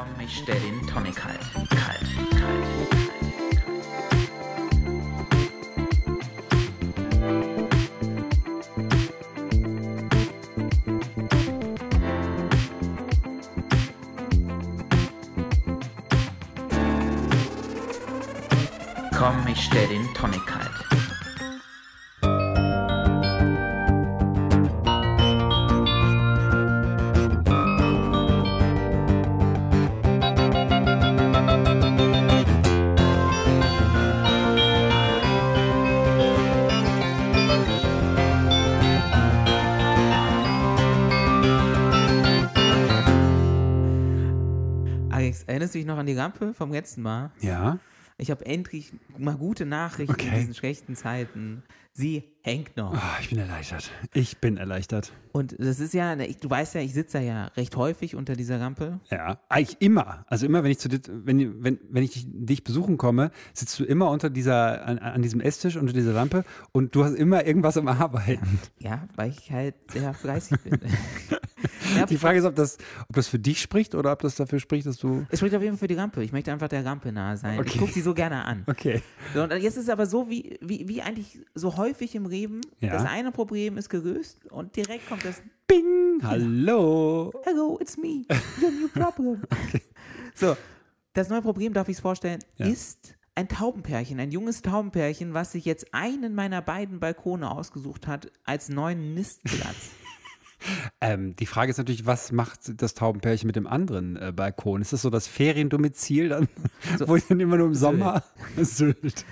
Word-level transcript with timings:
Komm, 0.00 0.24
ich 0.24 0.38
stell 0.38 0.58
den 0.58 0.86
Tonic 0.86 1.14
kalt. 1.14 1.38
Kalt, 1.68 2.00
kalt. 2.30 2.64
Komm, 19.18 19.46
ich 19.48 19.62
stell 19.62 19.86
den 19.88 20.14
Tonic 20.14 20.46
kalt. 20.46 20.69
Dich 45.80 45.86
noch 45.86 45.98
an 45.98 46.06
die 46.06 46.16
Rampe 46.16 46.54
vom 46.54 46.72
letzten 46.72 47.02
Mal? 47.02 47.30
Ja. 47.40 47.78
Ich 48.18 48.30
habe 48.30 48.44
endlich 48.44 48.92
mal 49.16 49.36
gute 49.36 49.64
Nachrichten 49.66 50.14
in 50.20 50.26
Okay. 50.28 50.38
diesen 50.40 50.54
schlechten 50.54 50.94
Zeiten. 50.94 51.62
Sie 51.92 52.22
hängt 52.42 52.76
noch. 52.76 52.94
Ah, 52.94 53.18
ich 53.20 53.28
bin 53.30 53.38
erleichtert. 53.38 53.90
Ich 54.14 54.38
bin 54.38 54.56
erleichtert. 54.56 55.12
Und 55.32 55.54
das 55.58 55.78
ist 55.80 55.92
ja, 55.92 56.16
ich, 56.18 56.38
du 56.38 56.48
weißt 56.48 56.74
ja, 56.74 56.80
ich 56.80 56.94
sitze 56.94 57.18
ja 57.20 57.46
recht 57.56 57.76
häufig 57.76 58.16
unter 58.16 58.34
dieser 58.34 58.60
Rampe. 58.60 59.00
Ja, 59.10 59.40
eigentlich 59.48 59.76
immer. 59.80 60.24
Also 60.28 60.46
immer, 60.46 60.62
wenn 60.64 60.70
ich 60.70 60.78
zu 60.78 60.88
dir, 60.88 61.00
wenn, 61.08 61.62
wenn, 61.62 61.78
wenn 61.90 62.02
ich 62.02 62.12
dich, 62.12 62.24
dich 62.28 62.64
besuchen 62.64 62.96
komme, 62.96 63.30
sitzt 63.52 63.78
du 63.78 63.84
immer 63.84 64.08
unter 64.10 64.30
dieser, 64.30 64.86
an, 64.86 64.98
an 64.98 65.20
diesem 65.20 65.40
Esstisch, 65.40 65.76
unter 65.76 65.92
dieser 65.92 66.12
Lampe 66.12 66.44
und 66.72 66.94
du 66.94 67.04
hast 67.04 67.14
immer 67.14 67.44
irgendwas 67.44 67.76
am 67.76 67.88
Arbeiten. 67.88 68.60
Ja, 68.78 69.06
weil 69.16 69.30
ich 69.30 69.50
halt 69.52 69.74
sehr 69.92 70.14
fleißig 70.14 70.58
bin. 70.60 70.80
Die 72.08 72.16
Frage 72.16 72.38
ist, 72.38 72.44
ob 72.44 72.54
das, 72.54 72.78
ob 73.08 73.16
das 73.16 73.26
für 73.28 73.38
dich 73.38 73.60
spricht 73.60 73.94
oder 73.94 74.12
ob 74.12 74.20
das 74.20 74.36
dafür 74.36 74.60
spricht, 74.60 74.86
dass 74.86 74.96
du. 74.96 75.26
es 75.28 75.40
spricht 75.40 75.54
auf 75.54 75.62
jeden 75.62 75.74
Fall 75.74 75.80
für 75.80 75.88
die 75.88 75.94
Rampe. 75.98 76.22
Ich 76.22 76.32
möchte 76.32 76.52
einfach 76.52 76.68
der 76.68 76.84
Rampe 76.84 77.10
nahe 77.12 77.36
sein. 77.36 77.54
Ich 77.54 77.60
Okay. 77.60 77.78
gucke 77.78 77.92
sie 77.92 78.00
so 78.00 78.14
gerne 78.14 78.44
an. 78.44 78.64
Okay. 78.66 79.02
So, 79.34 79.42
und 79.42 79.50
jetzt 79.52 79.76
ist 79.76 79.84
es 79.84 79.88
aber 79.88 80.06
so, 80.06 80.30
wie, 80.30 80.56
wie, 80.62 80.88
wie 80.88 81.02
eigentlich 81.02 81.40
so 81.54 81.76
häufig 81.76 81.79
im 82.14 82.26
Leben, 82.28 82.60
Ja. 82.80 82.90
das 82.92 83.04
eine 83.06 83.32
Problem 83.32 83.76
ist 83.76 83.88
gelöst 83.88 84.38
und 84.50 84.76
direkt 84.76 85.08
kommt 85.08 85.24
das 85.24 85.42
Bing! 85.66 86.20
Hallo! 86.22 87.32
Hello, 87.44 87.78
it's 87.80 87.96
me, 87.96 88.24
your 88.62 88.70
new 88.70 88.88
problem. 88.88 89.42
So, 90.34 90.56
das 91.12 91.28
neue 91.28 91.42
Problem, 91.42 91.72
darf 91.72 91.88
ich 91.88 91.96
es 91.96 92.00
vorstellen, 92.00 92.38
Ja. 92.56 92.66
ist 92.66 93.14
ein 93.34 93.48
Taubenpärchen, 93.48 94.18
ein 94.20 94.30
junges 94.30 94.62
Taubenpärchen, 94.62 95.34
was 95.34 95.52
sich 95.52 95.64
jetzt 95.64 95.92
einen 95.92 96.34
meiner 96.34 96.62
beiden 96.62 97.00
Balkone 97.00 97.50
ausgesucht 97.50 98.06
hat 98.06 98.30
als 98.44 98.68
neuen 98.68 99.14
Nistplatz. 99.14 99.90
Ähm, 101.00 101.34
die 101.36 101.46
Frage 101.46 101.70
ist 101.70 101.78
natürlich, 101.78 102.06
was 102.06 102.32
macht 102.32 102.80
das 102.82 102.94
Taubenpärchen 102.94 103.46
mit 103.46 103.56
dem 103.56 103.66
anderen 103.66 104.16
äh, 104.16 104.32
Balkon? 104.34 104.82
Ist 104.82 104.92
das 104.92 105.02
so 105.02 105.10
das 105.10 105.26
Feriendomizil 105.26 106.28
dann, 106.28 106.48
So- 106.98 107.08
wo 107.08 107.16
ich 107.16 107.26
dann 107.26 107.40
immer 107.40 107.56
nur 107.56 107.66
im 107.68 107.74
Sommer 107.74 108.22
Sylt. 108.56 109.24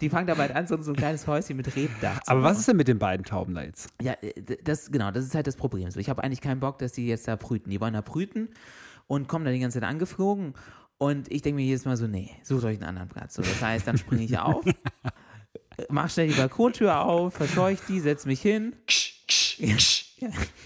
Die 0.00 0.08
fangen 0.10 0.26
da 0.26 0.34
bald 0.34 0.54
an, 0.54 0.66
so, 0.66 0.80
so 0.82 0.92
ein 0.92 0.96
kleines 0.96 1.26
Häuschen 1.26 1.56
mit 1.56 1.74
Rebdach 1.76 2.22
zu 2.22 2.30
Aber 2.30 2.42
was 2.42 2.58
ist 2.58 2.68
denn 2.68 2.76
mit 2.76 2.88
den 2.88 2.98
beiden 2.98 3.24
Tauben 3.24 3.54
da 3.54 3.62
jetzt? 3.62 3.88
Ja, 4.02 4.14
äh, 4.20 4.32
das, 4.64 4.90
genau, 4.90 5.10
das 5.10 5.24
ist 5.24 5.34
halt 5.34 5.46
das 5.46 5.56
Problem. 5.56 5.90
So, 5.90 6.00
ich 6.00 6.08
habe 6.10 6.22
eigentlich 6.24 6.40
keinen 6.40 6.60
Bock, 6.60 6.78
dass 6.78 6.92
die 6.92 7.06
jetzt 7.06 7.28
da 7.28 7.36
brüten. 7.36 7.70
Die 7.70 7.80
wollen 7.80 7.94
da 7.94 8.00
brüten 8.00 8.48
und 9.06 9.28
kommen 9.28 9.44
da 9.44 9.50
die 9.50 9.60
ganze 9.60 9.80
Zeit 9.80 9.88
angeflogen. 9.88 10.54
Und 10.98 11.30
ich 11.30 11.42
denke 11.42 11.56
mir 11.56 11.66
jedes 11.66 11.84
Mal 11.84 11.96
so, 11.96 12.06
nee, 12.06 12.30
sucht 12.42 12.64
euch 12.64 12.76
einen 12.78 12.84
anderen 12.88 13.08
Platz. 13.08 13.34
So, 13.34 13.42
das 13.42 13.60
heißt, 13.60 13.86
dann 13.86 13.98
springe 13.98 14.22
ich 14.22 14.38
auf, 14.38 14.64
mach 15.88 16.10
schnell 16.10 16.28
die 16.28 16.34
Balkontür 16.34 17.00
auf, 17.00 17.34
verscheuche 17.34 17.82
die, 17.88 18.00
setz 18.00 18.26
mich 18.26 18.40
hin. 18.42 18.76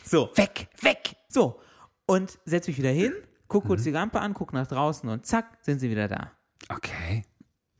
So, 0.05 0.31
Weg, 0.37 0.69
weg! 0.83 1.17
so. 1.29 1.61
Und 2.07 2.39
setz 2.45 2.67
mich 2.69 2.79
wieder 2.79 2.91
hin, 2.91 3.13
guck 3.49 3.65
Mhm. 3.65 3.69
kurz 3.69 3.83
die 3.83 3.91
Lampe 3.91 4.21
an, 4.21 4.33
guck 4.35 4.53
nach 4.53 4.67
draußen 4.67 5.09
und 5.09 5.27
zack, 5.27 5.59
sind 5.63 5.79
sie 5.79 5.91
wieder 5.91 6.09
da. 6.09 6.33
Okay. 6.69 7.25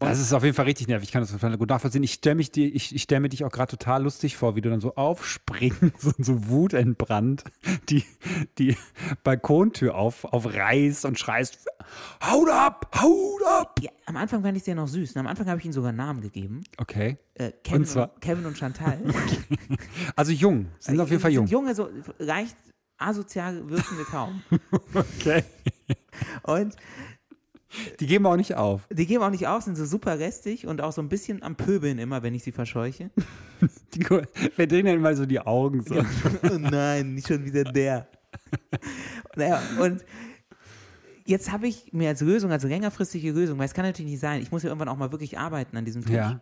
Das 0.01 0.21
ist 0.21 0.33
auf 0.33 0.45
jeden 0.45 0.55
Fall 0.55 0.67
richtig 0.67 0.87
nervig. 0.87 1.09
Ich 1.09 1.13
kann 1.13 1.23
das 1.23 1.33
total 1.33 1.57
gut 1.59 1.71
nachvollziehen. 1.71 2.05
Ich 2.05 2.13
stelle 2.13 2.37
mich 2.37 2.53
dir, 2.53 2.73
ich, 2.73 2.95
ich 2.95 3.03
stelle 3.03 3.21
mir 3.21 3.29
dich 3.29 3.45
auch 3.45 3.51
gerade 3.51 3.71
total 3.71 4.05
lustig 4.05 4.37
vor, 4.37 4.55
wie 4.55 4.61
du 4.61 4.71
dann 4.71 4.81
so 4.81 4.95
aufspringst 4.95 6.05
und 6.17 6.25
so 6.25 6.49
wutentbrannt 6.49 7.45
die, 7.89 8.05
die 8.59 8.77
Balkontür 9.25 9.97
auf, 9.97 10.25
aufreißt 10.25 11.05
und 11.05 11.19
schreist: 11.19 11.67
Haut 12.25 12.49
ab! 12.49 12.91
Haut 13.01 13.43
ab! 13.45 13.81
Ja, 13.83 13.91
am 14.07 14.17
Anfang 14.17 14.43
fand 14.43 14.57
ich 14.57 14.65
sie 14.65 14.71
ja 14.71 14.77
noch 14.77 14.87
süß. 14.87 15.15
Und 15.15 15.21
am 15.21 15.27
Anfang 15.27 15.49
habe 15.49 15.59
ich 15.59 15.65
ihnen 15.65 15.75
sogar 15.75 15.89
einen 15.89 15.99
Namen 15.99 16.21
gegeben. 16.21 16.63
Okay. 16.77 17.19
Äh, 17.35 17.53
Kevin, 17.65 17.81
Und 17.83 17.87
zwar? 17.87 18.15
Kevin 18.21 18.47
und 18.47 18.57
Chantal. 18.57 18.99
Also 20.17 20.33
jung. 20.33 20.67
Sind 20.79 20.99
auf 21.01 21.11
jeden 21.11 21.23
Fall 21.23 21.31
jung. 21.31 21.47
Junge, 21.47 21.75
so 21.75 21.89
leicht 22.19 22.57
asozial 22.99 23.69
wirkende 23.69 24.05
Tauben. 24.05 24.43
Okay. 24.95 25.45
Und 26.43 26.75
Die 28.01 28.07
geben 28.07 28.25
auch 28.27 28.37
nicht 28.37 28.55
auf. 28.55 28.87
die 28.91 29.07
geben 29.07 29.23
auch 29.23 29.31
nicht 29.31 29.47
auf, 29.47 29.63
sind 29.63 29.77
so 29.77 29.85
super 29.85 30.19
restig 30.19 30.67
und 30.67 30.81
auch 30.81 30.93
so 30.93 31.03
ein 31.03 31.09
bisschen 31.11 31.43
am 31.43 31.55
Pöbeln 31.57 31.99
immer, 31.99 32.23
wenn 32.23 32.35
ich 32.35 32.43
sie 32.43 32.53
verscheuche. 32.53 33.11
Die 33.95 34.05
verdrehen 34.05 34.87
dann 34.87 35.01
mal 35.01 35.17
so 35.17 35.27
die 35.27 35.41
Augen 35.41 35.83
so. 35.83 35.97
oh 35.97 36.59
nein, 36.59 37.15
nicht 37.15 37.27
schon 37.29 37.45
wieder 37.45 37.65
der. 37.65 38.07
naja, 39.37 39.61
und 39.81 40.05
jetzt 41.27 41.51
habe 41.53 41.67
ich 41.69 41.93
mir 41.93 42.09
als 42.11 42.21
Lösung, 42.21 42.51
also 42.53 42.69
längerfristige 42.69 43.33
Lösung, 43.33 43.59
weil 43.59 43.67
es 43.67 43.75
kann 43.75 43.85
natürlich 43.85 44.13
nicht 44.13 44.21
sein, 44.21 44.41
ich 44.41 44.51
muss 44.53 44.63
ja 44.63 44.69
irgendwann 44.69 44.89
auch 44.89 44.97
mal 44.97 45.11
wirklich 45.13 45.39
arbeiten 45.39 45.77
an 45.77 45.85
diesem 45.85 46.03
Tisch. 46.05 46.15
Ja. 46.15 46.41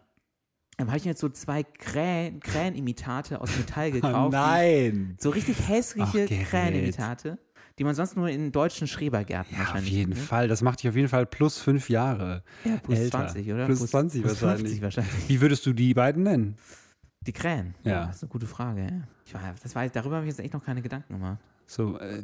Dann 0.76 0.88
habe 0.88 0.98
ich 0.98 1.04
mir 1.04 1.12
jetzt 1.12 1.20
so 1.20 1.28
zwei 1.30 1.62
Krähen, 1.62 2.38
Krähenimitate 2.40 3.40
aus 3.40 3.56
Metall 3.56 3.88
Oh 3.88 3.92
gekauft. 3.92 4.32
die- 4.32 4.36
nein. 4.36 5.16
So 5.18 5.30
richtig 5.30 5.66
hässliche 5.68 6.28
Ach. 6.30 6.48
Krähenimitate, 6.50 7.38
die 7.78 7.84
man 7.84 7.94
sonst 7.94 8.16
nur 8.16 8.28
in 8.28 8.52
deutschen 8.52 8.86
Schrebergärten 8.86 9.54
Ja, 9.54 9.62
auf 9.62 9.66
wahrscheinlich 9.68 9.92
jeden 9.92 10.12
findet. 10.12 10.28
Fall. 10.28 10.48
Das 10.48 10.62
macht 10.62 10.82
dich 10.82 10.88
auf 10.88 10.96
jeden 10.96 11.08
Fall 11.08 11.26
plus 11.26 11.58
fünf 11.58 11.90
Jahre. 11.90 12.42
Ja, 12.64 12.76
plus 12.78 12.98
älter. 12.98 13.18
20, 13.28 13.52
oder? 13.52 13.66
Plus 13.66 13.86
20 13.86 14.22
plus 14.22 14.42
wahrscheinlich. 14.42 14.60
50 14.80 14.82
wahrscheinlich. 14.82 15.28
Wie 15.28 15.40
würdest 15.40 15.66
du 15.66 15.72
die 15.72 15.92
beiden 15.94 16.22
nennen? 16.22 16.56
Die 17.26 17.32
Krähen. 17.32 17.74
Ja. 17.82 18.04
Oh, 18.04 18.06
das 18.06 18.16
ist 18.16 18.22
eine 18.22 18.30
gute 18.30 18.46
Frage. 18.46 18.82
Ja. 18.82 19.02
Ich 19.26 19.34
war, 19.34 19.40
das 19.62 19.74
war, 19.74 19.88
darüber 19.88 20.16
habe 20.16 20.26
ich 20.26 20.30
jetzt 20.30 20.40
echt 20.40 20.54
noch 20.54 20.64
keine 20.64 20.80
Gedanken 20.80 21.14
gemacht. 21.14 21.38
So, 21.66 21.98
äh, 21.98 22.22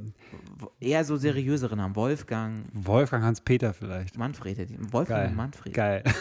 Eher 0.79 1.05
so 1.05 1.17
seriösere 1.17 1.77
Namen. 1.77 1.97
Wolfgang, 1.97 2.65
Wolfgang 2.73 3.25
Hans-Peter 3.25 3.75
vielleicht. 3.75 4.17
Manfred. 4.17 4.71
Wolfgang 4.93 5.21
Geil. 5.23 5.29
und 5.31 5.37
Manfred. 5.37 5.75
Geil. 5.75 6.05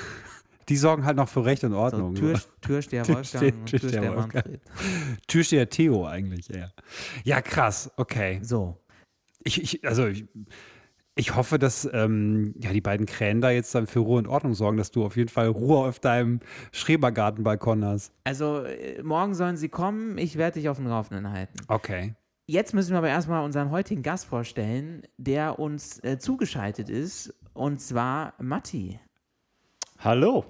Die 0.70 0.78
sorgen 0.78 1.06
halt 1.06 1.18
noch 1.18 1.28
für 1.30 1.44
Recht 1.46 1.64
und 1.64 1.72
So, 1.72 1.78
Ordnung. 1.78 2.16
Tür, 2.16 2.40
Türsteher 2.62 3.08
Wolfgang 3.08 3.44
und 3.54 3.66
Türsteher 3.66 3.92
Türsteher. 4.02 4.12
Manfred. 4.14 4.62
Türsteher 5.28 5.70
Theo 5.70 6.08
eigentlich 6.08 6.50
eher. 6.54 6.72
Ja, 7.24 7.42
krass. 7.42 7.92
Okay. 7.98 8.40
So. 8.42 8.78
Ich, 9.44 9.62
ich, 9.62 9.88
also 9.88 10.08
ich, 10.08 10.26
ich 11.16 11.36
hoffe, 11.36 11.60
dass 11.60 11.90
ähm, 11.92 12.54
ja, 12.60 12.72
die 12.72 12.82
beiden 12.82 13.06
Krähen 13.06 13.42
da 13.42 13.50
jetzt 13.52 13.74
dann 13.76 13.88
für 13.88 14.00
Ruhe 14.00 14.18
und 14.20 14.28
Ordnung 14.28 14.54
sorgen, 14.54 14.78
dass 14.78 14.92
du 14.92 15.04
auf 15.04 15.18
jeden 15.18 15.30
Fall 15.30 15.48
Ruhe 15.48 15.88
auf 15.88 16.00
deinem 16.00 16.40
Schrebergartenbalkon 16.72 17.84
hast. 17.86 18.14
Also, 18.24 18.64
äh, 18.64 19.02
morgen 19.04 19.34
sollen 19.34 19.58
sie 19.58 19.70
kommen. 19.70 20.18
Ich 20.18 20.38
werde 20.38 20.60
dich 20.60 20.70
auf 20.70 20.78
dem 20.78 20.88
Laufenden 20.88 21.32
halten. 21.32 21.58
Okay. 21.68 22.16
Jetzt 22.48 22.74
müssen 22.74 22.92
wir 22.92 22.98
aber 22.98 23.10
erstmal 23.10 23.46
unseren 23.46 23.72
heutigen 23.72 24.04
Gast 24.04 24.26
vorstellen, 24.26 25.04
der 25.18 25.60
uns 25.60 26.04
äh, 26.04 26.18
zugeschaltet 26.18 26.90
ist. 26.90 27.34
Und 27.54 27.80
zwar 27.82 28.34
Matti. 28.40 29.00
Hallo, 30.00 30.46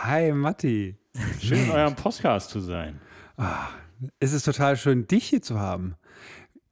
Hi, 0.00 0.32
Matti. 0.32 0.96
schön 1.40 1.64
in 1.64 1.70
eurem 1.70 1.94
Podcast 1.94 2.50
zu 2.50 2.60
sein. 2.60 2.98
Es 4.20 4.32
ist 4.32 4.44
total 4.44 4.76
schön, 4.76 5.06
dich 5.06 5.28
hier 5.28 5.42
zu 5.42 5.60
haben. 5.60 5.94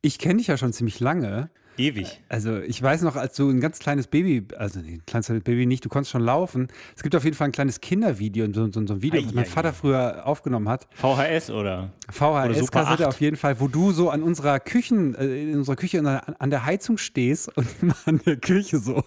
Ich 0.03 0.19
kenne 0.19 0.39
dich 0.39 0.47
ja 0.47 0.57
schon 0.57 0.73
ziemlich 0.73 1.01
lange. 1.01 1.51
Ewig. 1.77 2.21
Also 2.29 2.59
ich 2.59 2.83
weiß 2.83 3.03
noch, 3.03 3.17
als 3.17 3.37
du 3.37 3.49
ein 3.49 3.61
ganz 3.61 3.79
kleines 3.79 4.07
Baby, 4.07 4.45
also 4.57 4.81
ein 4.81 5.03
kleines 5.07 5.29
Baby 5.29 5.67
nicht, 5.67 5.85
du 5.85 5.89
konntest 5.89 6.11
schon 6.11 6.23
laufen. 6.23 6.69
Es 6.95 7.03
gibt 7.03 7.15
auf 7.15 7.25
jeden 7.25 7.37
Fall 7.37 7.49
ein 7.49 7.53
kleines 7.53 7.81
Kindervideo, 7.81 8.47
so, 8.53 8.71
so, 8.71 8.87
so 8.87 8.95
ein 8.95 9.03
Video, 9.03 9.21
Ei, 9.21 9.27
was 9.27 9.35
mein 9.35 9.45
ei, 9.45 9.49
Vater 9.49 9.69
ei. 9.71 9.73
früher 9.73 10.27
aufgenommen 10.27 10.69
hat. 10.69 10.89
VHS 10.95 11.51
oder? 11.51 11.91
VHS-Kassette 12.11 13.05
8. 13.05 13.09
auf 13.09 13.21
jeden 13.21 13.37
Fall, 13.37 13.61
wo 13.61 13.69
du 13.69 13.93
so 13.93 14.11
an 14.11 14.23
unserer 14.23 14.61
Küchen, 14.61 15.15
äh, 15.15 15.43
in 15.43 15.57
unserer 15.57 15.77
Küche 15.77 16.01
an 16.39 16.51
der, 16.51 16.65
Heizung 16.67 16.99
stehst 16.99 17.57
und 17.57 17.67
an 18.05 18.21
der 18.27 18.37
Küche 18.37 18.79
so 18.79 19.05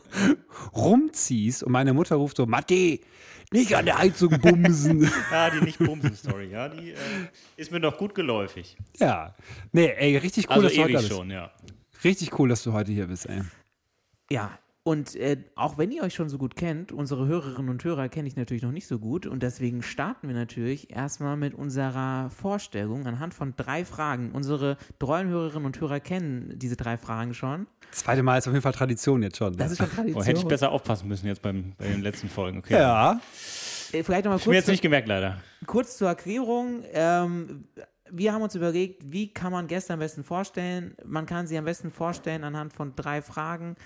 rumziehst 0.75 1.63
und 1.63 1.71
meine 1.71 1.93
Mutter 1.93 2.15
ruft 2.15 2.37
so, 2.37 2.45
Matti, 2.45 3.01
nicht 3.53 3.75
an 3.75 3.85
der 3.85 3.97
Heizung 3.97 4.37
bumsen. 4.39 5.09
Ja, 5.31 5.49
die 5.49 5.61
Nicht-Bumsen-Story, 5.61 6.49
ja, 6.51 6.67
die 6.69 6.91
äh, 6.91 6.95
ist 7.55 7.71
mir 7.71 7.79
doch 7.79 7.97
gut 7.97 8.13
geläufig. 8.13 8.75
ja. 8.99 9.33
Nee, 9.71 9.93
ey, 9.97 10.17
richtig 10.17 10.47
cool, 10.49 10.55
Also 10.55 10.67
dass 10.67 10.73
du 10.75 10.81
heute 10.81 10.91
ewig 10.91 11.01
bist. 11.01 11.13
schon, 11.13 11.29
ja. 11.31 11.51
Richtig 12.03 12.37
cool, 12.39 12.49
dass 12.49 12.63
du 12.63 12.73
heute 12.73 12.91
hier 12.91 13.07
bist, 13.07 13.27
ey. 13.27 13.41
Ja, 14.29 14.57
Und 14.85 15.15
äh, 15.15 15.37
auch 15.55 15.77
wenn 15.77 15.91
ihr 15.91 16.03
euch 16.03 16.13
schon 16.13 16.27
so 16.27 16.37
gut 16.37 16.57
kennt, 16.57 16.91
unsere 16.91 17.25
Hörerinnen 17.25 17.69
und 17.69 17.81
Hörer 17.85 18.09
kenne 18.09 18.27
ich 18.27 18.35
natürlich 18.35 18.63
noch 18.63 18.73
nicht 18.73 18.85
so 18.85 18.99
gut. 18.99 19.25
Und 19.25 19.41
deswegen 19.41 19.81
starten 19.81 20.27
wir 20.27 20.35
natürlich 20.35 20.93
erstmal 20.93 21.37
mit 21.37 21.53
unserer 21.53 22.29
Vorstellung 22.29 23.07
anhand 23.07 23.33
von 23.33 23.53
drei 23.55 23.85
Fragen. 23.85 24.31
Unsere 24.33 24.75
treuen 24.99 25.29
Hörerinnen 25.29 25.65
und 25.65 25.79
Hörer 25.79 26.01
kennen 26.01 26.51
diese 26.57 26.75
drei 26.75 26.97
Fragen 26.97 27.33
schon. 27.33 27.65
Zweite 27.91 28.23
Mal 28.23 28.37
ist 28.39 28.47
auf 28.47 28.53
jeden 28.53 28.61
Fall 28.61 28.73
Tradition 28.73 29.23
jetzt 29.23 29.37
schon. 29.37 29.55
Das 29.55 29.71
ist 29.71 29.77
schon 29.77 29.89
Tradition. 29.89 30.21
Oh, 30.21 30.25
hätte 30.25 30.39
ich 30.39 30.47
besser 30.47 30.69
aufpassen 30.73 31.07
müssen 31.07 31.27
jetzt 31.27 31.41
beim, 31.41 31.73
bei 31.77 31.87
den 31.87 32.01
letzten 32.01 32.27
Folgen. 32.27 32.57
Okay. 32.57 32.73
ja. 32.73 33.21
Äh, 33.93 34.03
Vielleicht 34.03 34.25
nochmal 34.25 34.39
Ich 34.39 34.45
mir 34.45 34.51
kurz, 34.51 34.55
jetzt 34.55 34.67
nicht 34.67 34.81
gemerkt, 34.81 35.07
leider. 35.07 35.37
kurz 35.65 35.97
zur 35.97 36.09
Erklärung. 36.09 36.83
Ähm, 36.91 37.69
wir 38.11 38.33
haben 38.33 38.41
uns 38.41 38.53
überlegt, 38.53 39.01
wie 39.13 39.33
kann 39.33 39.53
man 39.53 39.67
Gäste 39.67 39.93
am 39.93 39.99
besten 39.99 40.25
vorstellen? 40.25 40.93
Man 41.05 41.25
kann 41.25 41.47
sie 41.47 41.57
am 41.57 41.63
besten 41.63 41.89
vorstellen 41.89 42.43
anhand 42.43 42.73
von 42.73 42.95
drei 42.97 43.21
Fragen. 43.21 43.77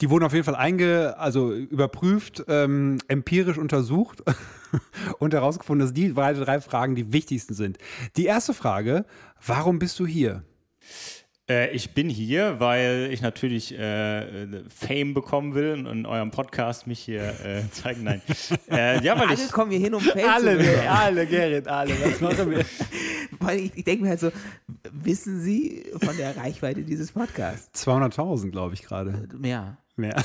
Die 0.00 0.08
wurden 0.08 0.24
auf 0.24 0.32
jeden 0.32 0.44
Fall 0.44 0.54
einge, 0.54 1.18
also 1.18 1.52
überprüft, 1.52 2.44
ähm, 2.48 2.98
empirisch 3.08 3.58
untersucht 3.58 4.22
und 5.18 5.34
herausgefunden, 5.34 5.86
dass 5.86 5.92
die 5.92 6.12
drei, 6.14 6.32
drei 6.32 6.60
Fragen 6.60 6.94
die 6.94 7.12
wichtigsten 7.12 7.54
sind. 7.54 7.78
Die 8.16 8.24
erste 8.24 8.54
Frage: 8.54 9.04
Warum 9.44 9.78
bist 9.78 9.98
du 10.00 10.06
hier? 10.06 10.42
Äh, 11.50 11.72
ich 11.72 11.94
bin 11.94 12.08
hier, 12.08 12.60
weil 12.60 13.08
ich 13.12 13.22
natürlich 13.22 13.76
äh, 13.76 14.62
Fame 14.68 15.14
bekommen 15.14 15.54
will 15.54 15.72
und 15.72 15.86
in 15.86 16.06
eurem 16.06 16.30
Podcast 16.30 16.86
mich 16.86 17.00
hier 17.00 17.34
äh, 17.44 17.68
zeigen. 17.72 18.04
Nein. 18.04 18.22
Äh, 18.70 19.02
ja, 19.02 19.18
weil 19.18 19.26
Alle 19.26 19.34
ich. 19.34 19.50
kommen 19.50 19.72
hier 19.72 19.80
hin, 19.80 19.94
um 19.94 20.00
Fame 20.00 20.14
zu 20.38 20.56
bekommen. 20.56 20.86
alle, 20.88 21.26
Gerrit, 21.26 21.66
alle. 21.66 21.92
Was 22.00 22.20
machen 22.20 22.50
wir? 22.52 22.64
Weil 23.40 23.58
ich, 23.58 23.72
ich 23.74 23.84
denke 23.84 24.04
mir 24.04 24.10
halt 24.10 24.20
so, 24.20 24.30
wissen 24.92 25.40
Sie 25.40 25.84
von 26.00 26.16
der 26.16 26.36
Reichweite 26.36 26.82
dieses 26.82 27.10
Podcasts? 27.12 27.84
200.000, 27.84 28.50
glaube 28.50 28.74
ich, 28.74 28.82
gerade. 28.82 29.26
Mehr. 29.36 29.76
Mehr. 30.00 30.22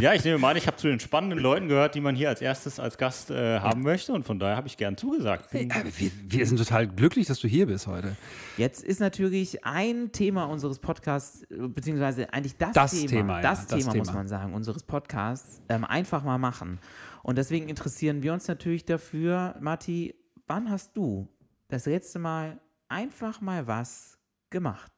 Ja, 0.00 0.14
ich 0.14 0.24
nehme 0.24 0.38
mal 0.38 0.50
an, 0.50 0.56
ich 0.56 0.66
habe 0.66 0.76
zu 0.76 0.88
den 0.88 1.00
spannenden 1.00 1.38
Leuten 1.38 1.68
gehört, 1.68 1.94
die 1.94 2.00
man 2.00 2.14
hier 2.14 2.28
als 2.28 2.40
erstes 2.40 2.80
als 2.80 2.96
Gast 2.98 3.30
äh, 3.30 3.60
haben 3.60 3.82
möchte 3.82 4.12
und 4.12 4.24
von 4.24 4.38
daher 4.38 4.56
habe 4.56 4.66
ich 4.66 4.76
gern 4.76 4.96
zugesagt. 4.96 5.50
Bin, 5.50 5.70
Aber 5.72 5.84
wir, 5.84 6.10
wir 6.26 6.46
sind 6.46 6.56
total 6.58 6.86
glücklich, 6.88 7.26
dass 7.26 7.38
du 7.40 7.48
hier 7.48 7.66
bist 7.66 7.86
heute. 7.86 8.16
Jetzt 8.56 8.82
ist 8.82 9.00
natürlich 9.00 9.64
ein 9.64 10.12
Thema 10.12 10.44
unseres 10.44 10.78
Podcasts, 10.78 11.42
äh, 11.50 11.68
beziehungsweise 11.68 12.32
eigentlich 12.32 12.56
das, 12.56 12.72
Das 12.72 12.90
Thema, 12.92 13.08
Thema, 13.08 13.36
ja, 13.36 13.42
das, 13.42 13.66
das 13.66 13.78
Thema, 13.80 13.94
muss 13.96 14.08
Thema. 14.08 14.18
man 14.18 14.28
sagen, 14.28 14.54
unseres 14.54 14.82
Podcasts, 14.82 15.60
ähm, 15.68 15.84
einfach 15.84 16.24
mal 16.24 16.38
machen. 16.38 16.78
Und 17.22 17.36
deswegen 17.36 17.68
interessieren 17.68 18.22
wir 18.22 18.32
uns 18.32 18.48
natürlich 18.48 18.84
dafür, 18.84 19.54
Matti, 19.60 20.14
wann 20.46 20.70
hast 20.70 20.96
du 20.96 21.28
das 21.68 21.86
letzte 21.86 22.18
Mal 22.18 22.60
einfach 22.88 23.40
mal 23.40 23.66
was 23.66 24.18
gemacht? 24.50 24.90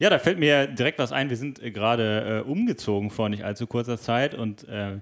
Ja, 0.00 0.10
da 0.10 0.18
fällt 0.18 0.38
mir 0.40 0.66
direkt 0.66 0.98
was 0.98 1.12
ein. 1.12 1.30
Wir 1.30 1.36
sind 1.36 1.62
äh, 1.62 1.70
gerade 1.70 2.42
äh, 2.44 2.48
umgezogen 2.48 3.10
vor 3.10 3.28
nicht 3.28 3.44
allzu 3.44 3.66
kurzer 3.68 3.98
Zeit 3.98 4.34
und 4.34 4.66
äh, 4.66 5.00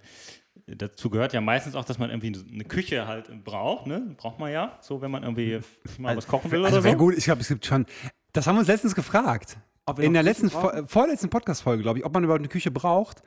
dazu 0.66 1.08
gehört 1.08 1.32
ja 1.32 1.40
meistens 1.40 1.74
auch, 1.74 1.84
dass 1.84 1.98
man 1.98 2.10
irgendwie 2.10 2.36
eine 2.52 2.64
Küche 2.64 3.06
halt 3.06 3.44
braucht. 3.44 3.86
Ne? 3.86 4.14
Braucht 4.18 4.38
man 4.38 4.52
ja, 4.52 4.76
so 4.82 5.00
wenn 5.00 5.10
man 5.10 5.22
irgendwie 5.22 5.60
mal 5.98 6.16
was 6.16 6.26
kochen 6.26 6.50
will 6.50 6.64
Also 6.64 6.76
oder 6.78 6.84
wäre 6.84 6.94
so. 6.94 6.98
gut, 6.98 7.14
ich 7.16 7.24
glaube, 7.24 7.40
es 7.40 7.48
gibt 7.48 7.64
schon. 7.64 7.86
Das 8.32 8.46
haben 8.46 8.56
wir 8.56 8.60
uns 8.60 8.68
letztens 8.68 8.94
gefragt. 8.94 9.56
In 9.98 10.12
der 10.12 10.22
letzten, 10.22 10.50
brauchen? 10.50 10.70
vor- 10.80 10.86
vorletzten 10.86 11.30
Podcast-Folge, 11.30 11.82
glaube 11.82 11.98
ich, 12.00 12.04
ob 12.04 12.12
man 12.12 12.22
überhaupt 12.22 12.40
eine 12.42 12.48
Küche 12.48 12.70
braucht, 12.70 13.22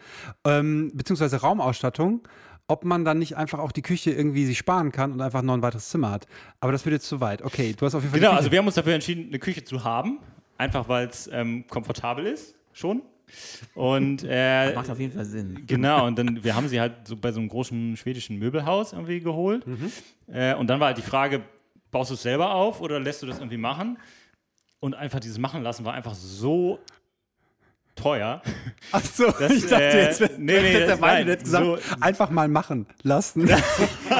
ähm, 0.45 0.91
beziehungsweise 0.93 1.37
Raumausstattung, 1.37 2.21
ob 2.67 2.85
man 2.85 3.03
dann 3.03 3.17
nicht 3.17 3.35
einfach 3.35 3.57
auch 3.57 3.71
die 3.71 3.81
Küche 3.81 4.11
irgendwie 4.11 4.45
sich 4.45 4.59
sparen 4.59 4.91
kann 4.91 5.11
und 5.11 5.21
einfach 5.21 5.41
noch 5.41 5.55
ein 5.55 5.63
weiteres 5.63 5.89
Zimmer 5.89 6.11
hat. 6.11 6.27
Aber 6.59 6.71
das 6.71 6.85
wird 6.85 6.93
jetzt 6.93 7.07
zu 7.07 7.19
weit. 7.19 7.41
Okay, 7.41 7.73
du 7.75 7.83
hast 7.87 7.95
auf 7.95 8.03
jeden 8.03 8.11
Fall. 8.11 8.19
Genau, 8.19 8.33
die 8.33 8.37
also 8.37 8.51
wir 8.51 8.59
haben 8.59 8.67
uns 8.67 8.75
dafür 8.75 8.93
entschieden, 8.93 9.29
eine 9.29 9.39
Küche 9.39 9.63
zu 9.63 9.83
haben, 9.83 10.19
einfach 10.61 10.87
weil 10.87 11.07
es 11.07 11.27
ähm, 11.33 11.65
komfortabel 11.67 12.25
ist, 12.27 12.55
schon. 12.71 13.01
Und 13.73 14.23
äh, 14.27 14.73
Macht 14.75 14.89
auf 14.89 14.99
jeden 14.99 15.13
Fall 15.13 15.25
Sinn. 15.25 15.63
Genau, 15.65 16.05
und 16.07 16.17
dann, 16.17 16.43
wir 16.43 16.55
haben 16.55 16.67
sie 16.67 16.79
halt 16.79 17.07
so 17.07 17.15
bei 17.17 17.31
so 17.31 17.39
einem 17.39 17.49
großen 17.49 17.97
schwedischen 17.97 18.37
Möbelhaus 18.37 18.93
irgendwie 18.93 19.19
geholt. 19.19 19.65
Mhm. 19.65 19.91
Äh, 20.27 20.55
und 20.55 20.67
dann 20.67 20.79
war 20.79 20.87
halt 20.87 20.97
die 20.97 21.03
Frage, 21.03 21.43
baust 21.89 22.11
du 22.11 22.13
es 22.13 22.21
selber 22.21 22.53
auf 22.53 22.79
oder 22.79 22.99
lässt 22.99 23.23
du 23.23 23.25
das 23.25 23.39
irgendwie 23.39 23.57
machen? 23.57 23.97
Und 24.79 24.95
einfach 24.95 25.19
dieses 25.19 25.37
Machen 25.37 25.63
lassen 25.63 25.85
war 25.85 25.93
einfach 25.93 26.13
so 26.15 26.79
teuer. 28.01 28.41
Ach 28.91 29.03
so, 29.03 29.31
Das, 29.31 29.51
ich 29.51 29.67
dachte 29.67 29.83
äh, 29.83 30.03
jetzt, 30.05 30.21
nee, 30.37 30.53
jetzt 30.53 30.95
nee, 30.95 31.01
Weide, 31.01 31.25
nein, 31.25 31.31
hat 31.31 31.43
gesagt, 31.43 31.65
so- 31.65 31.77
einfach 32.01 32.29
mal 32.29 32.47
machen 32.47 32.85
lassen. 33.03 33.49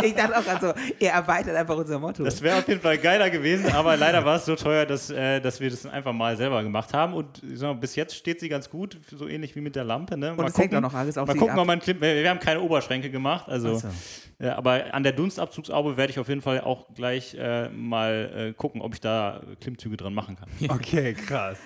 Ich 0.04 0.16
dachte 0.16 0.38
auch 0.38 0.44
gerade 0.44 0.68
so, 0.68 0.96
er 1.00 1.14
erweitert 1.14 1.56
einfach 1.56 1.76
unser 1.76 2.00
Motto. 2.00 2.24
Das 2.24 2.42
wäre 2.42 2.58
auf 2.58 2.68
jeden 2.68 2.80
Fall 2.80 2.98
geiler 2.98 3.30
gewesen, 3.30 3.70
aber 3.74 3.98
leider 3.98 4.24
war 4.24 4.38
es 4.38 4.46
so 4.46 4.56
teuer, 4.56 4.86
dass, 4.86 5.10
äh, 5.10 5.42
dass 5.42 5.60
wir 5.60 5.70
das 5.70 5.86
einfach 5.86 6.14
mal 6.14 6.38
selber 6.38 6.64
gemacht 6.64 6.94
haben. 6.94 7.14
Und 7.14 7.44
ich 7.44 7.60
sag 7.60 7.68
mal, 7.68 7.74
bis 7.80 7.96
jetzt 7.98 8.16
steht 8.16 8.40
sie 8.40 8.48
ganz 8.48 8.70
gut, 8.70 8.98
so 9.12 9.28
ähnlich 9.28 9.54
wie 9.58 9.62
mit 9.62 9.76
der 9.76 9.84
Lampe. 9.84 10.18
Ne? 10.18 10.34
Mal 10.34 10.48
es 10.48 10.58
hängt 10.58 10.74
auch 10.74 10.82
noch 10.82 10.94
alles 10.94 11.18
auf 11.18 11.28
Mal 11.28 11.36
gucken, 11.36 11.56
ab. 11.56 11.60
ob 11.60 11.68
man 11.68 11.80
Klimm, 11.80 12.00
wir 12.00 12.16
wir 12.16 12.30
haben 12.30 12.40
keine 12.40 12.62
Oberschränke 12.62 13.10
gemacht, 13.10 13.50
also. 13.50 13.74
Ach 13.76 13.82
so. 13.82 13.88
Ja, 14.40 14.58
aber 14.58 14.92
an 14.92 15.04
der 15.04 15.12
Dunstabzugshaube 15.12 15.98
werde 15.98 16.12
ich 16.12 16.18
auf 16.18 16.28
jeden 16.28 16.42
Fall 16.42 16.62
auch 16.62 16.88
gleich 16.96 17.36
äh, 17.36 17.70
mal 17.70 18.32
äh, 18.50 18.54
gucken, 18.54 18.82
ob 18.82 18.96
ich 18.96 19.00
da 19.00 19.42
Klimmzüge 19.60 19.98
dran 19.98 20.16
machen 20.16 20.36
kann. 20.36 20.50
Okay, 20.72 21.14
krass. 21.14 21.58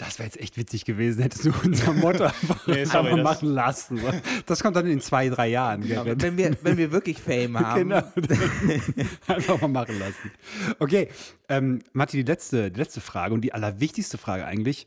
Das 0.00 0.18
wäre 0.18 0.26
jetzt 0.28 0.40
echt 0.40 0.56
witzig 0.56 0.86
gewesen, 0.86 1.20
hättest 1.20 1.44
du 1.44 1.52
unser 1.62 1.92
Motto 1.92 2.24
einfach, 2.24 2.66
Nee, 2.66 2.84
sorry, 2.86 3.10
das- 3.10 3.22
machen 3.22 3.48
lassen. 3.50 4.00
Das 4.46 4.62
kommt 4.62 4.74
dann 4.76 4.86
in 4.86 5.00
zwei, 5.02 5.28
drei 5.28 5.48
Jahren. 5.48 5.82
Gerrit. 5.86 6.22
wenn, 6.22 6.38
wir, 6.38 6.56
wenn 6.62 6.78
wir 6.78 6.90
wirklich 6.90 7.18
Fame 7.18 7.58
haben, 7.60 7.90
Genau. 7.90 8.02
Einfach 9.26 9.60
mal 9.60 9.68
machen 9.68 9.98
lassen. 9.98 10.30
Okay, 10.78 11.08
ähm, 11.50 11.80
Matti, 11.92 12.16
die 12.16 12.22
letzte, 12.30 12.70
die 12.70 12.78
letzte 12.80 13.02
Frage 13.02 13.34
und 13.34 13.42
die 13.42 13.52
allerwichtigste 13.52 14.16
Frage 14.16 14.46
eigentlich. 14.46 14.86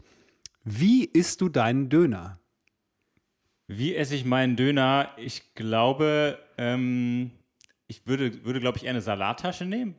Wie 0.64 1.06
isst 1.06 1.42
du 1.42 1.50
deinen 1.50 1.90
Döner? 1.90 2.40
Wie 3.68 3.96
esse 3.96 4.16
ich 4.16 4.26
meinen 4.26 4.56
Döner? 4.56 5.10
Ich 5.18 5.54
glaube, 5.54 6.40
ähm, 6.58 7.30
ich 7.86 8.08
würde, 8.08 8.44
würde 8.46 8.60
glaube 8.60 8.78
ich, 8.80 8.86
eher 8.86 8.90
eine 8.92 9.02
Salattasche 9.02 9.66
nehmen. 9.66 9.94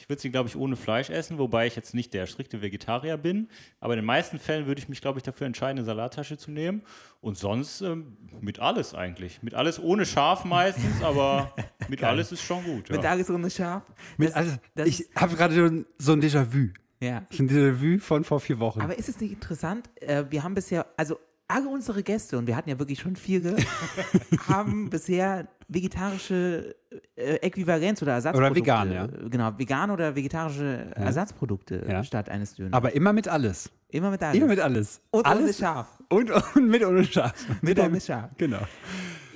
Ich 0.00 0.08
würde 0.08 0.22
sie, 0.22 0.30
glaube 0.30 0.48
ich, 0.48 0.56
ohne 0.56 0.76
Fleisch 0.76 1.10
essen, 1.10 1.36
wobei 1.36 1.66
ich 1.66 1.76
jetzt 1.76 1.92
nicht 1.94 2.14
der 2.14 2.26
strikte 2.26 2.62
Vegetarier 2.62 3.18
bin. 3.18 3.48
Aber 3.80 3.92
in 3.92 3.98
den 3.98 4.06
meisten 4.06 4.38
Fällen 4.38 4.66
würde 4.66 4.80
ich 4.80 4.88
mich, 4.88 5.02
glaube 5.02 5.18
ich, 5.18 5.22
dafür 5.22 5.46
entscheiden, 5.46 5.78
eine 5.78 5.84
Salattasche 5.84 6.38
zu 6.38 6.50
nehmen. 6.50 6.82
Und 7.20 7.36
sonst 7.36 7.82
ähm, 7.82 8.16
mit 8.40 8.60
alles 8.60 8.94
eigentlich. 8.94 9.42
Mit 9.42 9.52
alles 9.52 9.78
ohne 9.78 10.06
Schaf 10.06 10.46
meistens, 10.46 11.02
aber 11.02 11.54
mit 11.88 12.02
alles 12.02 12.32
ist 12.32 12.40
schon 12.42 12.64
gut. 12.64 12.88
mit 12.88 13.02
Ja. 13.04 13.10
alles 13.10 13.28
ohne 13.28 13.50
Schaf. 13.50 13.82
Mit, 14.16 14.30
Das- 14.30 14.36
also, 14.36 14.56
das 14.74 14.88
ich 14.88 15.08
habe 15.14 15.36
gerade 15.36 15.54
schon 15.54 15.86
so 15.98 16.12
ein 16.12 16.22
Déjà-vu. 16.22 16.68
Ja. 17.02 17.26
So 17.30 17.42
ein 17.42 17.48
Déjà-vu 17.50 17.98
von 18.00 18.24
vor 18.24 18.40
vier 18.40 18.58
Wochen. 18.58 18.80
Aber 18.80 18.98
ist 18.98 19.08
es 19.10 19.20
nicht 19.20 19.32
interessant? 19.32 19.90
Äh, 20.00 20.24
wir 20.30 20.42
haben 20.42 20.54
bisher, 20.54 20.86
also 20.96 21.18
alle 21.50 21.68
unsere 21.68 22.02
Gäste, 22.02 22.38
und 22.38 22.46
wir 22.46 22.56
hatten 22.56 22.70
ja 22.70 22.78
wirklich 22.78 23.00
schon 23.00 23.16
viele, 23.16 23.56
haben 24.48 24.88
bisher 24.90 25.48
vegetarische 25.68 26.74
äh, 27.16 27.36
Äquivalenz 27.36 28.02
oder 28.02 28.12
Ersatzprodukte. 28.12 28.56
vegan, 28.60 28.92
ja. 28.92 29.06
Genau, 29.06 29.52
vegan 29.58 29.90
oder 29.90 30.14
vegetarische 30.16 30.90
Ersatzprodukte 30.96 31.84
Ja. 31.88 32.02
statt 32.04 32.28
eines 32.28 32.54
Döners. 32.54 32.72
Aber 32.72 32.94
immer 32.94 33.12
mit 33.12 33.28
alles. 33.28 33.70
immer 33.90 34.10
mit 34.10 34.22
alles. 34.22 34.36
Immer 34.36 34.46
mit 34.46 34.60
alles. 34.60 35.00
und 35.10 35.20
ohne 35.20 35.28
alles 35.28 35.58
Schaf. 35.58 35.86
Und, 36.08 36.30
und 36.56 36.68
mit 36.68 36.84
ohne 36.84 37.04
Schaf. 37.04 37.34
Mit 37.62 37.78
ohne 37.78 38.00
Schaf. 38.00 38.30
Genau. 38.36 38.60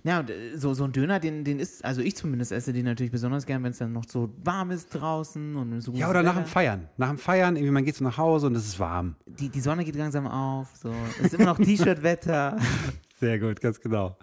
Ja, 0.06 0.20
und 0.20 0.28
äh, 0.28 0.56
so, 0.56 0.74
so 0.74 0.84
ein 0.84 0.92
Döner, 0.92 1.18
den, 1.18 1.44
den 1.44 1.58
ist, 1.58 1.82
also 1.82 2.02
ich 2.02 2.14
zumindest 2.14 2.52
esse 2.52 2.74
den 2.74 2.84
natürlich 2.84 3.10
besonders 3.10 3.46
gern, 3.46 3.62
wenn 3.64 3.70
es 3.72 3.78
dann 3.78 3.92
noch 3.92 4.04
so 4.06 4.30
warm 4.44 4.70
ist 4.70 4.90
draußen 4.90 5.56
und 5.56 5.80
so 5.80 5.92
Ja, 5.92 6.10
oder 6.10 6.22
nach 6.22 6.36
dem. 6.36 6.44
Feiern. 6.44 6.88
Nach 6.98 7.08
dem 7.08 7.16
Feiern, 7.18 7.56
irgendwie 7.56 7.72
man 7.72 7.84
geht 7.84 7.96
so 7.96 8.04
nach 8.04 8.18
Hause 8.18 8.46
und 8.46 8.54
es 8.54 8.66
ist 8.66 8.78
warm. 8.78 9.16
Die, 9.26 9.48
die 9.48 9.60
Sonne 9.60 9.82
geht 9.82 9.96
langsam 9.96 10.26
auf, 10.26 10.68
so. 10.76 10.94
Es 11.18 11.26
ist 11.26 11.34
immer 11.34 11.46
noch 11.46 11.58
T-Shirt-Wetter. 11.58 12.58
Sehr 13.18 13.38
gut, 13.38 13.60
ganz 13.62 13.80
genau. 13.80 14.18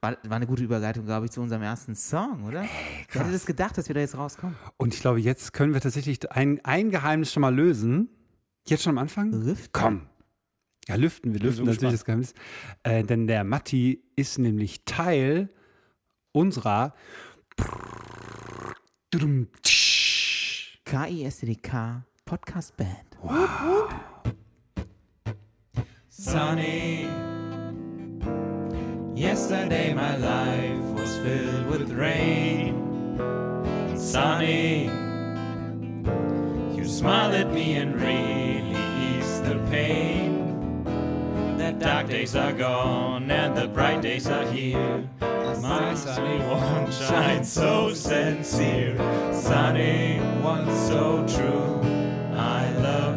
War, 0.00 0.16
war 0.22 0.36
eine 0.36 0.46
gute 0.46 0.62
Überleitung, 0.62 1.04
glaube 1.04 1.26
ich, 1.26 1.32
zu 1.32 1.40
unserem 1.40 1.62
ersten 1.62 1.96
Song, 1.96 2.44
oder? 2.44 2.64
Wer 3.10 3.22
hätte 3.22 3.32
das 3.32 3.44
gedacht, 3.44 3.76
dass 3.76 3.88
wir 3.88 3.94
da 3.94 4.00
jetzt 4.00 4.16
rauskommen? 4.16 4.54
Und 4.76 4.94
ich 4.94 5.00
glaube, 5.00 5.18
jetzt 5.20 5.52
können 5.52 5.74
wir 5.74 5.80
tatsächlich 5.80 6.30
ein, 6.30 6.60
ein 6.64 6.90
Geheimnis 6.90 7.32
schon 7.32 7.40
mal 7.40 7.52
lösen. 7.52 8.08
Jetzt 8.68 8.84
schon 8.84 8.90
am 8.90 8.98
Anfang? 8.98 9.32
Lüften? 9.32 9.70
Komm. 9.72 10.02
Ja, 10.88 10.94
lüften. 10.94 11.34
Wir 11.34 11.40
lüften 11.40 11.66
so 11.66 11.70
natürlich 11.70 11.96
das 11.96 12.04
Geheimnis. 12.06 12.32
Äh, 12.82 13.04
denn 13.04 13.26
der 13.26 13.44
Matti 13.44 14.02
ist 14.16 14.38
nämlich 14.38 14.86
Teil 14.86 15.50
unserer 16.32 16.94
K-I-S-T-D-K 20.84 22.04
Podcast 22.24 22.74
Band. 22.78 23.18
Sunny. 26.08 27.06
Yesterday 29.14 29.92
my 29.92 30.16
life 30.16 30.84
was 30.94 31.18
filled 31.18 31.66
with 31.68 31.92
rain. 31.92 32.74
Sunny. 33.94 34.90
You 36.74 36.84
smiled 36.86 37.34
at 37.34 37.52
me 37.52 37.74
and 37.74 37.94
really 38.00 38.74
eased 39.18 39.44
the 39.44 39.58
pain. 39.70 40.07
Dark 41.78 42.08
days 42.08 42.34
are 42.34 42.52
gone 42.52 43.30
and 43.30 43.56
the 43.56 43.68
bright 43.68 44.02
days 44.02 44.26
are 44.26 44.44
here. 44.50 45.08
My 45.20 45.94
sunny 45.94 46.38
one 46.44 46.90
shines 47.08 47.52
so 47.52 47.94
sincere. 47.94 48.96
Sunny 49.32 50.18
one 50.42 50.66
so 50.88 51.24
true. 51.28 51.80
I 52.36 52.68
love 52.82 53.07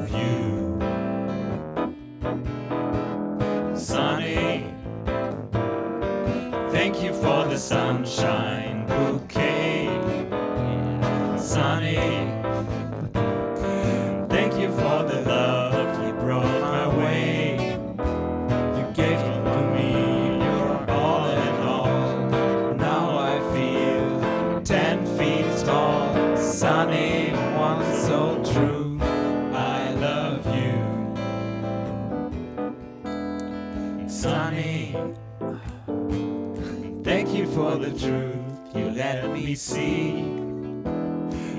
me 39.51 39.55
see. 39.55 40.23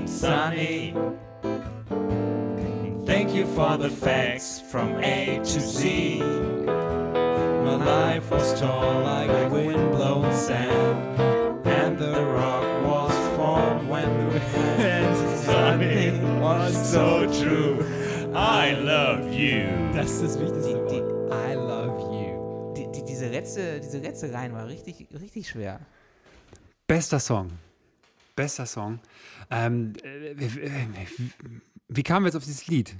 Sunny, 0.06 0.94
thank 3.04 3.34
you 3.34 3.44
for 3.54 3.76
the 3.76 3.90
facts 3.90 4.62
from 4.70 4.88
A 5.02 5.36
to 5.44 5.60
Z. 5.60 6.20
My 7.66 7.74
life 7.76 8.30
was 8.30 8.58
torn 8.58 9.04
like 9.04 9.52
windblown 9.52 10.32
sand, 10.34 11.20
and 11.66 11.98
the 11.98 12.14
rock 12.38 12.64
was 12.86 13.14
formed 13.36 13.86
when 13.90 14.08
the 14.20 14.26
wind 14.38 15.38
sunny 15.44 16.18
was 16.40 16.72
so 16.90 17.26
true. 17.42 17.76
I 18.34 18.72
love 18.72 19.30
you. 19.34 19.68
Das 19.92 20.12
ist 20.12 20.22
das 20.22 20.40
wichtigste 20.40 20.72
Die- 20.88 21.02
Wort. 21.02 21.32
I 21.50 21.54
love 21.56 22.00
you. 22.10 22.72
Die, 22.74 22.90
die, 22.90 23.04
diese 23.04 23.30
Rätze, 23.30 23.80
diese 23.80 24.02
Rätze 24.02 24.32
rein 24.32 24.54
war 24.54 24.66
richtig, 24.66 25.06
richtig 25.12 25.46
schwer. 25.50 25.78
Bester 26.86 27.20
Song. 27.20 27.50
Bester 28.34 28.66
Song. 28.66 29.00
Ähm, 29.50 29.92
äh, 30.02 30.34
wie, 31.88 32.02
kamen 32.02 32.24
wir 32.24 32.28
jetzt 32.28 32.36
auf 32.36 32.44
dieses 32.44 32.66
Lied? 32.66 32.96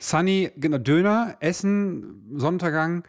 Sunny, 0.00 0.50
genau, 0.56 0.78
Döner, 0.78 1.36
Essen, 1.40 2.24
Sonnenuntergang. 2.36 3.04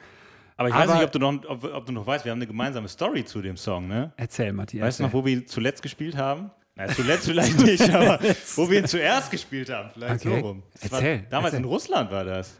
Aber 0.58 0.70
ich 0.70 0.75
weiß 0.75 0.89
Aber- 0.89 0.96
nicht, 0.96 1.03
ob 1.06 1.12
du, 1.12 1.20
noch, 1.20 1.46
ob, 1.48 1.63
ob 1.63 1.86
du 1.86 1.91
noch 1.94 2.06
weißt, 2.06 2.25
wir 2.25 2.32
haben 2.32 2.39
eine 2.39 2.48
gemeinsame 2.48 2.88
Story 2.88 3.24
zu 3.25 3.41
dem 3.41 3.58
Song, 3.58 3.88
ne? 3.88 4.12
Erzähl, 4.18 4.51
Matthias. 4.53 4.86
Weißt 4.88 5.00
du 5.00 5.03
noch, 5.03 5.13
wo 5.13 5.25
wir 5.25 5.46
zuletzt 5.48 5.82
gespielt 5.82 6.18
haben? 6.18 6.51
Na, 6.75 6.88
zuletzt 6.88 7.25
vielleicht 7.25 7.60
nicht, 7.60 7.89
aber 7.94 8.20
wo 8.56 8.70
wir 8.70 8.79
ihn 8.79 8.86
zuerst 8.88 9.32
gespielt 9.32 9.70
haben, 9.70 9.89
vielleicht 9.94 10.25
Okay. 10.25 10.39
so 10.41 10.48
rum. 10.48 10.63
Das 10.82 10.91
Erzähl, 10.91 11.20
War, 11.22 11.25
damals 11.29 11.53
erzähl. 11.53 11.65
in 11.65 11.70
Russland 11.72 12.12
war 12.12 12.24
das. 12.25 12.60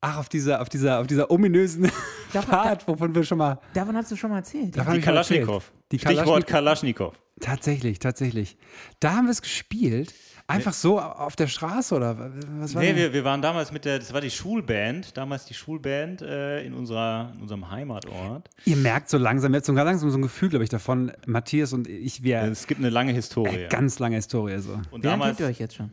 Ach, 0.00 0.18
auf 0.18 0.28
dieser, 0.28 0.60
auf 0.60 0.68
dieser, 0.68 1.00
auf 1.00 1.06
dieser 1.06 1.30
ominösen 1.30 1.90
Davon- 2.32 2.50
Fahrt, 2.54 2.86
wovon 2.86 3.14
wir 3.14 3.24
schon 3.24 3.38
mal. 3.38 3.58
Davon 3.72 3.96
hast 3.96 4.10
du 4.10 4.16
schon 4.16 4.30
mal 4.30 4.38
erzählt. 4.38 4.76
davon 4.76 4.94
Die. 4.94 5.00
Kalaschnikow. 5.00 5.72
Die 5.98 5.98
Stichwort 6.00 6.46
Kalaschnikow. 6.46 7.14
Tatsächlich, 7.40 7.98
tatsächlich. 7.98 8.56
Da 9.00 9.14
haben 9.16 9.24
wir 9.26 9.32
es 9.32 9.42
gespielt. 9.42 10.14
Einfach 10.46 10.74
so 10.74 11.00
auf 11.00 11.36
der 11.36 11.46
Straße 11.46 11.94
oder 11.94 12.18
was 12.58 12.74
war 12.74 12.82
Nee, 12.82 12.88
denn? 12.88 12.96
wir, 12.96 13.12
wir 13.14 13.24
waren 13.24 13.40
damals 13.40 13.72
mit 13.72 13.86
der, 13.86 13.98
das 13.98 14.12
war 14.12 14.20
die 14.20 14.30
Schulband, 14.30 15.16
damals 15.16 15.46
die 15.46 15.54
Schulband 15.54 16.20
äh, 16.20 16.62
in, 16.66 16.74
unserer, 16.74 17.32
in 17.34 17.40
unserem 17.40 17.70
Heimatort. 17.70 18.50
Ihr 18.66 18.76
merkt 18.76 19.08
so 19.08 19.16
langsam, 19.16 19.54
jetzt 19.54 19.66
so 19.66 19.72
ganz 19.72 19.86
langsam 19.86 20.10
so 20.10 20.18
ein 20.18 20.22
Gefühl, 20.22 20.50
glaube 20.50 20.62
ich, 20.64 20.68
davon. 20.70 21.12
Matthias 21.26 21.72
und 21.72 21.88
ich, 21.88 22.22
wir 22.22 22.42
Es 22.42 22.66
gibt 22.66 22.80
eine 22.80 22.90
lange 22.90 23.12
Historie. 23.14 23.56
äh, 23.64 23.68
ganz 23.68 23.98
lange 23.98 24.16
Historie 24.16 24.58
so. 24.58 24.74
Und 24.90 25.02
Wie 25.02 25.06
damals, 25.08 25.28
kennt 25.38 25.40
ihr 25.40 25.46
euch 25.46 25.58
jetzt 25.58 25.76
schon? 25.76 25.90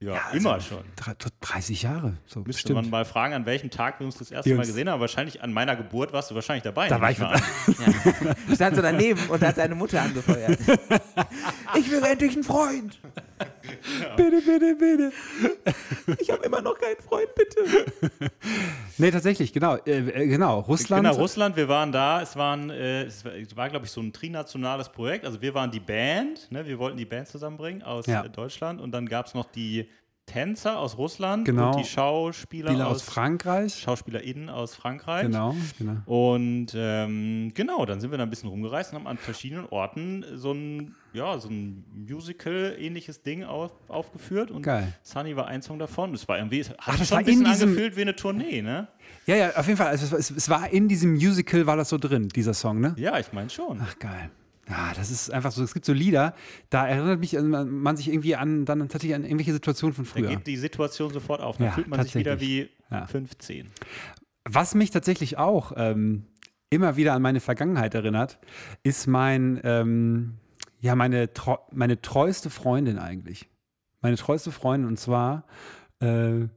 Ja, 0.00 0.12
also 0.26 0.36
immer 0.36 0.60
schon. 0.60 0.84
Drei- 0.96 1.14
30 1.40 1.82
Jahre, 1.82 2.16
so 2.26 2.40
Müsste 2.40 2.72
man 2.74 2.82
bestimmt. 2.82 2.90
mal 2.90 3.04
fragen, 3.04 3.34
an 3.34 3.46
welchem 3.46 3.70
Tag 3.70 3.98
wir 4.00 4.06
uns 4.06 4.16
das 4.18 4.30
erste 4.30 4.50
Wir 4.50 4.56
Mal 4.56 4.66
gesehen 4.66 4.88
haben. 4.90 5.00
Wahrscheinlich 5.00 5.42
an 5.42 5.52
meiner 5.52 5.74
Geburt 5.76 6.12
warst 6.12 6.30
du 6.30 6.34
wahrscheinlich 6.34 6.64
dabei. 6.64 6.88
Da 6.88 7.00
war 7.00 7.10
ich 7.10 7.18
mal. 7.18 7.40
Ja. 8.48 8.54
Stand 8.54 8.76
so 8.76 8.82
daneben 8.82 9.20
und 9.28 9.42
hat 9.42 9.56
seine 9.56 9.74
Mutter 9.74 10.00
angefeuert. 10.02 10.58
Ich 11.78 11.90
will 11.90 12.02
endlich 12.04 12.32
einen 12.32 12.44
Freund. 12.44 12.98
Bitte, 14.16 14.42
bitte, 14.42 14.74
bitte. 14.74 15.12
Ich 16.20 16.30
habe 16.30 16.44
immer 16.44 16.60
noch 16.62 16.78
keinen 16.78 17.00
Freund, 17.00 17.28
bitte. 17.34 18.30
Nee, 18.98 19.10
tatsächlich, 19.10 19.52
genau. 19.52 19.76
Äh, 19.86 19.98
äh, 19.98 20.26
genau, 20.26 20.60
Russland. 20.60 21.04
Genau, 21.04 21.16
Russland, 21.16 21.56
wir 21.56 21.68
waren 21.68 21.92
da. 21.92 22.22
Es, 22.22 22.36
waren, 22.36 22.70
äh, 22.70 23.04
es 23.04 23.24
war, 23.56 23.68
glaube 23.68 23.84
ich, 23.86 23.90
so 23.90 24.00
ein 24.00 24.12
trinationales 24.12 24.88
Projekt. 24.90 25.24
Also 25.24 25.40
wir 25.42 25.54
waren 25.54 25.70
die 25.70 25.80
Band, 25.80 26.50
ne? 26.50 26.66
wir 26.66 26.78
wollten 26.78 26.96
die 26.96 27.04
Band 27.04 27.28
zusammenbringen 27.28 27.82
aus 27.82 28.06
Ja. 28.06 28.26
Deutschland. 28.26 28.80
Und 28.80 28.92
dann 28.92 29.06
gab 29.06 29.26
es 29.26 29.34
noch 29.34 29.50
die 29.50 29.88
Tänzer 30.26 30.78
aus 30.78 30.98
Russland 30.98 31.44
Genau. 31.44 31.70
und 31.70 31.78
die 31.78 31.84
Schauspieler 31.88 32.70
Spieler 32.70 32.88
aus 32.88 32.96
aus, 32.96 33.02
Frankreich. 33.02 33.74
SchauspielerInnen 33.80 34.48
aus 34.50 34.74
Frankreich. 34.74 35.22
Genau, 35.22 35.54
genau. 35.78 35.96
Und 36.04 36.72
ähm, 36.74 37.52
genau, 37.54 37.86
dann 37.86 38.00
sind 38.00 38.10
wir 38.10 38.18
da 38.18 38.24
ein 38.24 38.30
bisschen 38.30 38.48
rumgereist 38.48 38.92
und 38.92 38.98
haben 38.98 39.06
an 39.06 39.18
verschiedenen 39.18 39.66
Orten 39.66 40.24
so 40.34 40.52
ein, 40.52 40.94
ja, 41.12 41.38
so 41.38 41.48
ein 41.48 41.84
Musical-ähnliches 42.08 43.22
Ding 43.22 43.44
auf, 43.44 43.72
aufgeführt. 43.88 44.50
Und 44.50 44.62
Geil. 44.62 44.92
Sunny 45.02 45.36
war 45.36 45.46
ein 45.46 45.62
Song 45.62 45.78
davon. 45.78 46.12
Das 46.12 46.26
war 46.28 46.38
irgendwie, 46.38 46.64
hat 46.64 46.98
sich 46.98 46.98
das 46.98 47.08
schon 47.08 47.18
ein 47.18 47.24
bisschen 47.24 47.46
angefühlt 47.46 47.96
wie 47.96 48.02
eine 48.02 48.16
Tournee, 48.16 48.62
ne? 48.62 48.88
Ja, 49.26 49.36
ja, 49.36 49.50
auf 49.56 49.66
jeden 49.66 49.76
Fall. 49.78 49.88
Also, 49.88 50.16
es, 50.16 50.30
es 50.30 50.48
war 50.48 50.70
in 50.70 50.88
diesem 50.88 51.14
Musical, 51.14 51.66
war 51.66 51.76
das 51.76 51.88
so 51.88 51.98
drin, 51.98 52.28
dieser 52.28 52.54
Song, 52.54 52.80
ne? 52.80 52.94
Ja, 52.98 53.18
ich 53.18 53.32
meine 53.32 53.48
schon. 53.50 53.80
Ach, 53.80 53.98
geil. 53.98 54.30
Ja, 54.68 54.92
das 54.96 55.10
ist 55.10 55.30
einfach 55.30 55.52
so. 55.52 55.62
Es 55.62 55.74
gibt 55.74 55.86
so 55.86 55.92
Lieder, 55.92 56.34
da 56.70 56.86
erinnert 56.88 57.20
mich 57.20 57.36
also 57.36 57.48
man, 57.48 57.96
sich 57.96 58.08
irgendwie 58.08 58.34
an, 58.34 58.64
dann 58.64 58.80
tatsächlich 58.88 59.14
an 59.14 59.22
irgendwelche 59.24 59.52
Situationen 59.52 59.94
von 59.94 60.04
Da 60.04 60.10
früher. 60.10 60.28
geht 60.28 60.46
die 60.46 60.56
Situation 60.56 61.12
sofort 61.12 61.40
auf. 61.40 61.56
Dann 61.58 61.66
Ja, 61.68 61.72
fühlt 61.72 61.86
man 61.88 62.02
sich 62.02 62.14
wieder 62.16 62.40
wie 62.40 62.68
Ja. 62.90 63.06
15. 63.06 63.68
Was 64.48 64.74
mich 64.74 64.90
tatsächlich 64.90 65.38
auch 65.38 65.72
ähm, 65.76 66.26
immer 66.70 66.96
wieder 66.96 67.14
an 67.14 67.22
meine 67.22 67.40
Vergangenheit 67.40 67.94
erinnert, 67.94 68.38
ist 68.82 69.06
mein, 69.06 69.60
ähm, 69.64 70.34
ja, 70.80 70.94
meine, 70.96 71.30
meine 71.72 72.00
treueste 72.02 72.50
Freundin 72.50 72.98
eigentlich. 72.98 73.48
Meine 74.02 74.16
treueste 74.16 74.50
Freundin 74.52 74.88
und 74.88 74.98
zwar 74.98 75.44
äh, 76.00 76.48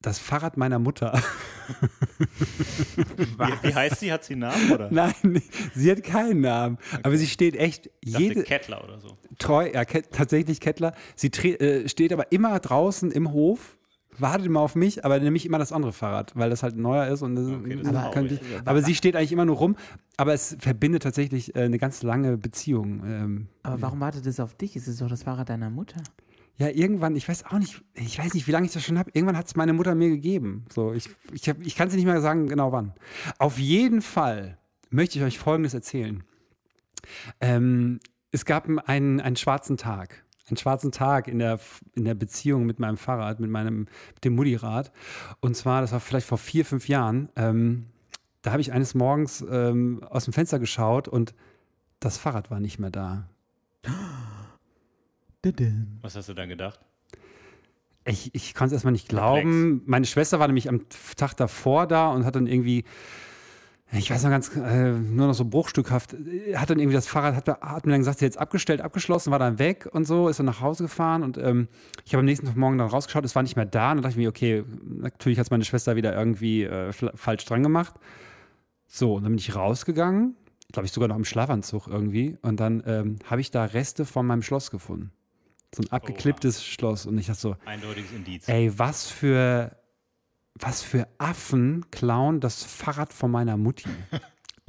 das 0.00 0.18
Fahrrad 0.20 0.56
meiner 0.56 0.78
Mutter. 0.78 1.20
Wie, 2.96 3.68
wie 3.68 3.74
heißt 3.74 4.00
sie? 4.00 4.12
Hat 4.12 4.24
sie 4.24 4.34
einen 4.34 4.40
Namen? 4.42 4.72
Oder? 4.72 4.88
Nein, 4.90 5.42
sie 5.74 5.90
hat 5.90 6.02
keinen 6.02 6.40
Namen, 6.40 6.78
aber 7.02 7.16
sie 7.16 7.26
steht 7.26 7.56
echt 7.56 7.90
Ich 8.00 8.16
jede 8.18 8.42
Kettler 8.42 8.82
oder 8.84 8.98
so. 9.00 9.16
treu, 9.38 9.70
ja, 9.72 9.84
Ket, 9.84 10.10
tatsächlich 10.12 10.60
Kettler. 10.60 10.92
Sie 11.16 11.28
äh, 11.28 11.88
steht 11.88 12.12
aber 12.12 12.30
immer 12.32 12.58
draußen 12.58 13.10
im 13.10 13.32
Hof, 13.32 13.76
wartet 14.18 14.46
immer 14.46 14.60
auf 14.60 14.74
mich, 14.74 15.04
aber 15.04 15.18
nämlich 15.20 15.46
immer 15.46 15.58
das 15.58 15.72
andere 15.72 15.92
Fahrrad, 15.92 16.32
weil 16.36 16.50
das 16.50 16.62
halt 16.62 16.76
neuer 16.76 17.06
ist 17.08 17.22
und 17.22 17.36
das, 17.36 17.46
Okay, 17.48 17.76
das 17.76 17.82
ist 17.82 17.88
aber, 17.96 18.10
traurig. 18.10 18.40
aber 18.64 18.82
sie 18.82 18.94
steht 18.94 19.16
eigentlich 19.16 19.32
immer 19.32 19.46
nur 19.46 19.56
rum. 19.56 19.76
Aber 20.16 20.34
es 20.34 20.56
verbindet 20.58 21.02
tatsächlich 21.02 21.54
äh, 21.56 21.60
eine 21.62 21.78
ganz 21.78 22.02
lange 22.02 22.36
Beziehung. 22.36 23.02
Ähm, 23.06 23.48
Aber 23.62 23.80
warum 23.80 24.00
wartet 24.00 24.26
es 24.26 24.38
auf 24.40 24.54
dich? 24.54 24.76
Es 24.76 24.86
ist 24.86 25.00
doch 25.00 25.08
das 25.08 25.22
Fahrrad 25.22 25.48
deiner 25.48 25.70
Mutter. 25.70 26.02
Ja, 26.60 26.68
irgendwann, 26.68 27.16
ich 27.16 27.26
weiß 27.26 27.46
auch 27.46 27.58
nicht, 27.58 27.82
ich 27.94 28.18
weiß 28.18 28.34
nicht, 28.34 28.46
wie 28.46 28.50
lange 28.50 28.66
ich 28.66 28.72
das 28.72 28.84
schon 28.84 28.98
habe. 28.98 29.10
Irgendwann 29.14 29.38
hat 29.38 29.46
es 29.46 29.56
meine 29.56 29.72
Mutter 29.72 29.94
mir 29.94 30.10
gegeben. 30.10 30.66
So, 30.70 30.92
ich, 30.92 31.08
ich, 31.32 31.48
ich 31.48 31.74
kann 31.74 31.88
es 31.88 31.94
nicht 31.94 32.04
mehr 32.04 32.20
sagen, 32.20 32.48
genau 32.48 32.70
wann. 32.70 32.92
Auf 33.38 33.58
jeden 33.58 34.02
Fall 34.02 34.58
möchte 34.90 35.18
ich 35.18 35.24
euch 35.24 35.38
Folgendes 35.38 35.72
erzählen. 35.72 36.22
Ähm, 37.40 37.98
es 38.30 38.44
gab 38.44 38.68
einen, 38.86 39.20
einen 39.20 39.36
schwarzen 39.36 39.78
Tag. 39.78 40.22
Einen 40.48 40.58
schwarzen 40.58 40.92
Tag 40.92 41.28
in 41.28 41.38
der, 41.38 41.60
in 41.94 42.04
der 42.04 42.14
Beziehung 42.14 42.66
mit 42.66 42.78
meinem 42.78 42.98
Fahrrad, 42.98 43.40
mit 43.40 43.48
meinem, 43.48 43.86
mit 44.14 44.24
dem 44.26 44.34
Mutti-Rad. 44.34 44.92
Und 45.40 45.56
zwar, 45.56 45.80
das 45.80 45.92
war 45.92 46.00
vielleicht 46.00 46.26
vor 46.26 46.36
vier, 46.36 46.66
fünf 46.66 46.88
Jahren. 46.88 47.30
Ähm, 47.36 47.86
da 48.42 48.52
habe 48.52 48.60
ich 48.60 48.74
eines 48.74 48.94
Morgens 48.94 49.42
ähm, 49.50 50.02
aus 50.10 50.24
dem 50.24 50.34
Fenster 50.34 50.58
geschaut 50.58 51.08
und 51.08 51.34
das 52.00 52.18
Fahrrad 52.18 52.50
war 52.50 52.60
nicht 52.60 52.78
mehr 52.78 52.90
da. 52.90 53.30
Was 56.02 56.16
hast 56.16 56.28
du 56.28 56.34
dann 56.34 56.48
gedacht? 56.48 56.80
Ich, 58.04 58.34
ich 58.34 58.54
konnte 58.54 58.68
es 58.68 58.72
erstmal 58.72 58.92
nicht 58.92 59.08
glauben. 59.08 59.82
Meine 59.86 60.06
Schwester 60.06 60.38
war 60.38 60.46
nämlich 60.46 60.68
am 60.68 60.86
Tag 61.16 61.34
davor 61.36 61.86
da 61.86 62.10
und 62.10 62.24
hat 62.24 62.34
dann 62.34 62.46
irgendwie, 62.46 62.84
ich 63.92 64.10
weiß 64.10 64.22
noch 64.24 64.30
ganz, 64.30 64.54
äh, 64.56 64.92
nur 64.92 65.26
noch 65.26 65.34
so 65.34 65.44
bruchstückhaft, 65.44 66.16
hat 66.54 66.70
dann 66.70 66.78
irgendwie 66.78 66.94
das 66.94 67.06
Fahrrad, 67.06 67.34
hat, 67.34 67.48
hat 67.48 67.86
mir 67.86 67.92
dann 67.92 68.00
gesagt, 68.00 68.18
sie 68.18 68.24
hat 68.24 68.32
jetzt 68.32 68.38
abgestellt, 68.38 68.80
abgeschlossen, 68.80 69.30
war 69.30 69.38
dann 69.38 69.58
weg 69.58 69.88
und 69.92 70.06
so, 70.06 70.28
ist 70.28 70.38
dann 70.38 70.46
nach 70.46 70.60
Hause 70.60 70.84
gefahren 70.84 71.22
und 71.22 71.36
ähm, 71.38 71.68
ich 72.06 72.14
habe 72.14 72.20
am 72.20 72.24
nächsten 72.24 72.58
Morgen 72.58 72.78
dann 72.78 72.88
rausgeschaut, 72.88 73.24
es 73.24 73.34
war 73.34 73.42
nicht 73.42 73.56
mehr 73.56 73.66
da 73.66 73.90
und 73.90 73.98
dann 73.98 74.02
dachte 74.02 74.12
ich 74.12 74.18
mir, 74.18 74.28
okay, 74.28 74.64
natürlich 74.82 75.38
hat 75.38 75.46
es 75.46 75.50
meine 75.50 75.64
Schwester 75.64 75.94
wieder 75.96 76.14
irgendwie 76.14 76.64
äh, 76.64 76.92
falsch 76.92 77.44
dran 77.44 77.62
gemacht. 77.62 77.94
So, 78.86 79.14
und 79.14 79.24
dann 79.24 79.32
bin 79.32 79.38
ich 79.38 79.54
rausgegangen, 79.54 80.36
glaube 80.72 80.86
ich 80.86 80.92
sogar 80.92 81.08
noch 81.08 81.16
im 81.16 81.24
Schlafanzug 81.24 81.86
irgendwie 81.86 82.38
und 82.42 82.58
dann 82.60 82.82
ähm, 82.86 83.18
habe 83.26 83.40
ich 83.40 83.50
da 83.50 83.64
Reste 83.64 84.04
von 84.04 84.26
meinem 84.26 84.42
Schloss 84.42 84.70
gefunden. 84.70 85.12
So 85.74 85.82
ein 85.82 85.92
abgeklipptes 85.92 86.64
Schloss 86.64 87.06
und 87.06 87.16
ich 87.18 87.26
dachte 87.26 87.40
so, 87.40 87.56
Eindeutiges 87.64 88.10
Indiz. 88.12 88.48
Ey, 88.48 88.76
was 88.76 89.08
für, 89.10 89.76
was 90.54 90.82
für 90.82 91.06
Affen 91.18 91.86
klauen 91.90 92.40
das 92.40 92.64
Fahrrad 92.64 93.12
von 93.12 93.30
meiner 93.30 93.56
Mutti. 93.56 93.88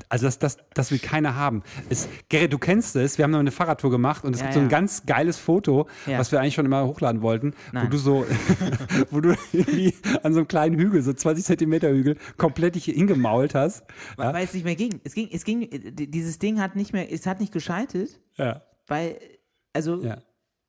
Also 0.09 0.25
das, 0.25 0.39
das, 0.39 0.57
das 0.73 0.89
will 0.89 0.97
keiner 0.97 1.35
haben. 1.35 1.61
Es, 1.87 2.09
Gerrit, 2.27 2.51
du 2.51 2.57
kennst 2.57 2.95
es, 2.95 3.19
wir 3.19 3.23
haben 3.23 3.29
noch 3.29 3.37
eine 3.39 3.51
Fahrradtour 3.51 3.91
gemacht 3.91 4.23
und 4.25 4.33
es 4.33 4.39
Ja, 4.39 4.45
gibt 4.47 4.55
so 4.55 4.59
ein 4.59 4.65
ja. 4.65 4.69
ganz 4.71 5.05
geiles 5.05 5.37
Foto, 5.37 5.87
Ja. 6.07 6.17
was 6.17 6.31
wir 6.31 6.39
eigentlich 6.41 6.55
schon 6.55 6.65
immer 6.65 6.87
hochladen 6.87 7.21
wollten, 7.21 7.51
wo 7.51 7.73
Nein. 7.73 7.89
du 7.91 7.97
so, 7.97 8.25
wo 9.11 9.19
du 9.21 9.35
irgendwie 9.53 9.93
an 10.23 10.33
so 10.33 10.39
einem 10.39 10.47
kleinen 10.47 10.75
Hügel, 10.79 11.03
so 11.03 11.13
20 11.13 11.45
Zentimeter 11.45 11.91
Hügel, 11.91 12.17
komplett 12.37 12.73
dich 12.73 12.85
hingemault 12.85 13.53
hast. 13.53 13.83
Weil, 14.15 14.33
weil 14.33 14.43
es 14.45 14.53
nicht 14.55 14.63
mehr 14.65 14.75
ging. 14.75 14.99
Es 15.03 15.13
ging, 15.13 15.29
es 15.31 15.43
ging, 15.45 15.61
äh, 15.71 15.91
dieses 16.07 16.39
Ding 16.39 16.59
hat 16.59 16.75
nicht 16.75 16.93
mehr, 16.93 17.11
es 17.13 17.27
hat 17.27 17.39
nicht 17.39 17.53
geschaltet, 17.53 18.19
Ja. 18.37 18.63
weil, 18.87 19.19
also, 19.71 20.01
ja. 20.03 20.17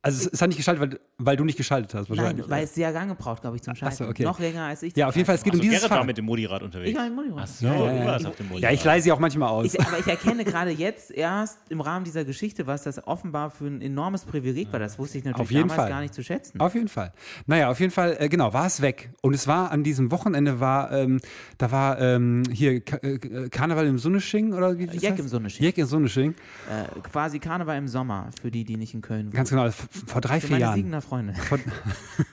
Also 0.04 0.26
es, 0.26 0.32
es 0.32 0.42
hat 0.42 0.48
nicht 0.48 0.56
geschaltet, 0.56 0.82
weil, 0.82 1.00
weil 1.18 1.36
du 1.36 1.44
nicht 1.44 1.56
geschaltet 1.56 1.94
hast 1.94 2.08
nein, 2.08 2.18
wahrscheinlich. 2.18 2.50
weil 2.50 2.64
es 2.64 2.74
sehr 2.74 2.90
lange 2.90 3.14
braucht, 3.14 3.42
glaube 3.42 3.56
ich, 3.56 3.62
zum 3.62 3.76
Schalten. 3.76 3.94
so, 3.96 4.06
okay. 4.08 4.24
Noch 4.24 4.40
länger 4.40 4.64
als 4.64 4.82
ich. 4.82 4.96
ja, 4.96 5.06
auf 5.06 5.14
jeden 5.14 5.26
Fall, 5.26 5.36
es 5.36 5.44
geht 5.44 5.52
um 5.52 5.60
Also 5.60 5.62
dieses 5.62 5.78
Gerrit 5.80 5.90
war 5.90 5.96
Fahrrad. 5.98 6.06
mit 6.08 6.18
dem 6.18 6.24
Modirad 6.24 6.62
unterwegs. 6.64 6.90
Ich 6.90 6.96
war 6.96 7.06
im 7.06 7.14
Motorrad. 7.14 7.44
Ach 7.44 7.46
so, 7.46 7.66
Ja, 7.66 7.72
ja, 7.72 7.78
du 7.92 7.98
ja. 7.98 8.04
warst 8.06 8.26
auf 8.26 8.34
dem 8.36 8.48
Modirad. 8.48 8.62
ja, 8.70 8.70
ich 8.76 8.82
leihe 8.84 9.00
sie 9.00 9.12
auch 9.12 9.20
manchmal 9.20 9.48
aus. 9.50 9.66
Ich, 9.74 9.80
aber 9.80 9.98
ich 10.00 10.06
erkenne 10.08 10.44
gerade 10.44 10.70
jetzt 10.72 11.12
erst 11.12 11.58
im 11.70 11.80
Rahmen 11.80 12.04
dieser 12.04 12.24
Geschichte, 12.24 12.66
was 12.66 12.82
das 12.82 13.06
offenbar 13.06 13.50
für 13.52 13.66
ein 13.66 13.80
enormes 13.80 14.24
Privileg 14.24 14.72
war. 14.72 14.80
Das 14.80 14.98
wusste 14.98 15.18
ich 15.18 15.24
natürlich 15.24 15.40
Auf 15.40 15.50
jeden 15.52 15.68
damals 15.68 15.80
Fall. 15.82 15.88
gar 15.90 16.00
nicht 16.00 16.14
zu 16.14 16.24
schätzen. 16.24 16.58
Auf 16.60 16.74
jeden 16.74 16.88
Fall. 16.88 17.12
Naja, 17.46 17.70
auf 17.70 17.78
jeden 17.78 17.92
Fall, 17.92 18.16
äh, 18.18 18.28
genau, 18.28 18.52
war 18.52 18.66
es 18.66 18.82
weg. 18.82 19.12
Und 19.20 19.34
es 19.34 19.46
war 19.46 19.70
an 19.70 19.84
diesem 19.84 20.10
Wochenende, 20.10 20.58
war, 20.58 20.90
ähm, 20.90 21.20
da 21.58 21.70
war 21.70 22.00
ähm, 22.00 22.42
hier 22.50 22.80
Ka 22.80 22.96
äh, 23.06 23.48
Karneval 23.50 23.86
im 23.86 23.98
Sonnesching 23.98 24.52
oder 24.52 24.76
wie 24.78 24.86
das 24.86 24.96
Jack 25.00 25.12
heißt? 25.12 25.20
im 25.20 25.28
Sonnesching. 25.28 25.64
Jack 25.64 25.78
im 25.78 25.86
Sonnesching. 25.86 26.32
Äh, 26.68 27.00
quasi 27.08 27.38
Karneval 27.38 27.78
im 27.78 27.86
Sommer, 27.86 28.30
für 28.40 28.50
die, 28.50 28.64
die 28.64 28.76
nicht 28.76 28.94
in 28.94 29.00
Köln 29.00 29.26
wohnen. 29.26 29.32
Ganz 29.32 29.50
genau, 29.50 29.68
vor 30.06 30.20
drei, 30.20 30.40
für 30.40 30.46
vier 30.48 30.54
meine 30.54 30.62
Jahren. 30.62 30.76
Siegener 30.76 31.02
Freunde. 31.02 31.34
Vor, 31.34 31.58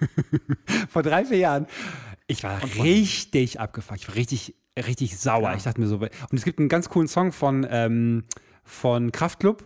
vor 0.89 1.03
drei, 1.03 1.25
vier 1.25 1.37
Jahren. 1.37 1.67
Ich 2.27 2.43
war 2.43 2.61
richtig 2.83 3.59
abgefuckt. 3.59 4.01
Ich 4.01 4.07
war 4.07 4.15
richtig, 4.15 4.55
richtig 4.77 5.17
sauer. 5.17 5.39
Klar. 5.41 5.55
Ich 5.55 5.63
dachte 5.63 5.81
mir 5.81 5.87
so, 5.87 5.97
und 5.97 6.09
es 6.33 6.43
gibt 6.43 6.59
einen 6.59 6.69
ganz 6.69 6.89
coolen 6.89 7.07
Song 7.07 7.31
von, 7.31 7.65
ähm, 7.69 8.23
von 8.63 9.11
Kraftklub, 9.11 9.65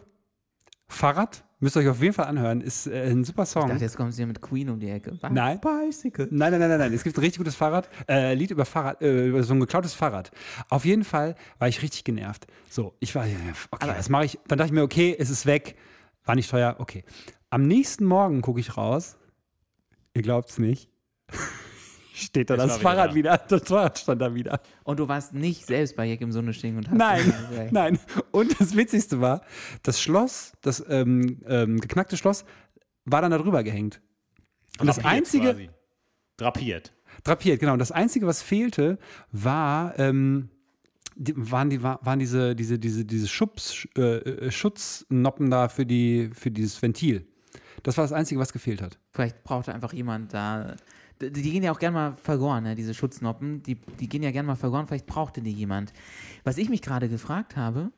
Fahrrad. 0.87 1.43
Müsst 1.59 1.77
ihr 1.77 1.79
euch 1.79 1.87
auf 1.87 2.01
jeden 2.01 2.13
Fall 2.13 2.25
anhören. 2.25 2.59
Ist 2.59 2.87
äh, 2.87 3.09
ein 3.09 3.23
super 3.23 3.45
Song. 3.45 3.63
Ich 3.63 3.69
dachte, 3.69 3.83
jetzt 3.85 3.95
kommen 3.95 4.11
sie 4.11 4.25
mit 4.25 4.41
Queen 4.41 4.69
um 4.69 4.79
die 4.81 4.89
Ecke. 4.89 5.17
Nein. 5.29 5.61
Bicycle. 5.61 6.27
Nein, 6.29 6.51
nein, 6.51 6.59
nein, 6.59 6.69
nein, 6.69 6.79
nein. 6.79 6.93
Es 6.93 7.03
gibt 7.05 7.17
ein 7.17 7.21
richtig 7.21 7.37
gutes 7.37 7.55
Fahrrad, 7.55 7.87
äh, 8.09 8.33
Lied 8.33 8.51
über 8.51 8.65
Fahrrad, 8.65 9.01
äh, 9.01 9.27
über 9.27 9.43
so 9.43 9.53
ein 9.53 9.61
geklautes 9.61 9.93
Fahrrad. 9.93 10.31
Auf 10.69 10.83
jeden 10.83 11.05
Fall 11.05 11.35
war 11.59 11.69
ich 11.69 11.81
richtig 11.81 12.03
genervt. 12.03 12.47
So, 12.69 12.95
ich 12.99 13.15
war, 13.15 13.25
ja, 13.25 13.37
okay, 13.71 13.85
Aber- 13.87 13.97
was 13.97 14.09
mache 14.09 14.25
ich? 14.25 14.39
Dann 14.47 14.57
dachte 14.57 14.67
ich 14.69 14.73
mir, 14.73 14.83
okay, 14.83 15.15
es 15.17 15.29
ist 15.29 15.45
weg, 15.45 15.77
war 16.25 16.35
nicht 16.35 16.49
teuer, 16.49 16.75
okay. 16.79 17.05
Am 17.53 17.67
nächsten 17.67 18.05
Morgen 18.05 18.41
gucke 18.41 18.59
ich 18.59 18.77
raus. 18.77 19.15
Ihr 20.15 20.23
glaubt's 20.23 20.57
nicht. 20.57 20.89
Steht 22.15 22.49
da 22.49 22.55
das 22.57 22.65
wieder 22.71 22.79
Fahrrad 22.79 23.11
da. 23.11 23.15
wieder, 23.15 23.37
Das 23.47 23.61
Fahrrad 23.67 23.99
stand 23.99 24.21
da 24.23 24.33
wieder. 24.33 24.59
Und 24.83 24.99
du 24.99 25.07
warst 25.07 25.35
nicht 25.35 25.63
selbst 25.67 25.95
bei 25.95 26.07
Jack 26.07 26.21
im 26.21 26.31
Sonnenstehen 26.31 26.77
und 26.77 26.89
hast 26.89 26.97
Nein, 26.97 27.25
gesagt, 27.25 27.71
nein. 27.71 27.99
Und 28.31 28.59
das 28.59 28.75
Witzigste 28.75 29.21
war, 29.21 29.41
das 29.83 30.01
Schloss, 30.01 30.53
das 30.61 30.83
ähm, 30.89 31.43
ähm, 31.45 31.79
geknackte 31.79 32.17
Schloss, 32.17 32.43
war 33.05 33.21
dann 33.21 33.29
da 33.29 33.37
drüber 33.37 33.63
gehängt. 33.63 34.01
Und 34.79 34.87
das 34.87 34.95
Drapiert 34.95 35.13
Einzige, 35.13 35.51
quasi. 35.51 35.69
Drapiert. 36.37 36.93
Drapiert, 37.23 37.59
genau. 37.59 37.73
Und 37.73 37.79
das 37.79 37.91
Einzige, 37.91 38.25
was 38.25 38.41
fehlte, 38.41 38.97
war, 39.31 39.93
ähm, 39.99 40.49
die, 41.15 41.33
waren, 41.35 41.69
die, 41.69 41.83
war- 41.83 41.99
waren 42.03 42.17
diese, 42.17 42.55
diese, 42.55 42.79
diese, 42.79 43.05
diese 43.05 43.27
Schubs, 43.27 43.87
äh, 43.95 44.01
äh, 44.01 44.51
Schutznoppen 44.51 45.51
da 45.51 45.69
für, 45.69 45.85
die, 45.85 46.31
für 46.33 46.49
dieses 46.49 46.81
Ventil. 46.81 47.27
Das 47.83 47.97
war 47.97 48.03
das 48.03 48.13
Einzige, 48.13 48.39
was 48.39 48.53
gefehlt 48.53 48.81
hat. 48.81 48.97
Vielleicht 49.11 49.43
brauchte 49.43 49.73
einfach 49.73 49.93
jemand 49.93 50.33
da. 50.33 50.75
Die, 51.21 51.31
die 51.31 51.51
gehen 51.51 51.63
ja 51.63 51.71
auch 51.71 51.79
gerne 51.79 51.93
mal 51.93 52.13
verloren, 52.15 52.63
ne? 52.63 52.75
diese 52.75 52.93
Schutznoppen. 52.93 53.61
Die, 53.63 53.75
die 53.75 54.09
gehen 54.09 54.23
ja 54.23 54.31
gerne 54.31 54.47
mal 54.47 54.55
verloren. 54.55 54.87
Vielleicht 54.87 55.05
brauchte 55.05 55.41
die 55.41 55.51
jemand. 55.51 55.93
Was 56.43 56.57
ich 56.57 56.69
mich 56.69 56.81
gerade 56.81 57.09
gefragt 57.09 57.55
habe, 57.55 57.91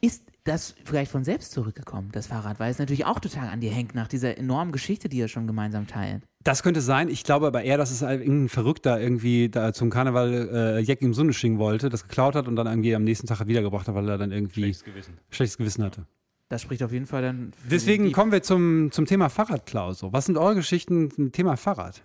ist 0.00 0.24
das 0.44 0.74
vielleicht 0.84 1.10
von 1.10 1.24
selbst 1.24 1.52
zurückgekommen, 1.52 2.10
das 2.12 2.26
Fahrrad? 2.26 2.60
Weil 2.60 2.70
es 2.70 2.78
natürlich 2.78 3.06
auch 3.06 3.20
total 3.20 3.48
an 3.48 3.60
dir 3.60 3.70
hängt 3.70 3.94
nach 3.94 4.06
dieser 4.06 4.36
enormen 4.36 4.70
Geschichte, 4.70 5.08
die 5.08 5.16
ihr 5.16 5.28
schon 5.28 5.46
gemeinsam 5.46 5.86
teilt. 5.86 6.22
Das 6.42 6.62
könnte 6.62 6.82
sein. 6.82 7.08
Ich 7.08 7.24
glaube 7.24 7.46
aber 7.46 7.62
eher, 7.62 7.78
dass 7.78 7.90
es 7.90 8.02
irgendein 8.02 8.50
Verrückter 8.50 9.00
irgendwie 9.00 9.48
da 9.48 9.72
zum 9.72 9.88
Karneval 9.88 10.50
äh, 10.52 10.80
Jack 10.80 11.00
im 11.00 11.14
Sonne 11.14 11.32
schingen 11.32 11.58
wollte, 11.58 11.88
das 11.88 12.02
geklaut 12.02 12.34
hat 12.34 12.48
und 12.48 12.56
dann 12.56 12.66
irgendwie 12.66 12.94
am 12.94 13.04
nächsten 13.04 13.26
Tag 13.26 13.46
wiedergebracht 13.46 13.88
hat, 13.88 13.94
weil 13.94 14.06
er 14.06 14.18
dann 14.18 14.30
irgendwie 14.30 14.64
Schlechtes 14.64 14.84
Gewissen. 14.84 15.14
schlechtes 15.30 15.56
Gewissen 15.56 15.84
hatte. 15.84 16.06
Das 16.48 16.62
spricht 16.62 16.82
auf 16.82 16.92
jeden 16.92 17.06
Fall 17.06 17.22
dann. 17.22 17.52
für 17.52 17.68
Deswegen 17.68 18.12
kommen 18.12 18.32
wir 18.32 18.42
zum, 18.42 18.90
zum 18.92 19.06
Thema 19.06 19.28
Fahrradklau. 19.28 19.92
So. 19.92 20.12
Was 20.12 20.26
sind 20.26 20.36
eure 20.36 20.56
Geschichten 20.56 21.10
zum 21.10 21.32
Thema 21.32 21.56
Fahrrad? 21.56 22.02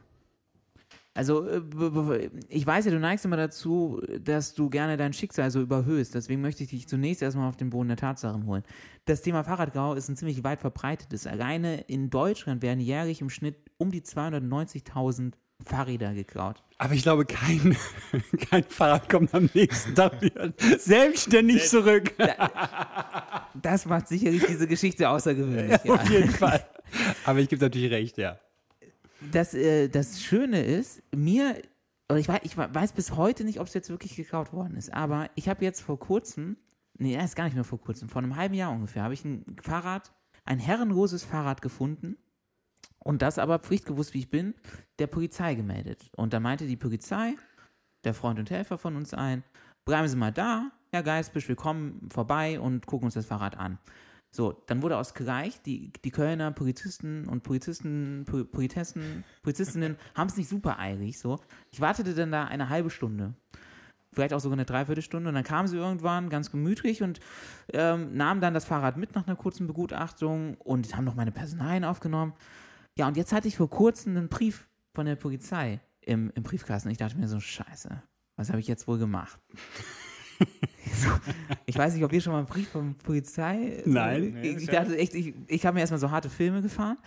Also, 1.13 1.45
äh, 1.45 2.29
ich 2.47 2.65
weiß 2.65 2.85
ja, 2.85 2.91
du 2.91 2.99
neigst 2.99 3.25
immer 3.25 3.35
dazu, 3.35 4.01
dass 4.21 4.53
du 4.53 4.69
gerne 4.69 4.95
dein 4.95 5.11
Schicksal 5.11 5.51
so 5.51 5.59
überhöhst. 5.59 6.15
Deswegen 6.15 6.39
möchte 6.39 6.63
ich 6.63 6.69
dich 6.69 6.87
zunächst 6.87 7.21
erstmal 7.21 7.49
auf 7.49 7.57
den 7.57 7.71
Boden 7.71 7.89
der 7.89 7.97
Tatsachen 7.97 8.45
holen. 8.45 8.63
Das 9.05 9.21
Thema 9.21 9.43
Fahrradgrau 9.43 9.95
ist 9.95 10.07
ein 10.07 10.15
ziemlich 10.15 10.43
weit 10.45 10.61
verbreitetes. 10.61 11.27
Alleine 11.27 11.81
in 11.81 12.09
Deutschland 12.09 12.61
werden 12.61 12.79
jährlich 12.79 13.19
im 13.19 13.29
Schnitt 13.29 13.57
um 13.77 13.91
die 13.91 14.01
290.000 14.01 15.33
Fahrräder 15.65 16.13
geklaut. 16.13 16.63
Aber 16.77 16.93
ich 16.93 17.03
glaube, 17.03 17.25
kein, 17.25 17.75
kein 18.49 18.63
Fahrrad 18.63 19.09
kommt 19.09 19.33
am 19.33 19.49
nächsten 19.53 19.93
Tag 19.95 20.21
wieder 20.21 20.53
selbstständig 20.77 21.67
zurück. 21.67 22.15
Das 23.61 23.85
macht 23.85 24.07
sicherlich 24.07 24.45
diese 24.45 24.67
Geschichte 24.67 25.09
außergewöhnlich. 25.09 25.83
Ja. 25.83 25.93
Auf 25.93 26.09
jeden 26.09 26.29
Fall. 26.29 26.65
Aber 27.25 27.39
ich 27.39 27.49
gebe 27.49 27.61
natürlich 27.61 27.91
recht, 27.91 28.17
ja. 28.17 28.39
Das, 29.31 29.53
äh, 29.53 29.89
das 29.89 30.21
Schöne 30.21 30.63
ist, 30.63 31.03
mir, 31.13 31.61
oder 32.07 32.19
ich 32.19 32.27
weiß, 32.27 32.39
ich 32.43 32.55
weiß 32.57 32.93
bis 32.93 33.15
heute 33.15 33.43
nicht, 33.43 33.59
ob 33.59 33.67
es 33.67 33.73
jetzt 33.73 33.89
wirklich 33.89 34.15
geklaut 34.15 34.53
worden 34.53 34.75
ist, 34.77 34.93
aber 34.93 35.29
ich 35.35 35.49
habe 35.49 35.65
jetzt 35.65 35.81
vor 35.81 35.99
kurzem, 35.99 36.55
nee, 36.97 37.15
das 37.15 37.25
ist 37.25 37.35
gar 37.35 37.43
nicht 37.43 37.55
nur 37.55 37.65
vor 37.65 37.81
kurzem, 37.81 38.07
vor 38.07 38.21
einem 38.21 38.37
halben 38.37 38.55
Jahr 38.55 38.71
ungefähr, 38.71 39.03
habe 39.03 39.13
ich 39.13 39.25
ein 39.25 39.43
Fahrrad, 39.61 40.13
ein 40.45 40.59
herrenloses 40.59 41.25
Fahrrad 41.25 41.61
gefunden 41.61 42.15
und 42.99 43.21
das 43.21 43.39
aber 43.39 43.59
pflichtgewusst, 43.59 44.13
wie 44.13 44.19
ich 44.19 44.29
bin, 44.29 44.53
der 44.99 45.07
Polizei 45.07 45.55
gemeldet. 45.55 46.09
Und 46.15 46.33
da 46.33 46.39
meinte 46.39 46.67
die 46.67 46.75
Polizei, 46.77 47.33
der 48.03 48.13
Freund 48.13 48.39
und 48.39 48.49
Helfer 48.49 48.77
von 48.77 48.95
uns 48.95 49.13
ein, 49.13 49.43
bleiben 49.85 50.07
Sie 50.07 50.15
mal 50.17 50.31
da, 50.31 50.71
Herr 50.91 51.03
Geisbisch, 51.03 51.47
wir 51.47 51.55
kommen 51.55 52.09
vorbei 52.11 52.59
und 52.59 52.85
gucken 52.85 53.05
uns 53.05 53.13
das 53.13 53.25
Fahrrad 53.25 53.57
an. 53.57 53.77
So, 54.31 54.63
dann 54.67 54.83
wurde 54.83 54.97
ausgereicht, 54.97 55.65
die, 55.65 55.91
die 56.03 56.11
Kölner 56.11 56.51
Polizisten 56.51 57.27
und 57.27 57.41
Polizisten, 57.41 58.25
Pol- 58.27 58.45
Polizistinnen 58.45 59.97
haben 60.15 60.27
es 60.27 60.37
nicht 60.37 60.49
super 60.49 60.77
eilig, 60.77 61.17
so. 61.17 61.39
Ich 61.71 61.81
wartete 61.81 62.13
dann 62.13 62.31
da 62.31 62.45
eine 62.45 62.69
halbe 62.69 62.91
Stunde, 62.91 63.33
vielleicht 64.13 64.33
auch 64.33 64.39
sogar 64.39 64.55
eine 64.55 64.65
Dreiviertelstunde 64.65 65.29
und 65.29 65.35
dann 65.35 65.43
kamen 65.43 65.67
sie 65.67 65.77
irgendwann 65.77 66.29
ganz 66.29 66.51
gemütlich 66.51 67.01
und 67.01 67.19
ähm, 67.73 68.15
nahmen 68.15 68.39
dann 68.39 68.53
das 68.53 68.65
Fahrrad 68.65 68.97
mit 68.97 69.15
nach 69.15 69.25
einer 69.25 69.35
kurzen 69.35 69.65
Begutachtung 69.65 70.57
und 70.57 70.95
haben 70.95 71.05
noch 71.05 71.15
meine 71.15 71.31
Personalien 71.31 71.83
aufgenommen. 71.83 72.33
Ja, 72.99 73.07
und 73.07 73.15
jetzt 73.15 73.31
hatte 73.31 73.47
ich 73.47 73.55
vor 73.55 73.69
kurzem 73.69 74.17
einen 74.17 74.27
Brief 74.27 74.67
von 74.93 75.05
der 75.05 75.15
Polizei 75.15 75.79
im, 76.01 76.31
im 76.35 76.43
Briefkasten. 76.43 76.89
Ich 76.89 76.97
dachte 76.97 77.17
mir 77.17 77.29
so, 77.29 77.39
scheiße, 77.39 78.03
was 78.35 78.49
habe 78.49 78.59
ich 78.59 78.67
jetzt 78.67 78.89
wohl 78.89 78.97
gemacht? 78.97 79.39
so, 80.93 81.07
ich 81.65 81.77
weiß 81.77 81.93
nicht, 81.93 82.03
ob 82.03 82.11
ihr 82.11 82.19
schon 82.19 82.33
mal 82.33 82.39
einen 82.39 82.47
Brief 82.47 82.67
von 82.69 82.95
Polizei. 82.95 83.81
So, 83.85 83.89
Nein. 83.91 84.37
Ich, 84.43 84.57
ich 84.57 84.65
dachte 84.67 84.97
echt, 84.97 85.13
ich, 85.15 85.33
ich 85.47 85.65
habe 85.65 85.75
mir 85.75 85.79
erstmal 85.79 85.99
so 86.01 86.11
harte 86.11 86.29
Filme 86.29 86.61
gefahren. 86.61 86.97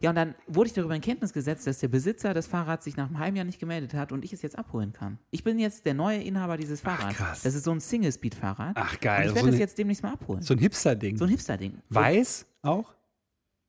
Ja, 0.00 0.10
und 0.10 0.16
dann 0.16 0.34
wurde 0.48 0.68
ich 0.68 0.72
darüber 0.72 0.94
in 0.94 1.02
Kenntnis 1.02 1.34
gesetzt, 1.34 1.66
dass 1.66 1.78
der 1.78 1.88
Besitzer 1.88 2.32
des 2.32 2.46
Fahrrads 2.46 2.84
sich 2.84 2.96
nach 2.96 3.06
einem 3.08 3.18
halben 3.18 3.36
Jahr 3.36 3.44
nicht 3.44 3.58
gemeldet 3.58 3.92
hat 3.92 4.12
und 4.12 4.24
ich 4.24 4.32
es 4.32 4.40
jetzt 4.40 4.58
abholen 4.58 4.94
kann. 4.94 5.18
Ich 5.30 5.44
bin 5.44 5.58
jetzt 5.58 5.84
der 5.84 5.92
neue 5.92 6.22
Inhaber 6.22 6.56
dieses 6.56 6.80
Fahrrads. 6.80 7.16
krass. 7.16 7.42
Das 7.42 7.54
ist 7.54 7.64
so 7.64 7.70
ein 7.70 7.80
Single-Speed-Fahrrad. 7.80 8.76
Ach, 8.76 8.92
Und 8.92 9.00
geil. 9.02 9.22
ich 9.24 9.28
So, 9.28 9.34
werde 9.36 9.46
das 9.48 9.54
eine, 9.56 9.60
jetzt 9.62 9.76
demnächst 9.78 10.02
mal 10.02 10.12
abholen. 10.12 10.40
so 10.42 10.54
ein 10.54 10.58
Hipster-Ding. 10.58 11.16
So 11.18 11.24
ein 11.24 11.30
Hipster-Ding. 11.30 11.78
So- 11.90 11.94
Weiß 11.94 12.46
auch? 12.62 12.94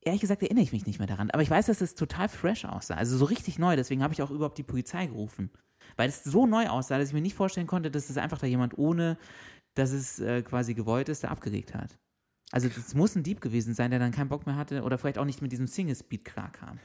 Ehrlich 0.06 0.22
gesagt 0.22 0.42
erinnere 0.44 0.64
ich 0.64 0.72
mich 0.72 0.86
nicht 0.86 1.00
mehr 1.00 1.08
daran. 1.08 1.30
Aber 1.32 1.42
ich 1.44 1.50
weiß, 1.50 1.66
dass 1.66 1.82
es 1.82 1.96
total 1.96 2.30
fresh 2.30 2.64
aussah. 2.66 2.96
Also 2.96 3.18
so 3.18 3.26
richtig 3.26 3.60
neu. 3.60 3.76
Deswegen 3.76 4.02
habe 4.04 4.14
ich 4.14 4.22
auch 4.22 4.32
überhaupt 4.32 4.58
die 4.58 4.64
Polizei 4.64 5.08
gerufen. 5.08 5.50
Weil 5.98 6.10
es 6.10 6.24
so 6.24 6.46
neu 6.46 6.68
aussah, 6.68 6.98
dass 6.98 7.10
ich 7.10 7.14
mir 7.14 7.22
nicht 7.22 7.36
vorstellen 7.36 7.68
konnte, 7.68 7.92
dass 7.92 8.10
es 8.10 8.18
einfach 8.18 8.38
da 8.40 8.48
jemand 8.48 8.78
ohne, 8.78 9.18
dass 9.76 9.92
es 9.92 10.20
äh, 10.20 10.42
quasi 10.42 10.74
gewollt 10.74 11.10
ist, 11.10 11.24
da 11.24 11.28
abgelegt 11.30 11.74
hat. 11.74 11.98
Also 12.52 12.70
das 12.70 12.94
muss 12.94 13.16
ein 13.16 13.24
Dieb 13.24 13.42
gewesen 13.42 13.74
sein, 13.74 13.90
der 13.92 14.00
dann 14.00 14.12
keinen 14.12 14.30
Bock 14.30 14.46
mehr 14.46 14.56
hatte 14.56 14.84
oder 14.84 14.98
vielleicht 14.98 15.18
auch 15.18 15.26
nicht 15.26 15.42
mit 15.42 15.52
diesem 15.52 15.68
Single-Speed 15.68 16.24
klarkam. 16.26 16.80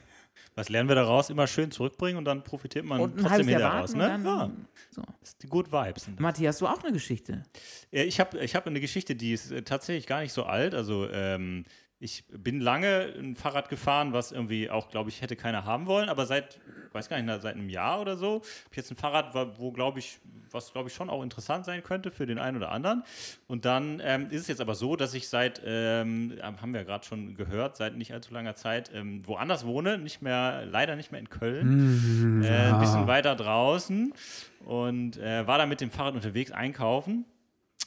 Was 0.55 0.69
lernen 0.69 0.89
wir 0.89 0.95
daraus? 0.95 1.29
Immer 1.29 1.45
schön 1.45 1.71
zurückbringen 1.71 2.17
und 2.17 2.25
dann 2.25 2.43
profitiert 2.43 2.85
man 2.85 2.99
Und 2.99 3.11
trotzdem 3.19 3.29
halbes 3.29 3.47
Jahr 3.47 3.59
hinterher 3.59 3.73
warten 3.73 3.81
raus. 3.81 3.93
und 3.93 3.97
Ne? 3.99 4.07
dann, 4.07 4.25
Ja, 4.25 4.51
so. 4.89 5.01
das 5.21 5.29
ist 5.29 5.43
die 5.43 5.47
Good 5.47 5.71
Vibes. 5.71 6.09
Matti, 6.19 6.43
hast 6.45 6.61
du 6.61 6.67
auch 6.67 6.83
eine 6.83 6.91
Geschichte? 6.93 7.43
Ja, 7.91 8.03
Ich 8.03 8.19
habe 8.19 8.39
ich 8.39 8.55
hab 8.55 8.65
eine 8.65 8.79
Geschichte, 8.81 9.15
die 9.15 9.33
ist 9.33 9.51
äh, 9.51 9.61
tatsächlich 9.61 10.07
gar 10.07 10.21
nicht 10.21 10.33
so 10.33 10.43
alt. 10.43 10.73
Also 10.73 11.07
ähm, 11.09 11.63
ich 12.01 12.25
bin 12.29 12.59
lange 12.59 13.13
ein 13.15 13.35
Fahrrad 13.35 13.69
gefahren, 13.69 14.11
was 14.11 14.31
irgendwie 14.31 14.71
auch, 14.71 14.89
glaube 14.89 15.11
ich, 15.11 15.21
hätte 15.21 15.35
keiner 15.35 15.65
haben 15.65 15.85
wollen. 15.85 16.09
Aber 16.09 16.25
seit, 16.25 16.59
weiß 16.93 17.09
gar 17.09 17.21
nicht, 17.21 17.41
seit 17.43 17.55
einem 17.55 17.69
Jahr 17.69 18.01
oder 18.01 18.17
so, 18.17 18.37
habe 18.37 18.71
ich 18.71 18.77
jetzt 18.77 18.89
ein 18.89 18.95
Fahrrad, 18.95 19.35
wo, 19.59 19.71
glaube 19.71 19.99
ich, 19.99 20.19
was 20.49 20.73
glaube 20.73 20.89
ich 20.89 20.95
schon 20.95 21.11
auch 21.11 21.21
interessant 21.21 21.63
sein 21.63 21.83
könnte 21.83 22.09
für 22.09 22.25
den 22.25 22.39
einen 22.39 22.57
oder 22.57 22.71
anderen. 22.71 23.03
Und 23.47 23.65
dann 23.65 24.01
ähm, 24.03 24.31
ist 24.31 24.41
es 24.41 24.47
jetzt 24.47 24.61
aber 24.61 24.73
so, 24.73 24.95
dass 24.95 25.13
ich 25.13 25.29
seit, 25.29 25.61
ähm, 25.63 26.39
haben 26.41 26.73
wir 26.73 26.81
ja 26.81 26.87
gerade 26.87 27.05
schon 27.05 27.35
gehört, 27.35 27.77
seit 27.77 27.95
nicht 27.95 28.11
allzu 28.13 28.33
langer 28.33 28.55
Zeit 28.55 28.89
ähm, 28.95 29.21
woanders 29.27 29.63
wohne, 29.67 29.99
nicht 29.99 30.23
mehr, 30.23 30.65
leider 30.65 30.95
nicht 30.95 31.11
mehr 31.11 31.19
in 31.19 31.29
Köln, 31.29 32.43
äh, 32.43 32.47
ein 32.73 32.79
bisschen 32.79 33.05
weiter 33.05 33.35
draußen 33.35 34.11
und 34.65 35.17
äh, 35.17 35.45
war 35.45 35.59
da 35.59 35.67
mit 35.67 35.81
dem 35.81 35.91
Fahrrad 35.91 36.15
unterwegs 36.15 36.51
einkaufen 36.51 37.25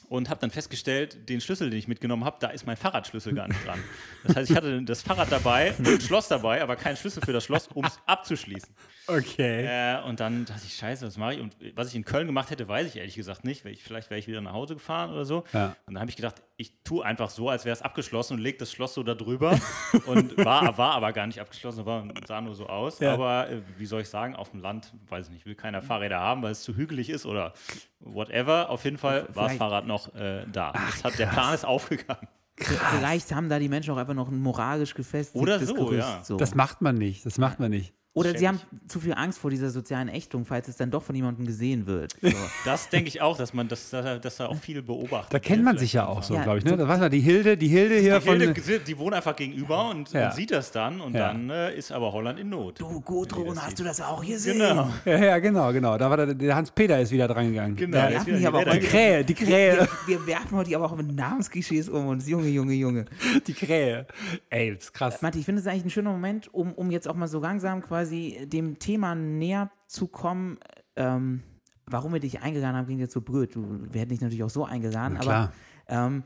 und 0.09 0.29
habe 0.29 0.39
dann 0.39 0.51
festgestellt, 0.51 1.29
den 1.29 1.41
Schlüssel, 1.41 1.69
den 1.69 1.79
ich 1.79 1.87
mitgenommen 1.87 2.25
habe, 2.25 2.37
da 2.39 2.47
ist 2.47 2.65
mein 2.65 2.77
Fahrradschlüssel 2.77 3.33
gar 3.33 3.47
nicht 3.47 3.65
dran. 3.65 3.79
Das 4.23 4.35
heißt, 4.35 4.51
ich 4.51 4.57
hatte 4.57 4.81
das 4.83 5.01
Fahrrad 5.01 5.31
dabei, 5.31 5.73
ein 5.77 6.01
Schloss 6.01 6.27
dabei, 6.27 6.61
aber 6.61 6.75
keinen 6.75 6.97
Schlüssel 6.97 7.21
für 7.23 7.33
das 7.33 7.43
Schloss, 7.43 7.67
um 7.73 7.85
es 7.85 7.99
abzuschließen. 8.05 8.73
Okay. 9.07 9.65
Äh, 9.65 10.01
und 10.03 10.19
dann 10.19 10.45
dachte 10.45 10.61
ich, 10.65 10.75
scheiße, 10.75 11.05
was 11.05 11.17
mache 11.17 11.35
ich? 11.35 11.41
Und 11.41 11.55
was 11.75 11.89
ich 11.89 11.95
in 11.95 12.05
Köln 12.05 12.25
gemacht 12.25 12.49
hätte, 12.49 12.67
weiß 12.67 12.87
ich 12.87 12.95
ehrlich 12.95 13.15
gesagt 13.15 13.43
nicht. 13.43 13.65
Ich, 13.65 13.83
vielleicht 13.83 14.09
wäre 14.09 14.19
ich 14.19 14.27
wieder 14.27 14.41
nach 14.41 14.53
Hause 14.53 14.75
gefahren 14.75 15.11
oder 15.11 15.25
so. 15.25 15.43
Ja. 15.53 15.75
Und 15.85 15.93
dann 15.93 15.99
habe 15.99 16.09
ich 16.09 16.15
gedacht, 16.15 16.41
ich 16.57 16.83
tue 16.83 17.05
einfach 17.05 17.29
so, 17.29 17.49
als 17.49 17.65
wäre 17.65 17.73
es 17.73 17.81
abgeschlossen 17.81 18.33
und 18.33 18.39
lege 18.39 18.57
das 18.57 18.71
Schloss 18.71 18.93
so 18.93 19.03
da 19.03 19.13
drüber. 19.13 19.59
und 20.05 20.37
war, 20.37 20.77
war 20.77 20.93
aber 20.93 21.13
gar 21.13 21.27
nicht 21.27 21.39
abgeschlossen, 21.39 21.85
war, 21.85 22.07
sah 22.27 22.41
nur 22.41 22.55
so 22.55 22.67
aus. 22.67 22.99
Ja. 22.99 23.13
Aber 23.13 23.49
äh, 23.49 23.61
wie 23.77 23.85
soll 23.85 24.01
ich 24.01 24.09
sagen, 24.09 24.35
auf 24.35 24.51
dem 24.51 24.61
Land, 24.61 24.93
weiß 25.09 25.27
ich 25.27 25.33
nicht, 25.33 25.45
will 25.45 25.55
keiner 25.55 25.81
Fahrräder 25.81 26.19
haben, 26.19 26.41
weil 26.41 26.51
es 26.51 26.63
zu 26.63 26.75
hügelig 26.75 27.09
ist 27.09 27.25
oder 27.25 27.53
whatever. 27.99 28.69
Auf 28.69 28.83
jeden 28.85 28.97
Fall 28.97 29.27
war 29.33 29.49
das 29.49 29.57
Fahrrad 29.57 29.85
noch 29.85 29.94
äh, 30.15 30.45
da. 30.51 30.71
das 30.73 31.03
hat, 31.03 31.19
der 31.19 31.27
Plan 31.27 31.53
ist 31.53 31.65
aufgegangen. 31.65 32.27
Vielleicht 32.57 33.33
haben 33.33 33.49
da 33.49 33.59
die 33.59 33.67
Menschen 33.67 33.93
auch 33.93 33.97
einfach 33.97 34.13
noch 34.13 34.29
ein 34.29 34.39
moralisch 34.39 34.93
gefestigtes 34.93 35.41
Oder 35.41 35.59
so, 35.59 35.73
Gerüst. 35.73 35.99
ja. 36.07 36.23
So. 36.23 36.37
Das 36.37 36.55
macht 36.55 36.81
man 36.81 36.95
nicht. 36.95 37.25
Das 37.25 37.37
macht 37.37 37.59
man 37.59 37.69
nicht. 37.71 37.93
Oder 38.15 38.37
sie 38.37 38.47
haben 38.47 38.61
zu 38.87 39.01
viel 39.01 39.13
Angst 39.13 39.39
vor 39.39 39.51
dieser 39.51 39.69
sozialen 39.69 40.07
Ächtung, 40.07 40.45
falls 40.45 40.69
es 40.69 40.77
dann 40.77 40.89
doch 40.89 41.03
von 41.03 41.13
jemandem 41.15 41.45
gesehen 41.45 41.85
wird. 41.85 42.13
So. 42.21 42.29
Das 42.63 42.89
denke 42.89 43.09
ich 43.09 43.21
auch, 43.21 43.37
dass 43.37 43.53
man 43.53 43.67
das, 43.67 43.89
dass, 43.89 44.21
dass 44.21 44.37
da 44.37 44.47
auch 44.47 44.55
viel 44.55 44.81
beobachtet. 44.81 45.33
Da 45.33 45.39
kennt 45.39 45.63
man 45.65 45.77
sich 45.77 45.91
ja 45.93 46.07
auch 46.07 46.23
so, 46.23 46.33
Ja, 46.33 46.43
glaube 46.43 46.59
ich. 46.59 46.65
Ne? 46.65 46.77
Da 46.77 46.87
weiß 46.87 46.99
man, 47.01 47.11
die 47.11 47.19
Hilde, 47.19 47.57
die 47.57 47.67
Hilde 47.67 47.95
hier 47.99 48.19
Die, 48.19 48.25
von. 48.25 48.39
Hilde, 48.39 48.79
die 48.79 48.97
wohnen 48.97 49.13
einfach 49.15 49.35
gegenüber 49.35 49.89
und, 49.89 50.11
Ja. 50.13 50.27
und 50.29 50.33
sieht 50.35 50.51
das 50.51 50.71
dann 50.71 51.01
und 51.01 51.13
Ja. 51.13 51.27
dann 51.27 51.49
äh, 51.49 51.75
ist 51.75 51.91
aber 51.91 52.13
Holland 52.13 52.39
in 52.39 52.49
Not. 52.49 52.79
Du, 52.79 53.01
Gudrun, 53.01 53.61
hast 53.61 53.77
du 53.79 53.83
das 53.83 53.99
auch 54.01 54.25
gesehen? 54.25 54.59
Genau. 54.59 54.89
Ja, 55.03 55.17
ja, 55.23 55.39
genau, 55.39 55.73
genau. 55.73 55.97
Da 55.97 56.09
war 56.09 56.15
der, 56.17 56.33
der 56.33 56.55
Hans-Peter 56.55 56.99
ist 57.01 57.11
wieder 57.11 57.27
dran 57.27 57.49
gegangen. 57.49 57.75
Genau, 57.75 57.97
Ja, 57.97 58.47
aber 58.47 58.61
in 58.63 58.69
auch 58.69 58.73
die 58.73 58.79
Krähe, 58.79 59.25
die 59.25 59.33
Krähe, 59.33 59.87
Wir, 60.07 60.17
wir 60.19 60.25
werfen 60.27 60.57
heute 60.57 60.73
aber 60.75 60.85
auch 60.85 60.95
mit 60.95 61.13
Namensklischees 61.13 61.89
um 61.89 62.07
uns. 62.07 62.27
Junge, 62.29 62.47
Junge, 62.47 62.73
Junge. 62.73 63.05
die 63.45 63.53
Krähe. 63.53 64.07
Ey, 64.49 64.73
das 64.73 64.85
ist 64.85 64.93
krass. 64.93 65.21
Matti, 65.21 65.39
ich 65.39 65.45
finde 65.45 65.59
es 65.61 65.67
eigentlich 65.67 65.85
ein 65.85 65.89
schöner 65.89 66.11
Moment, 66.11 66.51
um, 66.53 66.71
um 66.73 66.89
jetzt 66.91 67.07
auch 67.09 67.15
mal 67.15 67.27
so 67.27 67.39
langsam 67.41 67.81
quasi 67.81 68.04
dem 68.11 68.79
Thema 68.79 69.15
näher 69.15 69.71
zu 69.87 70.07
kommen. 70.07 70.57
Ähm, 70.95 71.43
warum 71.85 72.13
wir 72.13 72.19
dich 72.19 72.41
eingeladen 72.41 72.75
haben, 72.75 72.85
klingt 72.85 73.01
jetzt 73.01 73.13
so 73.13 73.21
blöd. 73.21 73.55
Du, 73.55 73.79
wir 73.91 74.01
hätten 74.01 74.11
dich 74.11 74.21
natürlich 74.21 74.43
auch 74.43 74.49
so 74.49 74.65
eingeladen, 74.65 75.17
aber 75.17 75.53
ähm, 75.87 76.23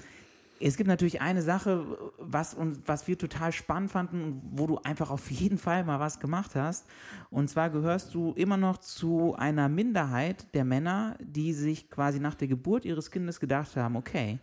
es 0.62 0.76
gibt 0.76 0.88
natürlich 0.88 1.22
eine 1.22 1.42
Sache, 1.42 1.86
was, 2.18 2.54
uns, 2.54 2.80
was 2.86 3.08
wir 3.08 3.18
total 3.18 3.52
spannend 3.52 3.92
fanden 3.92 4.24
und 4.24 4.42
wo 4.44 4.68
du 4.68 4.78
einfach 4.80 5.10
auf 5.10 5.32
jeden 5.32 5.58
Fall 5.58 5.86
mal 5.86 6.00
was 6.00 6.20
gemacht 6.20 6.56
hast. 6.56 6.86
Und 7.30 7.50
zwar 7.50 7.70
gehörst 7.70 8.13
du 8.13 8.34
immer 8.34 8.58
noch 8.58 8.78
zu 8.78 9.36
einer 9.36 9.70
Minderheit 9.70 10.54
der 10.54 10.65
Männer, 10.65 11.15
die 11.22 11.54
sich 11.54 11.89
quasi 11.89 12.20
nach 12.20 12.36
der 12.36 12.48
Geburt 12.48 12.86
ihres 12.86 13.12
Kindes 13.12 13.39
gedacht 13.39 13.76
haben, 13.76 13.96
okay, 13.96 14.39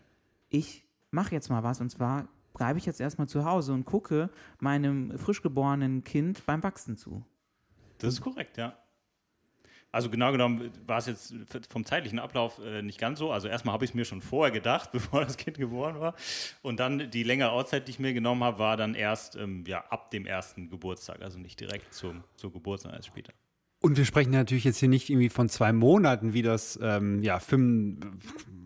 ich 0.48 0.86
mache 1.10 1.34
jetzt 1.34 1.50
mal 1.50 1.62
was 1.62 1.80
und 1.80 1.90
zwar 1.90 2.28
bleibe 2.56 2.78
ich 2.78 2.86
jetzt 2.86 3.00
erstmal 3.00 3.28
zu 3.28 3.44
Hause 3.44 3.72
und 3.72 3.84
gucke 3.84 4.30
meinem 4.58 5.16
frisch 5.18 5.42
geborenen 5.42 6.04
Kind 6.04 6.44
beim 6.46 6.62
Wachsen 6.62 6.96
zu. 6.96 7.24
Das 7.98 8.14
ist 8.14 8.20
korrekt, 8.20 8.56
ja. 8.56 8.76
Also 9.92 10.10
genau 10.10 10.30
genommen 10.32 10.70
war 10.84 10.98
es 10.98 11.06
jetzt 11.06 11.34
vom 11.70 11.86
zeitlichen 11.86 12.18
Ablauf 12.18 12.60
äh, 12.62 12.82
nicht 12.82 12.98
ganz 12.98 13.18
so. 13.18 13.30
Also 13.30 13.48
erstmal 13.48 13.72
habe 13.72 13.84
ich 13.84 13.92
es 13.92 13.94
mir 13.94 14.04
schon 14.04 14.20
vorher 14.20 14.52
gedacht, 14.52 14.90
bevor 14.92 15.24
das 15.24 15.36
Kind 15.36 15.56
geboren 15.56 16.00
war. 16.00 16.14
Und 16.62 16.80
dann 16.80 17.10
die 17.10 17.22
längere 17.22 17.50
Auszeit, 17.50 17.86
die 17.88 17.92
ich 17.92 17.98
mir 17.98 18.12
genommen 18.12 18.44
habe, 18.44 18.58
war 18.58 18.76
dann 18.76 18.94
erst 18.94 19.36
ähm, 19.36 19.64
ja, 19.66 19.84
ab 19.88 20.10
dem 20.10 20.26
ersten 20.26 20.68
Geburtstag. 20.68 21.22
Also 21.22 21.38
nicht 21.38 21.60
direkt 21.60 21.94
zum, 21.94 22.24
zur 22.34 22.52
Geburt, 22.52 22.80
sondern 22.80 22.98
erst 22.98 23.08
später. 23.08 23.32
Und 23.80 23.96
wir 23.96 24.04
sprechen 24.04 24.32
natürlich 24.32 24.64
jetzt 24.64 24.78
hier 24.78 24.88
nicht 24.88 25.08
irgendwie 25.08 25.28
von 25.28 25.48
zwei 25.48 25.72
Monaten, 25.72 26.32
wie 26.32 26.42
das 26.42 26.78
ähm, 26.82 27.22
ja 27.22 27.38
fünf, 27.38 28.04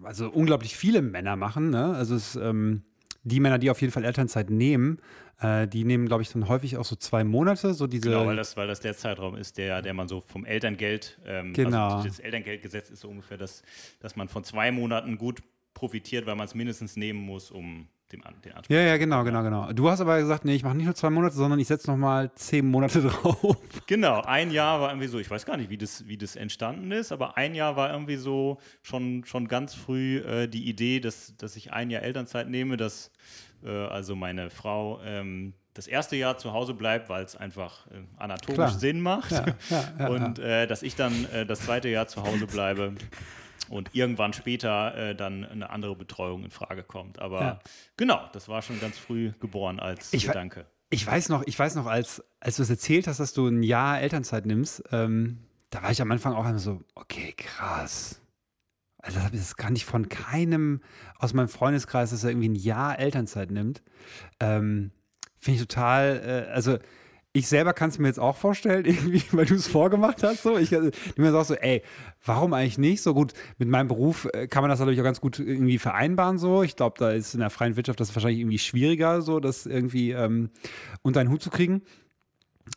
also 0.03 0.31
unglaublich 0.31 0.77
viele 0.77 1.03
Männer 1.03 1.37
machen. 1.37 1.71
Ne? 1.71 1.95
Also 1.95 2.15
es, 2.15 2.37
ähm, 2.37 2.83
die 3.23 3.41
Männer, 3.41 3.59
die 3.59 3.71
auf 3.71 3.81
jeden 3.81 3.93
Fall 3.93 4.05
Elternzeit 4.05 4.51
nehmen, 4.51 4.99
äh, 5.41 5.67
die 5.67 5.85
nehmen, 5.85 6.07
glaube 6.07 6.23
ich, 6.23 6.31
dann 6.31 6.49
häufig 6.49 6.77
auch 6.77 6.85
so 6.85 6.97
zwei 6.97 7.25
Monate, 7.25 7.75
so 7.75 7.87
diese. 7.87 8.09
Genau, 8.11 8.27
weil 8.27 8.37
das, 8.37 8.57
weil 8.57 8.67
das 8.67 8.81
der 8.81 8.97
Zeitraum 8.97 9.37
ist, 9.37 9.59
der, 9.59 9.83
der 9.83 9.95
man 9.95 10.09
so 10.09 10.21
vom 10.21 10.45
Elterngeld, 10.45 11.19
ähm, 11.27 11.53
Genau. 11.53 11.97
also 11.97 12.09
das 12.09 12.19
Elterngeldgesetz 12.19 12.91
ist 12.91 13.01
so 13.01 13.09
ungefähr, 13.09 13.37
das, 13.37 13.63
dass 14.01 14.17
man 14.17 14.29
von 14.29 14.45
zwei 14.45 14.71
Monaten 14.71 15.19
gut 15.19 15.41
profitiert, 15.75 16.27
weil 16.27 16.37
man 16.37 16.47
es 16.47 16.55
mindestens 16.55 16.97
nehmen 16.97 17.21
muss, 17.21 17.51
um 17.51 17.89
dem, 18.13 18.23
den 18.45 18.53
Anspruch 18.53 18.75
ja, 18.75 18.83
ja, 18.83 18.97
genau, 18.97 19.25
genau, 19.25 19.43
genau. 19.43 19.73
Du 19.73 19.89
hast 19.89 20.01
aber 20.01 20.19
gesagt, 20.19 20.45
nee, 20.45 20.55
ich 20.55 20.63
mache 20.63 20.77
nicht 20.77 20.87
nur 20.87 20.95
zwei 20.95 21.11
Monate, 21.11 21.35
sondern 21.35 21.59
ich 21.59 21.69
setze 21.69 21.91
noch 21.91 21.97
mal 21.97 22.33
zehn 22.35 22.67
Monate 22.67 23.01
drauf. 23.09 23.57
Genau, 23.87 24.21
ein 24.23 24.51
Jahr 24.51 24.81
war 24.81 24.91
irgendwie 24.91 25.09
so, 25.09 25.19
ich 25.19 25.31
weiß 25.31 25.47
gar 25.47 25.57
nicht, 25.57 25.71
wie 25.71 25.79
das, 25.79 26.07
wie 26.07 26.17
das 26.17 26.37
entstanden 26.37 26.91
ist, 26.93 27.13
aber 27.13 27.37
ein 27.37 27.55
Jahr 27.55 27.77
war 27.77 27.93
irgendwie 27.93 28.17
so 28.17 28.59
schon, 28.83 29.25
schon 29.25 29.49
ganz 29.49 29.75
früh 29.75 30.19
äh, 30.19 30.49
die 30.49 30.69
Idee, 30.69 31.01
dass, 31.01 31.37
dass 31.37 31.57
ich 31.57 31.73
ein 31.73 31.91
Jahr 31.91 32.03
Elternzeit 32.03 32.49
nehme, 32.49 32.77
dass 32.77 33.11
äh, 33.65 33.71
also 33.71 34.17
meine 34.17 34.51
Frau 34.51 35.01
ähm, 35.05 35.55
das 35.75 35.87
erste 35.87 36.17
Jahr 36.17 36.37
zu 36.37 36.53
Hause 36.53 36.75
bleibt, 36.75 37.09
weil 37.09 37.25
es 37.25 37.37
einfach 37.37 37.87
äh, 37.87 38.03
anatomisch 38.19 38.57
Klar. 38.57 38.71
Sinn 38.71 39.01
macht. 39.01 39.31
Ja, 39.31 39.47
ja, 39.71 39.85
ja, 39.99 40.09
und 40.11 40.39
Äh, 40.39 40.67
dass 40.67 40.83
ich 40.83 40.97
dann 40.97 41.27
äh, 41.33 41.47
das 41.47 41.61
zweite 41.61 41.89
Jahr 41.89 42.09
zu 42.09 42.23
Hause 42.23 42.47
bleibe 42.47 42.93
und 43.71 43.95
irgendwann 43.95 44.33
später 44.33 44.95
äh, 44.97 45.15
dann 45.15 45.45
eine 45.45 45.71
andere 45.71 45.95
Betreuung 45.97 46.45
in 46.45 46.51
Frage 46.51 46.83
kommt. 46.83 47.19
Aber 47.21 47.41
Ja. 47.41 47.61
genau, 47.97 48.29
das 48.33 48.49
war 48.49 48.63
schon 48.63 48.81
ganz 48.81 48.99
früh 48.99 49.33
geboren 49.41 49.81
als 49.81 50.13
Ich 50.13 50.27
Gedanke. 50.27 50.67
Ich 50.91 51.07
weiß 51.07 51.29
noch, 51.29 51.45
ich 51.47 51.57
weiß 51.57 51.77
noch, 51.77 51.87
als, 51.87 52.23
als 52.41 52.57
du 52.57 52.63
es 52.63 52.71
erzählt 52.71 53.07
hast, 53.07 53.21
dass 53.21 53.33
du 53.33 53.47
ein 53.47 53.63
Jahr 53.63 54.01
Elternzeit 54.01 54.45
nimmst, 54.45 54.83
ähm, 54.91 55.39
da 55.71 55.83
war 55.85 55.93
ich 55.93 56.03
am 56.03 56.11
Anfang 56.11 56.35
auch 56.35 56.45
immer 56.45 56.59
so, 56.59 56.83
okay, 56.97 57.33
krass. 57.37 58.21
Also 58.99 59.21
das 59.33 59.57
kann 59.57 59.77
ich 59.77 59.85
von 59.85 60.09
keinem 60.09 60.83
aus 61.19 61.33
meinem 61.33 61.49
Freundeskreis, 61.49 62.11
dass 62.11 62.25
er 62.25 62.31
irgendwie 62.31 62.49
ein 62.49 62.55
Jahr 62.57 62.99
Elternzeit 62.99 63.53
nimmt. 63.53 63.83
Ähm, 64.41 64.91
Finde 65.39 65.61
ich 65.61 65.67
total, 65.67 66.47
äh, 66.49 66.53
also 66.53 66.79
ich 67.33 67.47
selber 67.47 67.73
kann 67.73 67.91
es 67.91 67.99
mir 67.99 68.09
jetzt 68.09 68.19
auch 68.19 68.37
vorstellen, 68.37 68.85
irgendwie, 68.87 69.23
weil 69.33 69.47
du 69.47 69.55
es 69.55 69.69
vorgemacht 69.69 70.23
hast. 70.23 70.43
So. 70.43 70.57
Ich 70.59 70.73
äh, 70.73 70.91
du 70.91 71.23
mir 71.23 71.35
auch 71.35 71.45
so, 71.45 71.55
ey, 71.55 71.83
warum 72.25 72.53
eigentlich 72.53 72.79
nicht? 72.79 73.03
So 73.03 73.15
gut, 73.15 73.33
mit 73.59 73.69
meinem 73.69 73.89
Beruf 73.89 74.29
äh, 74.33 74.49
kann 74.49 74.63
man 74.63 74.71
das 74.71 74.81
natürlich 74.81 75.01
auch 75.01 75.05
ganz 75.05 75.21
gut 75.21 75.39
irgendwie 75.39 75.79
vereinbaren. 75.79 76.39
So. 76.39 76.63
Ich 76.63 76.77
glaube, 76.77 76.97
da 76.99 77.11
ist 77.11 77.35
in 77.35 77.41
der 77.41 77.51
freien 77.51 77.77
Wirtschaft 77.77 78.01
das 78.01 78.15
wahrscheinlich 78.15 78.41
irgendwie 78.41 78.59
schwieriger, 78.59 79.23
so 79.23 79.41
das 79.41 79.67
irgendwie 79.67 80.11
ähm, 80.11 80.51
unter 81.03 81.21
einen 81.21 81.31
Hut 81.31 81.43
zu 81.43 81.51
kriegen. 81.51 81.83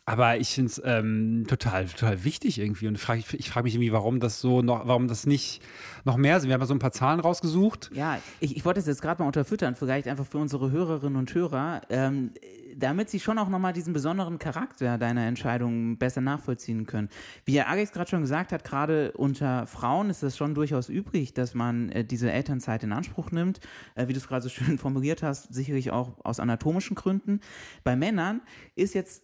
Aber 0.06 0.36
ich 0.36 0.50
finde 0.50 0.70
es 0.70 0.82
ähm, 0.84 1.44
total, 1.48 1.86
total 1.86 2.24
wichtig 2.24 2.58
irgendwie. 2.58 2.88
Und 2.88 2.98
frag, 2.98 3.18
ich 3.18 3.48
frage 3.48 3.64
mich 3.64 3.74
irgendwie, 3.74 3.92
warum 3.92 4.20
das 4.20 4.40
so 4.40 4.60
noch, 4.60 4.86
warum 4.86 5.08
das 5.08 5.26
nicht 5.26 5.62
noch 6.04 6.16
mehr 6.16 6.40
sind. 6.40 6.48
Wir 6.48 6.54
haben 6.54 6.60
ja 6.60 6.66
so 6.66 6.74
ein 6.74 6.78
paar 6.78 6.92
Zahlen 6.92 7.20
rausgesucht. 7.20 7.90
Ja, 7.94 8.18
ich, 8.40 8.56
ich 8.56 8.64
wollte 8.64 8.80
es 8.80 8.86
jetzt 8.86 9.00
gerade 9.00 9.22
mal 9.22 9.26
unterfüttern, 9.26 9.74
vielleicht 9.74 10.06
einfach 10.06 10.26
für 10.26 10.38
unsere 10.38 10.70
Hörerinnen 10.70 11.16
und 11.16 11.34
Hörer, 11.34 11.80
ähm, 11.88 12.32
damit 12.76 13.08
sie 13.08 13.20
schon 13.20 13.38
auch 13.38 13.48
nochmal 13.48 13.72
diesen 13.72 13.92
besonderen 13.92 14.38
Charakter 14.38 14.98
deiner 14.98 15.26
Entscheidung 15.26 15.96
besser 15.96 16.20
nachvollziehen 16.20 16.86
können. 16.86 17.08
Wie 17.44 17.54
ja 17.54 17.66
Alex 17.66 17.92
gerade 17.92 18.10
schon 18.10 18.20
gesagt 18.20 18.52
hat, 18.52 18.64
gerade 18.64 19.12
unter 19.12 19.66
Frauen 19.66 20.10
ist 20.10 20.22
es 20.22 20.36
schon 20.36 20.54
durchaus 20.54 20.88
übrig, 20.88 21.34
dass 21.34 21.54
man 21.54 21.88
äh, 21.90 22.04
diese 22.04 22.30
Elternzeit 22.30 22.82
in 22.82 22.92
Anspruch 22.92 23.30
nimmt, 23.30 23.60
äh, 23.94 24.08
wie 24.08 24.12
du 24.12 24.18
es 24.18 24.28
gerade 24.28 24.42
so 24.42 24.48
schön 24.48 24.78
formuliert 24.78 25.22
hast, 25.22 25.54
sicherlich 25.54 25.92
auch 25.92 26.24
aus 26.24 26.40
anatomischen 26.40 26.94
Gründen. 26.94 27.40
Bei 27.84 27.96
Männern 27.96 28.42
ist 28.74 28.94
jetzt 28.94 29.22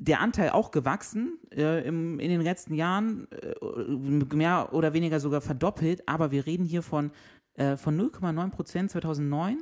der 0.00 0.20
Anteil 0.20 0.50
auch 0.50 0.70
gewachsen 0.70 1.38
äh, 1.52 1.86
im, 1.86 2.18
in 2.18 2.30
den 2.30 2.40
letzten 2.40 2.74
Jahren, 2.74 3.28
äh, 3.32 4.34
mehr 4.34 4.70
oder 4.72 4.94
weniger 4.94 5.20
sogar 5.20 5.42
verdoppelt, 5.42 6.08
aber 6.08 6.30
wir 6.30 6.46
reden 6.46 6.64
hier 6.64 6.82
von, 6.82 7.10
äh, 7.54 7.76
von 7.76 8.00
0,9 8.00 8.50
Prozent 8.50 8.90
2009 8.90 9.58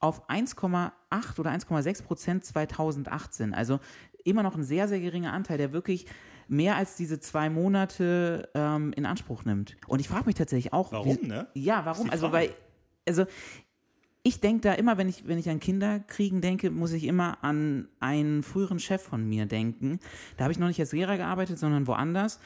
auf 0.00 0.28
1,8 0.30 1.38
oder 1.38 1.50
1,6 1.50 2.02
Prozent 2.02 2.44
2018. 2.44 3.52
Also 3.52 3.78
immer 4.24 4.42
noch 4.42 4.56
ein 4.56 4.64
sehr, 4.64 4.88
sehr 4.88 5.00
geringer 5.00 5.34
Anteil, 5.34 5.58
der 5.58 5.72
wirklich 5.74 6.06
mehr 6.48 6.76
als 6.76 6.96
diese 6.96 7.20
zwei 7.20 7.50
Monate 7.50 8.48
ähm, 8.54 8.92
in 8.94 9.04
Anspruch 9.04 9.44
nimmt. 9.44 9.76
Und 9.86 10.00
ich 10.00 10.08
frage 10.08 10.24
mich 10.24 10.34
tatsächlich 10.34 10.72
auch, 10.72 10.92
Warum, 10.92 11.18
wie, 11.20 11.26
ne? 11.26 11.46
Ja, 11.52 11.84
warum? 11.84 12.08
Also, 12.08 12.32
weil, 12.32 12.50
also 13.06 13.26
ich 14.26 14.40
denke 14.40 14.62
da 14.62 14.72
immer, 14.72 14.96
wenn 14.96 15.08
ich, 15.08 15.28
wenn 15.28 15.38
ich 15.38 15.50
an 15.50 15.60
Kinderkriegen 15.60 16.40
denke, 16.40 16.70
muss 16.70 16.92
ich 16.92 17.04
immer 17.04 17.44
an 17.44 17.88
einen 18.00 18.42
früheren 18.42 18.78
Chef 18.78 19.02
von 19.02 19.28
mir 19.28 19.44
denken. 19.44 20.00
Da 20.38 20.44
habe 20.44 20.52
ich 20.52 20.58
noch 20.58 20.66
nicht 20.66 20.80
als 20.80 20.92
Lehrer 20.92 21.18
gearbeitet, 21.18 21.58
sondern 21.58 21.86
woanders. 21.86 22.40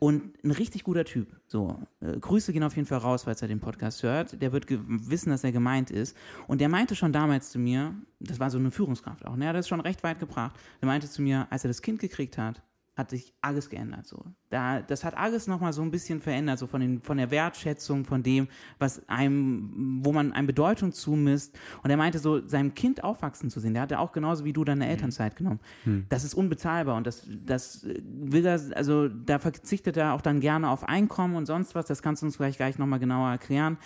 Und 0.00 0.42
ein 0.42 0.50
richtig 0.50 0.82
guter 0.82 1.04
Typ. 1.04 1.28
So, 1.46 1.78
äh, 2.00 2.18
Grüße 2.18 2.52
gehen 2.52 2.64
auf 2.64 2.74
jeden 2.74 2.88
Fall 2.88 2.98
raus, 2.98 3.24
falls 3.24 3.42
er 3.42 3.48
den 3.48 3.60
Podcast 3.60 4.02
hört. 4.02 4.42
Der 4.42 4.50
wird 4.50 4.66
wissen, 4.68 5.30
dass 5.30 5.44
er 5.44 5.52
gemeint 5.52 5.90
ist. 5.90 6.16
Und 6.48 6.60
der 6.60 6.68
meinte 6.68 6.96
schon 6.96 7.12
damals 7.12 7.50
zu 7.50 7.60
mir, 7.60 7.94
das 8.18 8.40
war 8.40 8.50
so 8.50 8.58
eine 8.58 8.72
Führungskraft 8.72 9.24
auch, 9.24 9.36
ne? 9.36 9.44
Er 9.44 9.48
hat 9.50 9.56
das 9.56 9.68
schon 9.68 9.80
recht 9.80 10.02
weit 10.02 10.18
gebracht. 10.18 10.56
Der 10.80 10.88
meinte 10.88 11.08
zu 11.08 11.22
mir, 11.22 11.46
als 11.50 11.64
er 11.64 11.68
das 11.68 11.82
Kind 11.82 12.00
gekriegt 12.00 12.38
hat, 12.38 12.62
hat 13.00 13.10
sich 13.10 13.34
alles 13.40 13.68
geändert. 13.68 14.06
So. 14.06 14.24
Da, 14.50 14.80
das 14.80 15.04
hat 15.04 15.16
alles 15.16 15.46
nochmal 15.46 15.72
so 15.72 15.82
ein 15.82 15.90
bisschen 15.90 16.20
verändert, 16.20 16.58
so 16.58 16.66
von, 16.66 16.80
den, 16.80 17.02
von 17.02 17.16
der 17.16 17.30
Wertschätzung, 17.30 18.04
von 18.04 18.22
dem, 18.22 18.48
was 18.78 19.08
einem, 19.08 20.00
wo 20.04 20.12
man 20.12 20.32
einem 20.32 20.46
Bedeutung 20.46 20.92
zumisst. 20.92 21.58
Und 21.82 21.90
er 21.90 21.96
meinte 21.96 22.18
so, 22.18 22.46
seinem 22.46 22.74
Kind 22.74 23.02
aufwachsen 23.02 23.50
zu 23.50 23.58
sehen, 23.58 23.74
der 23.74 23.82
hatte 23.82 23.98
auch 23.98 24.12
genauso 24.12 24.44
wie 24.44 24.52
du 24.52 24.64
deine 24.64 24.88
Elternzeit 24.88 25.34
genommen. 25.34 25.60
Das 26.08 26.24
ist 26.24 26.34
unbezahlbar 26.34 26.96
und 26.96 27.06
das, 27.06 27.26
das 27.44 27.84
will 27.84 28.46
er, 28.46 28.60
also 28.76 29.08
da 29.08 29.38
verzichtet 29.38 29.96
er 29.96 30.14
auch 30.14 30.20
dann 30.20 30.40
gerne 30.40 30.70
auf 30.70 30.84
Einkommen 30.84 31.34
und 31.34 31.46
sonst 31.46 31.74
was. 31.74 31.86
Das 31.86 32.02
kannst 32.02 32.22
du 32.22 32.26
uns 32.26 32.36
vielleicht 32.36 32.58
gleich 32.58 32.78
nochmal 32.78 32.98
genauer 33.00 33.30
erklären. 33.30 33.78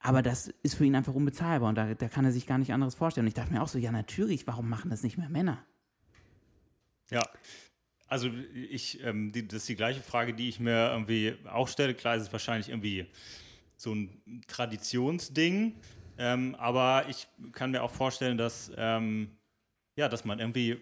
Aber 0.00 0.22
das 0.22 0.48
ist 0.62 0.74
für 0.74 0.84
ihn 0.84 0.94
einfach 0.94 1.14
unbezahlbar 1.14 1.68
und 1.70 1.74
da, 1.74 1.94
da 1.94 2.08
kann 2.08 2.24
er 2.24 2.30
sich 2.30 2.46
gar 2.46 2.58
nicht 2.58 2.72
anderes 2.72 2.94
vorstellen. 2.94 3.24
Und 3.24 3.28
ich 3.28 3.34
dachte 3.34 3.52
mir 3.52 3.62
auch 3.62 3.68
so, 3.68 3.78
ja, 3.78 3.90
natürlich, 3.90 4.46
warum 4.46 4.68
machen 4.68 4.90
das 4.90 5.02
nicht 5.02 5.18
mehr 5.18 5.28
Männer? 5.28 5.58
Ja, 7.10 7.22
also 8.08 8.30
ich, 8.54 9.02
ähm, 9.04 9.32
die, 9.32 9.46
das 9.46 9.58
ist 9.62 9.68
die 9.68 9.76
gleiche 9.76 10.00
Frage, 10.00 10.34
die 10.34 10.48
ich 10.48 10.60
mir 10.60 10.90
irgendwie 10.90 11.34
auch 11.50 11.68
stelle. 11.68 11.94
Klar 11.94 12.16
ist 12.16 12.22
es 12.24 12.32
wahrscheinlich 12.32 12.68
irgendwie 12.70 13.06
so 13.76 13.94
ein 13.94 14.42
Traditionsding, 14.48 15.74
ähm, 16.16 16.54
aber 16.58 17.04
ich 17.08 17.28
kann 17.52 17.70
mir 17.70 17.82
auch 17.82 17.92
vorstellen, 17.92 18.38
dass, 18.38 18.72
ähm, 18.76 19.30
ja, 19.96 20.08
dass 20.08 20.24
man 20.24 20.38
irgendwie, 20.40 20.78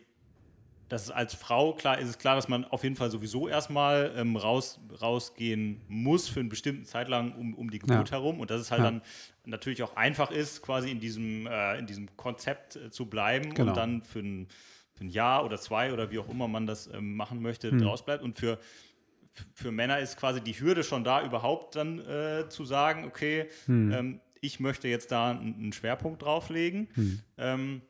dass 0.89 1.05
es 1.05 1.11
als 1.11 1.35
Frau, 1.35 1.75
klar 1.75 1.99
ist 1.99 2.09
es 2.09 2.19
klar, 2.19 2.37
dass 2.37 2.49
man 2.49 2.65
auf 2.65 2.85
jeden 2.85 2.97
Fall 2.97 3.11
sowieso 3.11 3.49
erstmal 3.49 4.15
ähm, 4.17 4.37
raus, 4.37 4.81
rausgehen 5.03 5.83
muss 5.89 6.29
für 6.29 6.41
einen 6.41 6.49
bestimmten 6.49 6.85
Zeit 6.87 7.09
lang 7.09 7.33
um, 7.35 7.55
um 7.55 7.71
die 7.71 7.81
Geburt 7.81 8.11
Ja. 8.11 8.19
herum 8.19 8.41
und 8.41 8.51
dass 8.51 8.61
es 8.61 8.71
halt 8.71 8.81
Ja. 8.81 8.91
dann 8.93 9.03
natürlich 9.45 9.83
auch 9.83 9.97
einfach 9.97 10.31
ist, 10.31 10.63
quasi 10.63 10.91
in 10.91 11.01
diesem, 11.01 11.47
äh, 11.47 11.79
in 11.79 11.87
diesem 11.87 12.17
Konzept 12.17 12.77
äh, 12.77 12.91
zu 12.91 13.07
bleiben 13.07 13.53
Genau. 13.55 13.73
und 13.73 13.77
dann 13.77 14.03
für 14.05 14.21
ein, 14.21 14.49
für 14.97 15.05
ein 15.05 15.11
Jahr 15.11 15.45
oder 15.45 15.59
zwei 15.59 15.93
oder 15.93 16.11
wie 16.11 16.19
auch 16.19 16.29
immer 16.29 16.49
man 16.49 16.67
das 16.67 16.89
ähm, 16.93 17.15
machen 17.17 17.41
möchte, 17.43 17.71
Hm. 17.71 17.79
draus 17.81 18.05
bleibt. 18.05 18.23
Und 18.23 18.37
für, 18.37 18.59
für 19.55 19.71
Männer 19.71 19.99
ist 20.01 20.17
quasi 20.17 20.41
die 20.41 20.59
Hürde 20.59 20.83
schon 20.83 21.05
da, 21.05 21.25
überhaupt 21.25 21.77
dann 21.77 21.99
äh, 22.01 22.49
zu 22.49 22.65
sagen, 22.65 23.05
okay, 23.05 23.47
Hm. 23.67 23.93
ähm, 23.93 24.21
ich 24.41 24.61
möchte 24.61 24.89
jetzt 24.89 25.13
da 25.13 25.31
einen, 25.31 25.55
einen 25.55 25.73
Schwerpunkt 25.73 26.23
drauflegen. 26.23 26.89
Hm. 26.95 27.21
Ähm, 27.39 27.83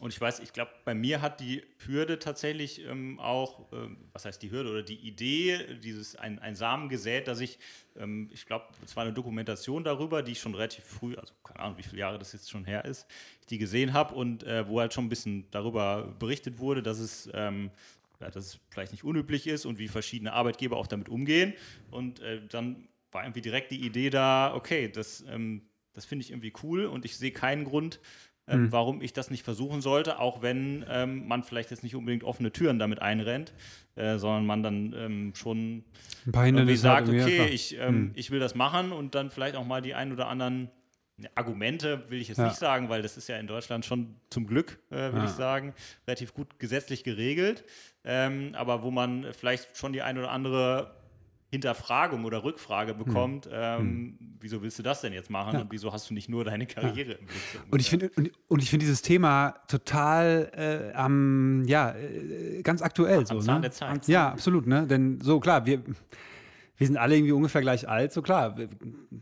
und 0.00 0.12
ich 0.12 0.20
weiß, 0.20 0.38
ich 0.40 0.52
glaube, 0.52 0.70
bei 0.84 0.94
mir 0.94 1.20
hat 1.20 1.40
die 1.40 1.62
Hürde 1.84 2.18
tatsächlich 2.18 2.84
ähm, 2.84 3.18
auch, 3.18 3.72
ähm, 3.72 3.96
was 4.12 4.24
heißt 4.24 4.40
die 4.42 4.50
Hürde 4.50 4.70
oder 4.70 4.82
die 4.82 4.94
Idee, 4.96 5.76
dieses 5.82 6.14
ein, 6.14 6.38
ein 6.38 6.54
Samen 6.54 6.88
gesät, 6.88 7.26
dass 7.26 7.40
ich, 7.40 7.58
ähm, 7.96 8.30
ich 8.32 8.46
glaube, 8.46 8.66
es 8.84 8.94
war 8.94 9.02
eine 9.02 9.12
Dokumentation 9.12 9.82
darüber, 9.82 10.22
die 10.22 10.32
ich 10.32 10.40
schon 10.40 10.54
relativ 10.54 10.84
früh, 10.84 11.16
also 11.16 11.34
keine 11.42 11.60
Ahnung, 11.60 11.78
wie 11.78 11.82
viele 11.82 11.98
Jahre 11.98 12.18
das 12.18 12.32
jetzt 12.32 12.48
schon 12.48 12.64
her 12.64 12.84
ist, 12.84 13.06
die 13.50 13.58
gesehen 13.58 13.92
habe 13.92 14.14
und 14.14 14.44
äh, 14.44 14.68
wo 14.68 14.78
halt 14.78 14.94
schon 14.94 15.06
ein 15.06 15.08
bisschen 15.08 15.50
darüber 15.50 16.14
berichtet 16.18 16.60
wurde, 16.60 16.82
dass 16.82 17.00
es 17.00 17.28
ähm, 17.34 17.70
ja, 18.20 18.30
dass 18.30 18.46
es 18.46 18.60
vielleicht 18.70 18.92
nicht 18.92 19.04
unüblich 19.04 19.46
ist 19.46 19.64
und 19.64 19.78
wie 19.78 19.88
verschiedene 19.88 20.32
Arbeitgeber 20.32 20.76
auch 20.76 20.86
damit 20.86 21.08
umgehen. 21.08 21.54
Und 21.90 22.20
äh, 22.20 22.40
dann 22.48 22.88
war 23.12 23.24
irgendwie 23.24 23.42
direkt 23.42 23.70
die 23.70 23.84
Idee 23.84 24.10
da, 24.10 24.54
okay, 24.54 24.88
das, 24.88 25.24
ähm, 25.28 25.62
das 25.92 26.04
finde 26.04 26.24
ich 26.24 26.30
irgendwie 26.30 26.52
cool 26.62 26.86
und 26.86 27.04
ich 27.04 27.16
sehe 27.16 27.32
keinen 27.32 27.64
Grund, 27.64 28.00
ähm, 28.48 28.72
warum 28.72 29.02
ich 29.02 29.12
das 29.12 29.30
nicht 29.30 29.42
versuchen 29.44 29.80
sollte, 29.80 30.18
auch 30.18 30.42
wenn 30.42 30.84
ähm, 30.88 31.26
man 31.28 31.42
vielleicht 31.42 31.70
jetzt 31.70 31.82
nicht 31.82 31.94
unbedingt 31.94 32.24
offene 32.24 32.50
Türen 32.52 32.78
damit 32.78 33.00
einrennt, 33.02 33.52
äh, 33.96 34.18
sondern 34.18 34.46
man 34.46 34.62
dann 34.62 34.94
ähm, 34.96 35.34
schon 35.34 35.84
irgendwie 36.26 36.76
sagt, 36.76 37.08
okay, 37.08 37.46
ich, 37.46 37.76
ähm, 37.78 38.12
ich 38.14 38.30
will 38.30 38.40
das 38.40 38.54
machen 38.54 38.92
und 38.92 39.14
dann 39.14 39.30
vielleicht 39.30 39.56
auch 39.56 39.64
mal 39.66 39.82
die 39.82 39.94
ein 39.94 40.12
oder 40.12 40.28
anderen 40.28 40.70
Argumente 41.34 42.08
will 42.10 42.20
ich 42.20 42.28
jetzt 42.28 42.38
Ja. 42.38 42.44
nicht 42.46 42.58
sagen, 42.58 42.88
weil 42.88 43.02
das 43.02 43.16
ist 43.16 43.28
ja 43.28 43.36
in 43.38 43.48
Deutschland 43.48 43.84
schon 43.84 44.14
zum 44.30 44.46
Glück, 44.46 44.78
äh, 44.90 44.96
würde 45.12 45.18
Ja. 45.18 45.24
ich 45.24 45.30
sagen, 45.32 45.74
relativ 46.06 46.32
gut 46.32 46.58
gesetzlich 46.60 47.02
geregelt. 47.02 47.64
Ähm, 48.04 48.50
aber 48.54 48.82
wo 48.82 48.90
man 48.90 49.26
vielleicht 49.32 49.76
schon 49.76 49.92
die 49.92 50.02
ein 50.02 50.16
oder 50.16 50.30
andere 50.30 50.94
Hinterfragung 51.50 52.24
oder 52.24 52.44
Rückfrage 52.44 52.92
Hm. 52.92 52.98
bekommt, 53.04 53.48
ähm, 53.50 54.18
wieso 54.40 54.62
willst 54.62 54.78
du 54.78 54.82
das 54.82 55.00
denn 55.00 55.12
jetzt 55.12 55.30
machen 55.30 55.58
und 55.60 55.72
wieso 55.72 55.92
hast 55.92 56.10
du 56.10 56.14
nicht 56.14 56.28
nur 56.28 56.44
deine 56.44 56.66
Karriere 56.66 57.12
im 57.12 57.26
Blick? 57.26 57.40
so 57.52 57.58
Und 57.70 57.80
ich 57.80 57.88
finde 57.88 58.10
und, 58.16 58.30
und 58.48 58.62
ich 58.62 58.68
finde 58.68 58.84
dieses 58.84 59.00
Thema 59.02 59.54
total 59.66 60.90
äh, 60.92 60.94
am 60.94 61.64
ja 61.66 61.94
äh, 61.94 62.62
ganz 62.62 62.82
aktuell 62.82 63.26
so 63.26 63.36
Am 63.36 63.40
Zahn 63.40 63.54
ne? 63.56 63.60
der 63.62 63.72
Zeit. 63.72 64.08
Ja, 64.08 64.30
absolut, 64.30 64.66
ne? 64.66 64.86
Denn 64.86 65.20
so 65.22 65.40
klar, 65.40 65.64
wir 65.64 65.82
wir 66.78 66.86
sind 66.86 66.96
alle 66.96 67.16
irgendwie 67.16 67.32
ungefähr 67.32 67.60
gleich 67.60 67.88
alt, 67.88 68.12
so 68.12 68.22
klar. 68.22 68.56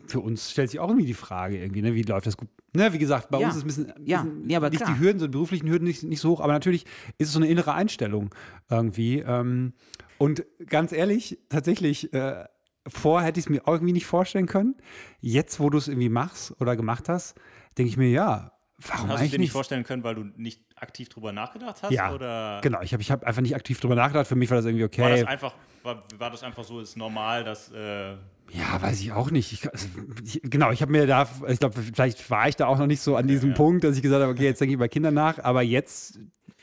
Für 0.06 0.20
uns 0.20 0.50
stellt 0.52 0.70
sich 0.70 0.78
auch 0.78 0.88
irgendwie 0.88 1.06
die 1.06 1.14
Frage 1.14 1.58
irgendwie, 1.58 1.82
ne, 1.82 1.94
wie 1.94 2.02
läuft 2.02 2.26
das 2.26 2.36
gut? 2.36 2.48
Ne, 2.74 2.92
wie 2.92 2.98
gesagt, 2.98 3.30
bei 3.30 3.40
Ja. 3.40 3.46
uns 3.48 3.56
ist 3.56 3.62
ein 3.64 3.66
bisschen, 3.66 3.92
Ja, 4.04 4.22
bisschen 4.22 4.48
ja, 4.50 4.58
aber 4.58 4.70
nicht 4.70 4.82
klar. 4.84 4.94
die 4.94 5.00
Hürden, 5.00 5.18
so 5.18 5.26
die 5.26 5.32
beruflichen 5.32 5.68
Hürden 5.68 5.88
nicht, 5.88 6.02
nicht 6.04 6.20
so 6.20 6.30
hoch, 6.30 6.40
aber 6.40 6.52
natürlich 6.52 6.84
ist 7.18 7.28
es 7.28 7.32
so 7.32 7.38
eine 7.40 7.48
innere 7.48 7.72
Einstellung 7.74 8.34
irgendwie. 8.70 9.20
Ähm, 9.20 9.72
und 10.18 10.44
ganz 10.66 10.92
ehrlich, 10.92 11.38
tatsächlich, 11.48 12.12
äh, 12.12 12.44
vor 12.86 13.22
hätte 13.22 13.40
ich 13.40 13.46
es 13.46 13.50
mir 13.50 13.66
auch 13.66 13.72
irgendwie 13.74 13.92
nicht 13.94 14.06
vorstellen 14.06 14.46
können. 14.46 14.76
Jetzt, 15.20 15.58
wo 15.58 15.70
du 15.70 15.78
es 15.78 15.88
irgendwie 15.88 16.08
machst 16.08 16.54
oder 16.60 16.76
gemacht 16.76 17.08
hast, 17.08 17.34
denke 17.78 17.88
ich 17.88 17.96
mir, 17.96 18.10
ja, 18.10 18.52
warum 18.78 19.10
Hast 19.10 19.24
du 19.24 19.28
dir 19.28 19.38
nicht 19.38 19.52
vorstellen 19.52 19.84
können, 19.84 20.04
weil 20.04 20.14
du 20.14 20.24
nicht 20.36 20.60
aktiv 20.76 21.08
drüber 21.08 21.32
nachgedacht 21.32 21.82
hast? 21.82 21.92
Ja, 21.92 22.12
oder 22.12 22.60
genau. 22.62 22.80
Ich 22.82 22.92
habe 22.92 23.02
ich 23.02 23.10
hab 23.10 23.24
einfach 23.24 23.42
nicht 23.42 23.54
aktiv 23.54 23.80
drüber 23.80 23.94
nachgedacht. 23.94 24.26
Für 24.26 24.36
mich 24.36 24.50
war 24.50 24.56
das 24.56 24.66
irgendwie 24.66 24.84
okay. 24.84 25.02
war 25.02 25.10
das 25.10 25.24
einfach, 25.24 25.54
war, 25.82 26.04
war 26.18 26.30
das 26.30 26.42
einfach 26.42 26.64
so, 26.64 26.80
ist 26.80 26.96
normal, 26.96 27.44
dass 27.44 27.72
äh, 27.72 28.12
Ja, 28.52 28.80
weiß 28.80 29.00
ich 29.00 29.12
auch 29.12 29.30
nicht. 29.30 29.52
Ich, 29.52 29.70
also, 29.70 29.88
ich, 30.24 30.40
genau, 30.42 30.70
ich 30.70 30.82
habe 30.82 30.92
mir 30.92 31.06
da, 31.06 31.28
ich 31.48 31.58
glaube, 31.58 31.80
vielleicht 31.80 32.28
war 32.30 32.48
ich 32.48 32.56
da 32.56 32.66
auch 32.66 32.78
noch 32.78 32.86
nicht 32.86 33.00
so 33.00 33.16
an 33.16 33.26
diesem 33.26 33.54
Punkt, 33.54 33.84
dass 33.84 33.96
ich 33.96 34.02
gesagt 34.02 34.22
habe, 34.22 34.32
okay, 34.32 34.44
jetzt 34.44 34.60
denke 34.60 34.72
ich 34.72 34.76
über 34.76 34.88
Kinder 34.88 35.10
nach. 35.10 35.38
Aber 35.38 35.62
jetzt 35.62 36.18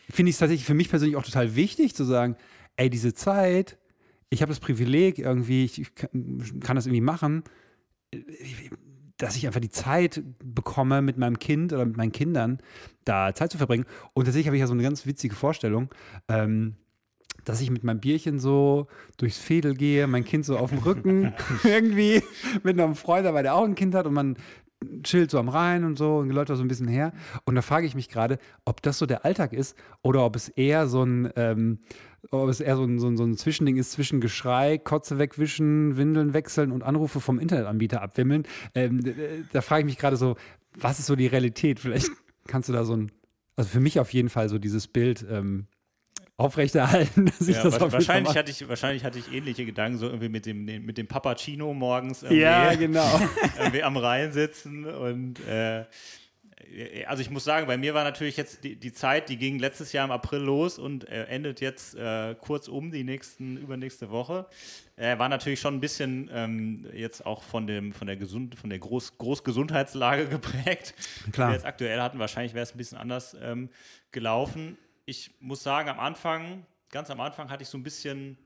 finde 0.09 0.29
ich 0.29 0.35
es 0.35 0.39
tatsächlich 0.39 0.65
für 0.65 0.75
mich 0.75 0.89
persönlich 0.89 1.15
auch 1.15 1.23
total 1.23 1.55
wichtig 1.55 1.95
zu 1.95 2.03
sagen, 2.03 2.35
ey, 2.75 2.89
diese 2.89 3.13
Zeit, 3.13 3.77
ich 4.29 4.41
habe 4.41 4.51
das 4.51 4.59
Privileg 4.59 5.19
irgendwie, 5.19 5.65
ich, 5.65 5.81
ich 5.81 5.95
kann, 5.95 6.59
kann 6.61 6.75
das 6.75 6.85
irgendwie 6.85 7.01
machen, 7.01 7.43
dass 9.23 9.37
ich 9.37 9.47
einfach 9.47 9.61
die 9.61 9.69
Zeit 9.69 10.21
bekomme, 10.43 11.01
mit 11.01 11.17
meinem 11.17 11.39
Kind 11.39 11.71
oder 11.71 11.85
mit 11.85 11.95
meinen 11.95 12.11
Kindern 12.11 12.59
da 13.05 13.33
Zeit 13.33 13.51
zu 13.51 13.57
verbringen. 13.57 13.85
Und 14.13 14.25
tatsächlich 14.25 14.47
habe 14.47 14.57
ich 14.57 14.61
ja 14.61 14.67
so 14.67 14.73
eine 14.73 14.83
ganz 14.83 15.05
witzige 15.05 15.35
Vorstellung. 15.35 15.89
Ähm, 16.27 16.75
dass 17.45 17.59
ich 17.59 17.69
mit 17.69 17.83
meinem 17.83 17.99
Bierchen 17.99 18.39
so 18.39 18.87
durchs 19.17 19.37
Fädel 19.37 19.75
gehe, 19.75 20.07
mein 20.07 20.23
Kind 20.23 20.45
so 20.45 20.57
auf 20.57 20.69
dem 20.69 20.79
Rücken 20.79 21.33
irgendwie 21.63 22.23
mit 22.63 22.79
einem 22.79 22.95
Freund 22.95 23.25
dabei, 23.25 23.41
der 23.41 23.55
auch 23.55 23.65
ein 23.65 23.75
Kind 23.75 23.95
hat 23.95 24.05
und 24.07 24.13
man 24.13 24.37
chillt 25.03 25.31
so 25.31 25.39
am 25.39 25.49
Rhein 25.49 25.83
und 25.83 25.97
so 25.97 26.17
und 26.17 26.29
läuft 26.29 26.49
da 26.49 26.55
so 26.55 26.63
ein 26.63 26.67
bisschen 26.67 26.87
her. 26.87 27.11
Und 27.45 27.55
da 27.55 27.61
frage 27.61 27.85
ich 27.85 27.95
mich 27.95 28.07
gerade, 28.07 28.39
ob 28.65 28.81
das 28.81 28.97
so 28.97 29.05
der 29.05 29.25
Alltag 29.25 29.51
ist 29.53 29.77
oder 30.01 30.23
ob 30.23 30.35
es 30.35 30.49
eher 30.49 30.87
so 30.87 31.03
ein, 31.03 31.29
ähm, 31.35 31.79
ob 32.31 32.49
es 32.49 32.59
eher 32.59 32.77
so 32.77 32.83
ein, 32.83 32.99
so, 32.99 33.07
ein, 33.07 33.17
so 33.17 33.23
ein 33.23 33.37
Zwischending 33.37 33.77
ist 33.77 33.91
zwischen 33.91 34.21
Geschrei, 34.21 34.77
Kotze 34.77 35.19
wegwischen, 35.19 35.97
Windeln 35.97 36.33
wechseln 36.33 36.71
und 36.71 36.83
Anrufe 36.83 37.19
vom 37.19 37.39
Internetanbieter 37.39 38.01
abwimmeln. 38.01 38.43
Ähm, 38.75 39.01
da 39.51 39.61
frage 39.61 39.81
ich 39.81 39.85
mich 39.85 39.97
gerade 39.97 40.17
so, 40.17 40.35
was 40.75 40.99
ist 40.99 41.05
so 41.05 41.15
die 41.15 41.27
Realität? 41.27 41.79
Vielleicht 41.79 42.09
kannst 42.47 42.69
du 42.69 42.73
da 42.73 42.85
so 42.85 42.95
ein, 42.95 43.11
also 43.55 43.69
für 43.69 43.79
mich 43.79 43.99
auf 43.99 44.13
jeden 44.13 44.29
Fall 44.29 44.49
so 44.49 44.57
dieses 44.57 44.87
Bild 44.87 45.25
ähm, 45.29 45.67
aufrechterhalten, 46.37 47.25
dass 47.37 47.47
ich 47.47 47.55
ja, 47.55 47.63
das 47.63 47.79
auf 47.79 47.91
wahrscheinlich, 47.91 48.35
hatte 48.35 48.51
ich, 48.51 48.67
wahrscheinlich 48.67 49.03
hatte 49.03 49.19
ich 49.19 49.31
ähnliche 49.31 49.65
Gedanken, 49.65 49.97
so 49.97 50.07
irgendwie 50.07 50.29
mit 50.29 50.45
dem, 50.45 50.65
mit 50.65 50.97
dem 50.97 51.07
Papacino 51.07 51.73
morgens 51.73 52.23
irgendwie, 52.23 52.41
Ja, 52.41 52.73
genau. 52.75 53.21
irgendwie 53.59 53.83
am 53.83 53.97
Rhein 53.97 54.31
sitzen 54.31 54.85
und 54.85 55.45
äh, 55.47 55.85
also 57.07 57.21
ich 57.21 57.29
muss 57.29 57.43
sagen, 57.43 57.67
bei 57.67 57.77
mir 57.77 57.93
war 57.93 58.03
natürlich 58.03 58.37
jetzt 58.37 58.63
die, 58.63 58.75
die 58.75 58.93
Zeit, 58.93 59.29
die 59.29 59.37
ging 59.37 59.59
letztes 59.59 59.91
Jahr 59.93 60.05
im 60.05 60.11
April 60.11 60.39
los 60.39 60.79
und 60.79 61.07
äh, 61.07 61.25
endet 61.25 61.61
jetzt 61.61 61.95
äh, 61.95 62.35
kurz 62.39 62.67
um 62.67 62.91
die 62.91 63.03
nächsten, 63.03 63.57
übernächste 63.57 64.09
Woche. 64.09 64.47
Äh, 64.95 65.17
war 65.17 65.29
natürlich 65.29 65.59
schon 65.59 65.75
ein 65.75 65.79
bisschen 65.79 66.29
ähm, 66.33 66.87
jetzt 66.93 67.25
auch 67.25 67.43
von 67.43 67.67
dem, 67.67 67.93
von 67.93 68.07
der 68.07 68.17
Gesund, 68.17 68.55
von 68.55 68.69
der 68.69 68.79
Groß, 68.79 69.17
Großgesundheitslage 69.17 70.27
geprägt. 70.29 70.93
Klar. 71.31 71.47
Die 71.47 71.51
wir 71.51 71.55
jetzt 71.55 71.65
aktuell 71.65 72.01
hatten, 72.01 72.19
wahrscheinlich 72.19 72.53
wäre 72.53 72.63
es 72.63 72.73
ein 72.73 72.77
bisschen 72.77 72.97
anders 72.97 73.35
ähm, 73.41 73.69
gelaufen. 74.11 74.77
Ich 75.05 75.31
muss 75.39 75.63
sagen, 75.63 75.89
am 75.89 75.99
Anfang, 75.99 76.65
ganz 76.89 77.09
am 77.09 77.19
Anfang 77.19 77.49
hatte 77.49 77.63
ich 77.63 77.69
so 77.69 77.77
ein 77.77 77.83
bisschen, 77.83 78.37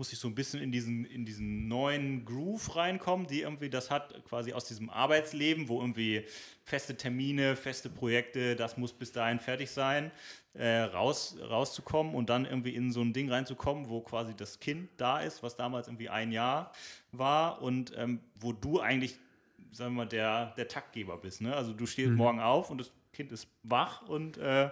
muss 0.00 0.14
ich 0.14 0.18
so 0.18 0.28
ein 0.28 0.34
bisschen 0.34 0.62
in 0.62 0.72
diesen, 0.72 1.04
in 1.04 1.26
diesen 1.26 1.68
neuen 1.68 2.24
Groove 2.24 2.74
reinkommen, 2.74 3.26
die 3.26 3.42
irgendwie 3.42 3.68
das 3.68 3.90
hat, 3.90 4.24
quasi 4.24 4.54
aus 4.54 4.64
diesem 4.64 4.88
Arbeitsleben, 4.88 5.68
wo 5.68 5.78
irgendwie 5.78 6.24
feste 6.64 6.96
Termine, 6.96 7.54
feste 7.54 7.90
Projekte, 7.90 8.56
das 8.56 8.78
muss 8.78 8.94
bis 8.94 9.12
dahin 9.12 9.38
fertig 9.38 9.70
sein, 9.70 10.10
äh, 10.54 10.84
raus, 10.84 11.36
rauszukommen 11.42 12.14
und 12.14 12.30
dann 12.30 12.46
irgendwie 12.46 12.74
in 12.74 12.92
so 12.92 13.02
ein 13.02 13.12
Ding 13.12 13.30
reinzukommen, 13.30 13.90
wo 13.90 14.00
quasi 14.00 14.34
das 14.34 14.58
Kind 14.58 14.88
da 14.96 15.20
ist, 15.20 15.42
was 15.42 15.56
damals 15.56 15.86
irgendwie 15.86 16.08
ein 16.08 16.32
Jahr 16.32 16.72
war 17.12 17.60
und 17.60 17.92
ähm, 17.94 18.20
wo 18.36 18.54
du 18.54 18.80
eigentlich, 18.80 19.18
sagen 19.70 19.92
wir 19.92 20.04
mal, 20.04 20.08
der, 20.08 20.54
der 20.56 20.66
Taktgeber 20.66 21.18
bist. 21.18 21.42
Ne? 21.42 21.54
Also 21.54 21.74
du 21.74 21.84
stehst 21.84 22.12
morgen 22.12 22.40
auf 22.40 22.70
und 22.70 22.78
das 22.78 22.90
Kind 23.12 23.32
ist 23.32 23.48
wach 23.64 24.08
und 24.08 24.38
äh, 24.38 24.70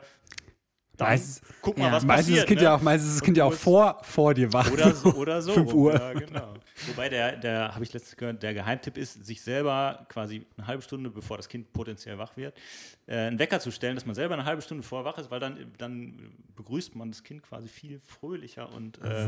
dann 0.98 1.08
Meistens- 1.08 1.40
guck 1.62 1.78
mal, 1.78 1.86
Ja. 1.86 1.92
was 1.92 2.04
Meistens 2.04 2.28
ist 2.28 2.34
passiert. 2.34 2.38
das 2.42 2.46
Kind 2.48 2.60
ne? 2.60 2.64
ja 2.64 2.74
auch, 2.74 2.82
meistens 2.82 3.10
ist 3.12 3.20
das 3.20 3.24
Kind 3.24 3.36
ja 3.38 3.44
auch 3.44 3.52
vor, 3.52 3.98
vor 4.02 4.34
dir 4.34 4.52
wach. 4.52 4.70
Oder 4.70 4.94
so, 4.94 5.14
oder 5.14 5.40
so. 5.42 5.52
5 5.54 5.72
Uhr. 5.72 5.94
Ja, 5.94 6.12
genau. 6.12 6.54
Wobei 6.86 7.08
der, 7.08 7.36
der 7.36 7.74
habe 7.74 7.82
ich 7.82 7.92
letztens 7.92 8.16
gehört, 8.16 8.42
der 8.42 8.54
Geheimtipp 8.54 8.96
ist, 8.98 9.24
sich 9.24 9.40
selber 9.42 10.06
quasi 10.08 10.46
eine 10.56 10.66
halbe 10.68 10.82
Stunde, 10.82 11.10
bevor 11.10 11.36
das 11.36 11.48
Kind 11.48 11.72
potenziell 11.72 12.18
wach 12.18 12.36
wird, 12.36 12.54
äh, 13.06 13.16
einen 13.16 13.38
Wecker 13.40 13.58
zu 13.58 13.72
stellen, 13.72 13.96
dass 13.96 14.06
man 14.06 14.14
selber 14.14 14.34
eine 14.34 14.44
halbe 14.44 14.62
Stunde 14.62 14.84
vorher 14.84 15.04
wach 15.04 15.18
ist, 15.18 15.28
weil 15.30 15.40
dann, 15.40 15.56
dann 15.78 16.14
begrüßt 16.54 16.94
man 16.94 17.10
das 17.10 17.24
Kind 17.24 17.42
quasi 17.42 17.66
viel 17.68 18.00
fröhlicher 18.04 18.72
und 18.72 18.98
äh, 19.02 19.26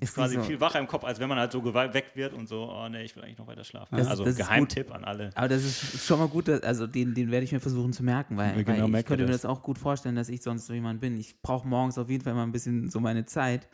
Ist 0.00 0.14
quasi 0.14 0.36
so- 0.36 0.42
viel 0.42 0.60
wacher 0.60 0.78
im 0.78 0.86
Kopf, 0.86 1.02
als 1.04 1.18
wenn 1.18 1.28
man 1.28 1.38
halt 1.38 1.50
so 1.50 1.62
geweckt 1.62 2.14
wird 2.16 2.32
und 2.32 2.48
so, 2.48 2.70
oh 2.72 2.88
nee, 2.88 3.02
ich 3.02 3.16
will 3.16 3.24
eigentlich 3.24 3.38
noch 3.38 3.46
weiter 3.48 3.64
schlafen. 3.64 3.96
Das- 3.96 4.06
also 4.06 4.24
Geheimtipp 4.24 4.94
an 4.94 5.04
alle. 5.04 5.30
Aber 5.34 5.48
das 5.48 5.64
ist 5.64 6.06
schon 6.06 6.18
mal 6.20 6.28
gut, 6.28 6.48
also 6.48 6.86
den, 6.86 7.12
den 7.14 7.30
werde 7.32 7.42
ich 7.44 7.50
mir 7.52 7.60
versuchen 7.60 7.92
zu 7.92 8.04
merken, 8.04 8.36
weil, 8.36 8.56
Ja, 8.56 8.62
genau, 8.62 8.92
weil 8.92 9.00
ich 9.00 9.06
könnte 9.06 9.24
mir 9.24 9.32
das. 9.32 9.42
das 9.42 9.50
auch 9.50 9.62
gut 9.62 9.78
vorstellen, 9.78 10.14
dass 10.14 10.28
ich 10.28 10.42
sonst 10.42 10.66
so 10.66 10.72
jemand 10.74 10.87
bin. 10.96 11.18
Ich 11.18 11.40
brauche 11.42 11.66
morgens 11.66 11.98
auf 11.98 12.08
jeden 12.10 12.24
Fall 12.24 12.34
mal 12.34 12.42
ein 12.42 12.52
bisschen 12.52 12.90
so 12.90 13.00
meine 13.00 13.24
Zeit, 13.26 13.68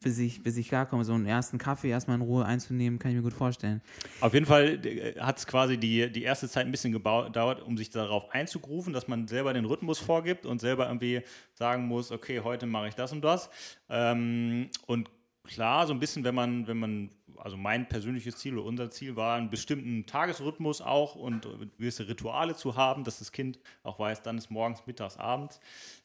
bis 0.00 0.18
ich, 0.18 0.42
bis 0.42 0.56
ich 0.56 0.68
klarkomme. 0.68 1.04
So 1.04 1.12
einen 1.14 1.26
ersten 1.26 1.58
Kaffee 1.58 1.90
erstmal 1.90 2.16
in 2.16 2.22
Ruhe 2.22 2.44
einzunehmen, 2.44 2.98
kann 2.98 3.10
ich 3.10 3.16
mir 3.16 3.22
gut 3.22 3.32
vorstellen. 3.32 3.80
Auf 4.20 4.34
jeden 4.34 4.46
Fall 4.46 4.80
hat 5.18 5.38
es 5.38 5.46
quasi 5.46 5.78
die, 5.78 6.10
die 6.10 6.22
erste 6.22 6.48
Zeit 6.48 6.66
ein 6.66 6.72
bisschen 6.72 6.92
gedauert, 6.92 7.62
um 7.62 7.76
sich 7.76 7.90
darauf 7.90 8.30
einzugrufen, 8.30 8.92
dass 8.92 9.08
man 9.08 9.28
selber 9.28 9.52
den 9.52 9.64
Rhythmus 9.64 9.98
vorgibt 9.98 10.46
und 10.46 10.60
selber 10.60 10.86
irgendwie 10.86 11.22
sagen 11.54 11.86
muss, 11.86 12.10
okay, 12.10 12.40
heute 12.40 12.66
mache 12.66 12.88
ich 12.88 12.94
das 12.94 13.12
und 13.12 13.22
das. 13.22 13.50
Ähm, 13.88 14.70
und 14.86 15.08
klar, 15.44 15.86
so 15.86 15.92
ein 15.92 16.00
bisschen, 16.00 16.24
wenn 16.24 16.34
man, 16.34 16.66
wenn 16.66 16.78
man, 16.78 17.10
also 17.36 17.56
mein 17.56 17.88
persönliches 17.88 18.36
Ziel 18.36 18.56
oder 18.56 18.66
unser 18.66 18.90
Ziel 18.90 19.16
war, 19.16 19.36
einen 19.36 19.50
bestimmten 19.50 20.06
Tagesrhythmus 20.06 20.80
auch 20.80 21.14
und 21.14 21.46
gewisse 21.78 22.08
Rituale 22.08 22.54
zu 22.54 22.76
haben, 22.76 23.04
dass 23.04 23.18
das 23.18 23.32
Kind 23.32 23.58
auch 23.82 23.98
weiß, 23.98 24.22
dann 24.22 24.38
ist 24.38 24.50
morgens, 24.50 24.86
mittags, 24.86 25.16
abends. 25.16 25.60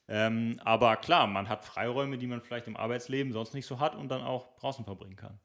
Ähm, 0.10 0.60
aber 0.64 0.96
klar, 0.96 1.28
man 1.28 1.50
hat 1.50 1.66
Freiräume, 1.66 2.18
die 2.18 2.28
man 2.28 2.42
vielleicht 2.42 2.68
im 2.68 2.78
Arbeitsleben 2.78 3.34
sonst 3.34 3.54
nicht 3.54 3.66
so 3.66 3.80
hat 3.80 3.96
und 3.96 4.10
dann 4.10 4.22
auch 4.22 4.56
draußen 4.58 4.86
verbringen 4.86 5.18
kann. 5.18 5.40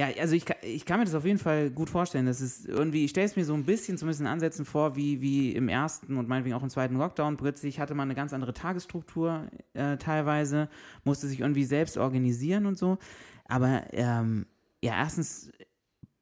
Ja, 0.00 0.08
also 0.20 0.36
ich, 0.36 0.44
ich 0.62 0.84
kann 0.84 1.00
mir 1.00 1.06
das 1.06 1.14
auf 1.14 1.24
jeden 1.24 1.38
Fall 1.38 1.70
gut 1.70 1.90
vorstellen. 1.90 2.26
Das 2.26 2.40
ist 2.40 2.66
irgendwie, 2.66 3.04
ich 3.04 3.10
stelle 3.10 3.26
es 3.26 3.34
mir 3.34 3.44
so 3.44 3.54
ein 3.54 3.64
bisschen, 3.64 3.98
zumindest 3.98 4.20
in 4.20 4.26
Ansätzen 4.28 4.64
vor, 4.64 4.94
wie, 4.94 5.20
wie 5.20 5.52
im 5.52 5.68
ersten 5.68 6.16
und 6.16 6.28
meinetwegen 6.28 6.54
auch 6.54 6.62
im 6.62 6.70
zweiten 6.70 6.96
Lockdown. 6.96 7.36
Plötzlich 7.36 7.80
hatte 7.80 7.94
man 7.94 8.06
eine 8.06 8.14
ganz 8.14 8.32
andere 8.32 8.54
Tagesstruktur 8.54 9.48
äh, 9.74 9.96
teilweise, 9.96 10.68
musste 11.02 11.26
sich 11.26 11.40
irgendwie 11.40 11.64
selbst 11.64 11.98
organisieren 11.98 12.66
und 12.66 12.78
so. 12.78 12.98
Aber 13.46 13.82
ähm, 13.92 14.46
ja, 14.82 14.92
erstens 14.92 15.50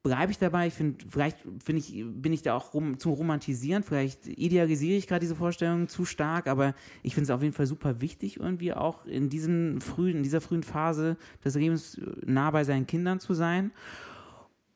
bleibe 0.07 0.31
ich 0.33 0.39
dabei. 0.39 0.67
Ich 0.69 0.75
finde, 0.75 1.05
vielleicht 1.09 1.39
finde 1.65 1.81
ich, 1.81 2.05
bin 2.07 2.33
ich 2.33 2.43
da 2.43 2.55
auch 2.55 2.75
rum, 2.75 2.99
zu 2.99 3.11
romantisieren. 3.11 3.83
Vielleicht 3.83 4.27
idealisiere 4.27 4.97
ich 4.97 5.07
gerade 5.07 5.21
diese 5.21 5.35
Vorstellung 5.37 5.89
zu 5.89 6.05
stark, 6.05 6.47
aber 6.47 6.75
ich 7.03 7.15
finde 7.15 7.25
es 7.25 7.31
auf 7.31 7.43
jeden 7.43 7.55
Fall 7.55 7.67
super 7.67 8.01
wichtig, 8.01 8.39
irgendwie 8.39 8.73
auch 8.73 9.05
in 9.07 9.29
diesem 9.29 9.81
frühen, 9.81 10.19
in 10.19 10.23
dieser 10.23 10.41
frühen 10.41 10.63
Phase 10.63 11.17
des 11.45 11.55
Lebens 11.57 11.99
äh, 11.99 12.03
nah 12.25 12.51
bei 12.51 12.65
seinen 12.65 12.87
Kindern 12.87 13.21
zu 13.21 13.35
sein. 13.35 13.73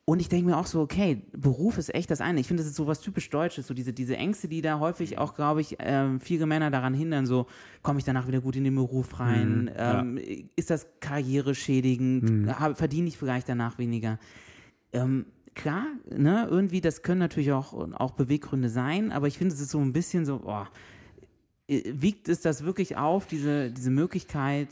Und 0.03 0.19
ich 0.19 0.27
denke 0.29 0.47
mir 0.49 0.57
auch 0.57 0.65
so, 0.65 0.81
okay, 0.81 1.21
Beruf 1.31 1.77
ist 1.77 1.93
echt 1.93 2.09
das 2.11 2.19
eine. 2.21 2.39
Ich 2.41 2.47
finde, 2.47 2.63
das 2.63 2.69
ist 2.71 2.75
so 2.75 2.87
was 2.87 2.99
typisch 2.99 3.29
Deutsches, 3.29 3.67
so 3.67 3.73
diese, 3.73 3.93
diese 3.93 4.17
Ängste, 4.17 4.47
die 4.49 4.61
da 4.61 4.79
häufig 4.79 5.17
auch, 5.19 5.35
glaube 5.35 5.61
ich, 5.61 5.77
ähm, 5.79 6.19
viele 6.19 6.47
Männer 6.47 6.69
daran 6.71 6.93
hindern, 6.93 7.25
so, 7.25 7.45
komme 7.81 7.99
ich 7.99 8.03
danach 8.05 8.27
wieder 8.27 8.41
gut 8.41 8.55
in 8.57 8.63
den 8.65 8.75
Beruf 8.75 9.19
rein? 9.19 9.71
ähm, 9.77 10.19
Ist 10.57 10.69
das 10.71 10.87
karriereschädigend? 10.99 12.49
Hab- 12.59 12.77
Verdiene 12.77 13.07
ich 13.07 13.17
vielleicht 13.17 13.47
danach 13.47 13.77
weniger? 13.77 14.19
Ähm, 14.93 15.25
klar, 15.55 15.87
ne, 16.09 16.47
irgendwie, 16.49 16.81
das 16.81 17.01
können 17.01 17.19
natürlich 17.19 17.51
auch, 17.51 17.73
auch 17.73 18.11
Beweggründe 18.11 18.69
sein, 18.69 19.11
aber 19.11 19.27
ich 19.27 19.37
finde, 19.37 19.53
es 19.53 19.61
ist 19.61 19.71
so 19.71 19.79
ein 19.79 19.93
bisschen 19.93 20.25
so, 20.25 20.41
oh, 20.43 20.65
wiegt 21.67 22.27
es 22.27 22.41
das 22.41 22.63
wirklich 22.63 22.97
auf, 22.97 23.27
diese, 23.27 23.71
diese 23.71 23.91
Möglichkeit, 23.91 24.69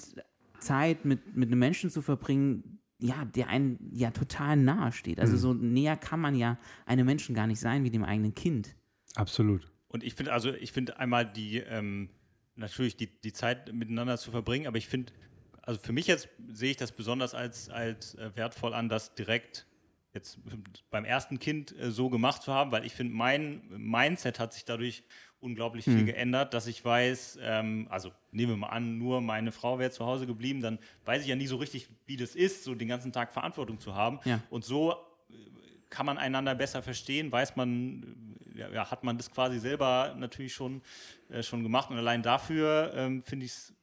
Zeit 0.60 1.06
mit, 1.06 1.36
mit 1.36 1.50
einem 1.50 1.60
Menschen 1.60 1.90
zu 1.90 2.02
verbringen, 2.02 2.80
ja, 3.00 3.24
der 3.24 3.48
einen 3.48 3.90
ja 3.94 4.12
total 4.12 4.58
nahe 4.58 4.92
steht. 4.92 5.20
Also 5.20 5.38
so 5.38 5.54
näher 5.54 5.96
kann 5.96 6.20
man 6.20 6.36
ja 6.36 6.58
einem 6.86 7.06
Menschen 7.06 7.34
gar 7.34 7.48
nicht 7.48 7.60
sein 7.60 7.86
wie 7.86 7.90
dem 7.90 8.04
eigenen 8.04 8.36
Kind. 8.36 8.76
Absolut. 9.16 9.72
Und 9.88 10.04
ich 10.04 10.16
finde, 10.16 10.34
also 10.34 10.54
ich 10.54 10.74
finde 10.74 11.00
einmal 11.00 11.26
die, 11.26 11.60
ähm, 11.60 12.10
natürlich 12.56 12.98
die, 12.98 13.08
die 13.08 13.32
Zeit 13.32 13.74
miteinander 13.74 14.18
zu 14.18 14.32
verbringen, 14.32 14.68
aber 14.68 14.78
ich 14.78 14.88
finde, 14.88 15.14
also 15.62 15.80
für 15.80 15.94
mich 15.94 16.08
jetzt 16.08 16.28
sehe 16.52 16.72
ich 16.72 16.78
das 16.78 16.92
besonders 16.92 17.34
als, 17.34 17.70
als 17.70 18.16
äh, 18.16 18.32
wertvoll 18.36 18.74
an, 18.74 18.90
das 18.90 19.16
direkt 19.16 19.66
jetzt 20.20 20.40
beim 20.92 21.06
ersten 21.06 21.40
Kind 21.40 21.78
äh, 21.78 21.92
so 21.92 22.10
gemacht 22.10 22.44
zu 22.44 22.54
haben, 22.54 22.72
weil 22.72 22.86
ich 22.86 22.94
finde, 22.94 23.14
mein 23.14 23.62
Mindset 23.70 24.40
hat 24.40 24.54
sich 24.54 24.66
dadurch 24.66 25.04
unglaublich 25.42 25.86
viel 25.86 26.04
geändert, 26.04 26.54
dass 26.54 26.68
ich 26.68 26.84
weiß, 26.84 27.40
ähm, 27.42 27.88
also 27.90 28.12
nehmen 28.32 28.54
wir 28.54 28.58
mal 28.58 28.68
an, 28.68 28.98
nur 28.98 29.22
meine 29.22 29.54
Frau 29.54 29.80
wäre 29.80 29.90
zu 29.90 30.06
Hause 30.06 30.28
geblieben, 30.28 30.60
dann 30.60 30.80
weiß 31.06 31.22
ich 31.22 31.30
ja 31.30 31.36
nie 31.38 31.48
so 31.48 31.56
richtig, 31.56 31.88
wie 32.06 32.18
das 32.18 32.36
ist, 32.36 32.66
so 32.66 32.76
den 32.76 32.90
ganzen 32.90 33.14
Tag 33.14 33.32
Verantwortung 33.32 33.80
zu 33.80 33.96
haben. 33.96 34.20
Ja. 34.26 34.42
Und 34.50 34.66
so 34.66 34.96
kann 35.90 36.06
man 36.06 36.18
einander 36.18 36.56
besser 36.56 36.82
verstehen, 36.82 37.32
weiß 37.32 37.56
man, 37.56 38.36
äh, 38.56 38.74
ja, 38.74 38.92
hat 38.92 39.04
man 39.04 39.18
das 39.18 39.32
quasi 39.32 39.60
selber 39.60 40.16
natürlich 40.18 40.54
schon, 40.54 40.82
äh, 41.30 41.42
schon 41.42 41.64
gemacht. 41.64 41.90
Und 41.90 41.98
allein 41.98 42.22
dafür 42.22 42.92
ähm, 42.96 43.22
finde 43.22 43.46
ich 43.46 43.54
es 43.54 43.74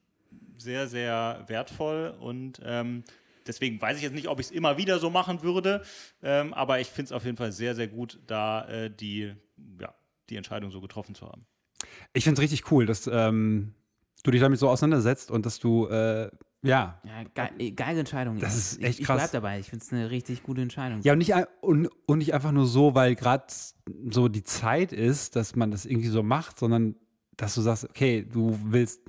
sehr, 0.58 0.88
sehr 0.88 1.44
wertvoll 1.46 2.14
und 2.20 2.60
ähm, 2.64 3.04
deswegen 3.46 3.80
weiß 3.80 3.96
ich 3.96 4.02
jetzt 4.02 4.14
nicht, 4.14 4.28
ob 4.28 4.40
ich 4.40 4.46
es 4.46 4.52
immer 4.52 4.76
wieder 4.78 4.98
so 4.98 5.10
machen 5.10 5.42
würde, 5.42 5.82
ähm, 6.22 6.52
aber 6.54 6.80
ich 6.80 6.88
finde 6.88 7.06
es 7.06 7.12
auf 7.12 7.24
jeden 7.24 7.36
Fall 7.36 7.52
sehr, 7.52 7.74
sehr 7.74 7.88
gut, 7.88 8.20
da 8.26 8.66
äh, 8.68 8.90
die, 8.94 9.34
ja, 9.80 9.94
die 10.28 10.36
Entscheidung 10.36 10.70
so 10.70 10.80
getroffen 10.80 11.14
zu 11.14 11.26
haben. 11.26 11.46
Ich 12.12 12.24
finde 12.24 12.40
es 12.40 12.42
richtig 12.42 12.70
cool, 12.72 12.86
dass 12.86 13.06
ähm, 13.12 13.74
du 14.24 14.30
dich 14.30 14.40
damit 14.40 14.58
so 14.58 14.68
auseinandersetzt 14.68 15.30
und 15.30 15.46
dass 15.46 15.58
du, 15.58 15.86
äh, 15.88 16.30
ja, 16.62 17.00
Ja, 17.04 17.46
ge 17.48 17.70
geile 17.72 18.00
Entscheidung. 18.00 18.38
Das 18.40 18.54
Ich- 18.54 18.58
ist 18.58 18.82
echt 18.82 18.94
ich, 18.94 19.00
ich 19.00 19.06
krass. 19.06 19.18
bleib 19.18 19.32
dabei. 19.32 19.60
Ich 19.60 19.70
finde 19.70 19.84
es 19.84 19.92
eine 19.92 20.10
richtig 20.10 20.42
gute 20.42 20.62
Entscheidung. 20.62 21.00
Ja, 21.02 21.12
und 21.12 21.18
nicht, 21.18 21.32
und, 21.60 21.88
und 22.06 22.18
nicht 22.18 22.34
einfach 22.34 22.50
nur 22.50 22.66
so, 22.66 22.94
weil 22.94 23.14
gerade 23.14 23.44
so 24.10 24.26
die 24.28 24.42
Zeit 24.42 24.92
ist, 24.92 25.36
dass 25.36 25.54
man 25.54 25.70
das 25.70 25.86
irgendwie 25.86 26.08
so 26.08 26.22
macht, 26.24 26.58
sondern 26.58 26.96
dass 27.36 27.54
du 27.54 27.60
sagst, 27.60 27.84
okay, 27.84 28.26
du 28.28 28.58
willst 28.64 29.02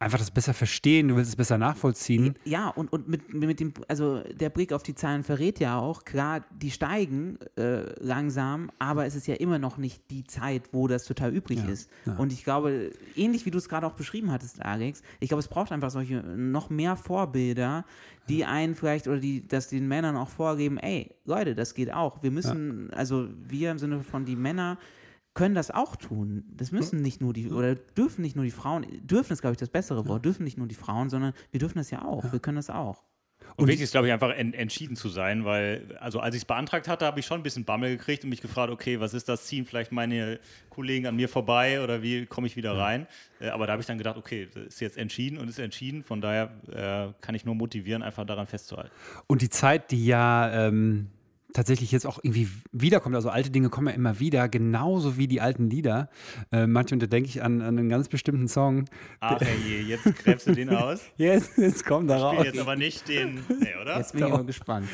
einfach 0.00 0.18
das 0.18 0.30
besser 0.30 0.54
verstehen, 0.54 1.08
du 1.08 1.16
willst 1.16 1.30
es 1.30 1.36
besser 1.36 1.58
nachvollziehen. 1.58 2.34
Ja, 2.44 2.68
und, 2.68 2.92
und 2.92 3.08
mit, 3.08 3.34
mit 3.34 3.60
dem, 3.60 3.72
also 3.88 4.22
der 4.22 4.50
Blick 4.50 4.72
auf 4.72 4.82
die 4.82 4.94
Zahlen 4.94 5.24
verrät 5.24 5.58
ja 5.60 5.78
auch, 5.78 6.04
klar, 6.04 6.44
die 6.50 6.70
steigen 6.70 7.38
äh, 7.56 7.82
langsam, 8.00 8.70
aber 8.78 9.06
es 9.06 9.14
ist 9.14 9.26
ja 9.26 9.34
immer 9.34 9.58
noch 9.58 9.76
nicht 9.76 10.02
die 10.10 10.24
Zeit, 10.24 10.72
wo 10.72 10.86
das 10.86 11.04
total 11.04 11.34
üblich 11.34 11.64
ist. 11.68 11.90
Und 12.16 12.32
ich 12.32 12.44
glaube, 12.44 12.90
ähnlich 13.16 13.44
wie 13.46 13.50
du 13.50 13.58
es 13.58 13.68
gerade 13.68 13.86
auch 13.86 13.94
beschrieben 13.94 14.30
hattest, 14.30 14.62
Alex, 14.62 15.02
ich 15.20 15.28
glaube, 15.28 15.40
es 15.40 15.48
braucht 15.48 15.72
einfach 15.72 15.90
solche 15.90 16.22
noch 16.22 16.70
mehr 16.70 16.96
Vorbilder, 16.96 17.84
die 18.28 18.44
einen 18.44 18.74
vielleicht 18.74 19.08
oder 19.08 19.18
die 19.18 19.46
das 19.46 19.68
den 19.68 19.88
Männern 19.88 20.16
auch 20.16 20.28
vorgeben, 20.28 20.78
ey, 20.78 21.14
Leute, 21.24 21.54
das 21.54 21.74
geht 21.74 21.92
auch. 21.92 22.22
Wir 22.22 22.30
müssen, 22.30 22.92
also 22.92 23.28
wir 23.48 23.70
im 23.70 23.78
Sinne 23.78 24.02
von 24.02 24.24
die 24.24 24.36
Männer 24.36 24.78
können 25.38 25.54
das 25.54 25.70
auch 25.70 25.94
tun. 25.94 26.44
Das 26.50 26.72
müssen 26.72 27.00
nicht 27.00 27.20
nur 27.20 27.32
die, 27.32 27.50
oder 27.50 27.76
dürfen 27.76 28.22
nicht 28.22 28.34
nur 28.34 28.44
die 28.44 28.50
Frauen, 28.50 28.84
dürfen 29.06 29.32
ist, 29.32 29.40
glaube 29.40 29.52
ich, 29.52 29.58
das 29.58 29.68
bessere 29.68 30.08
Wort, 30.08 30.24
dürfen 30.24 30.42
nicht 30.42 30.58
nur 30.58 30.66
die 30.66 30.74
Frauen, 30.74 31.10
sondern 31.10 31.32
wir 31.52 31.60
dürfen 31.60 31.78
das 31.78 31.90
ja 31.90 32.04
auch. 32.04 32.32
Wir 32.32 32.40
können 32.40 32.56
das 32.56 32.70
auch. 32.70 33.04
Und 33.54 33.68
wichtig 33.68 33.84
ist, 33.84 33.92
glaube 33.92 34.08
ich, 34.08 34.12
einfach 34.12 34.30
en 34.30 34.52
entschieden 34.52 34.96
zu 34.96 35.08
sein, 35.08 35.44
weil, 35.44 35.96
also 36.00 36.18
als 36.18 36.34
ich 36.34 36.42
es 36.42 36.44
beantragt 36.44 36.88
hatte, 36.88 37.06
habe 37.06 37.20
ich 37.20 37.26
schon 37.26 37.40
ein 37.40 37.42
bisschen 37.42 37.64
Bammel 37.64 37.96
gekriegt 37.96 38.24
und 38.24 38.30
mich 38.30 38.40
gefragt, 38.40 38.70
okay, 38.72 38.98
was 38.98 39.14
ist 39.14 39.28
das? 39.28 39.46
Ziehen 39.46 39.64
vielleicht 39.64 39.92
meine 39.92 40.40
Kollegen 40.70 41.06
an 41.06 41.14
mir 41.14 41.28
vorbei 41.28 41.82
oder 41.82 42.02
wie 42.02 42.26
komme 42.26 42.48
ich 42.48 42.56
wieder 42.56 42.76
rein? 42.76 43.06
Äh, 43.40 43.48
aber 43.48 43.66
da 43.66 43.72
habe 43.72 43.80
ich 43.80 43.86
dann 43.86 43.98
gedacht, 43.98 44.16
okay, 44.16 44.48
das 44.52 44.64
ist 44.64 44.80
jetzt 44.80 44.96
entschieden 44.96 45.38
und 45.38 45.48
ist 45.48 45.58
entschieden, 45.58 46.02
von 46.02 46.20
daher 46.20 46.50
äh, 46.68 47.12
kann 47.20 47.36
ich 47.36 47.44
nur 47.44 47.54
motivieren, 47.54 48.02
einfach 48.02 48.26
daran 48.26 48.48
festzuhalten. 48.48 48.90
Und 49.28 49.40
die 49.42 49.50
Zeit, 49.50 49.92
die 49.92 50.04
ja 50.04 50.66
ähm, 50.66 51.08
tatsächlich 51.58 51.90
jetzt 51.90 52.06
auch 52.06 52.20
irgendwie 52.22 52.48
wiederkommt, 52.70 53.16
also 53.16 53.30
alte 53.30 53.50
Dinge 53.50 53.68
kommen 53.68 53.88
ja 53.88 53.92
immer 53.94 54.20
wieder, 54.20 54.48
genauso 54.48 55.16
wie 55.18 55.26
die 55.26 55.40
alten 55.40 55.68
Lieder. 55.68 56.08
Äh, 56.52 56.68
manchmal 56.68 57.00
da 57.00 57.06
denke 57.06 57.28
ich 57.28 57.42
an, 57.42 57.60
an 57.62 57.76
einen 57.78 57.88
ganz 57.88 58.08
bestimmten 58.08 58.46
Song. 58.46 58.84
Ach 59.18 59.40
je, 59.66 59.80
jetzt 59.82 60.04
gräbst 60.22 60.46
du 60.46 60.52
den 60.52 60.70
aus. 60.70 61.00
Yes, 61.16 61.50
jetzt 61.56 61.84
kommt 61.84 62.08
da 62.10 62.16
Ich 62.16 62.22
raus. 62.22 62.34
spiele 62.34 62.48
jetzt 62.52 62.60
aber 62.60 62.76
nicht 62.76 63.08
den, 63.08 63.40
nee, 63.60 63.68
oder? 63.82 63.96
Jetzt 63.98 64.12
bin 64.12 64.22
ich 64.24 64.30
mal 64.30 64.44
gespannt. 64.44 64.88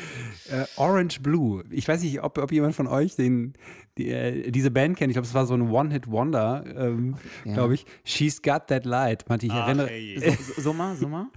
Äh, 0.49 0.65
Orange 0.77 1.19
Blue. 1.21 1.63
Ich 1.69 1.87
weiß 1.87 2.01
nicht, 2.01 2.23
ob, 2.23 2.37
ob 2.39 2.51
jemand 2.51 2.73
von 2.75 2.87
euch 2.87 3.15
den, 3.15 3.53
die, 3.99 4.09
äh, 4.09 4.49
diese 4.49 4.71
Band 4.71 4.97
kennt. 4.97 5.11
Ich 5.11 5.15
glaube, 5.15 5.27
es 5.27 5.33
war 5.35 5.45
so 5.45 5.53
ein 5.53 5.69
One-Hit-Wonder, 5.69 6.63
ähm, 6.75 7.15
Ja. 7.45 7.53
glaube 7.53 7.75
ich. 7.75 7.85
She's 8.03 8.41
Got 8.41 8.67
That 8.67 8.85
Light. 8.85 9.25
Manche, 9.29 9.45
ich 9.45 9.51
Ach 9.53 9.67
erinnere. 9.67 9.93
je. 9.95 10.17
So, 10.19 10.31
so, 10.55 10.61
so 10.61 10.73
mal, 10.73 10.95
so 10.95 11.07
mal. 11.07 11.27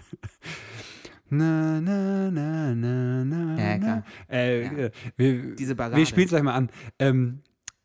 Na, 1.31 1.81
na, 1.81 2.31
na, 2.31 2.75
na, 2.75 3.25
na, 3.25 3.59
Ja, 3.63 3.79
klar. 3.79 4.05
na. 4.29 4.35
Äh, 4.35 4.63
Ja. 4.65 4.71
äh, 4.87 4.91
wir 5.17 5.55
Diese 5.57 5.75
Ballade. 5.75 5.97
wir 5.97 6.07
spielen 6.07 6.25
es 6.27 6.31
gleich 6.31 6.43
mal 6.43 6.55
an. 6.55 6.71
Ähm, 6.99 7.41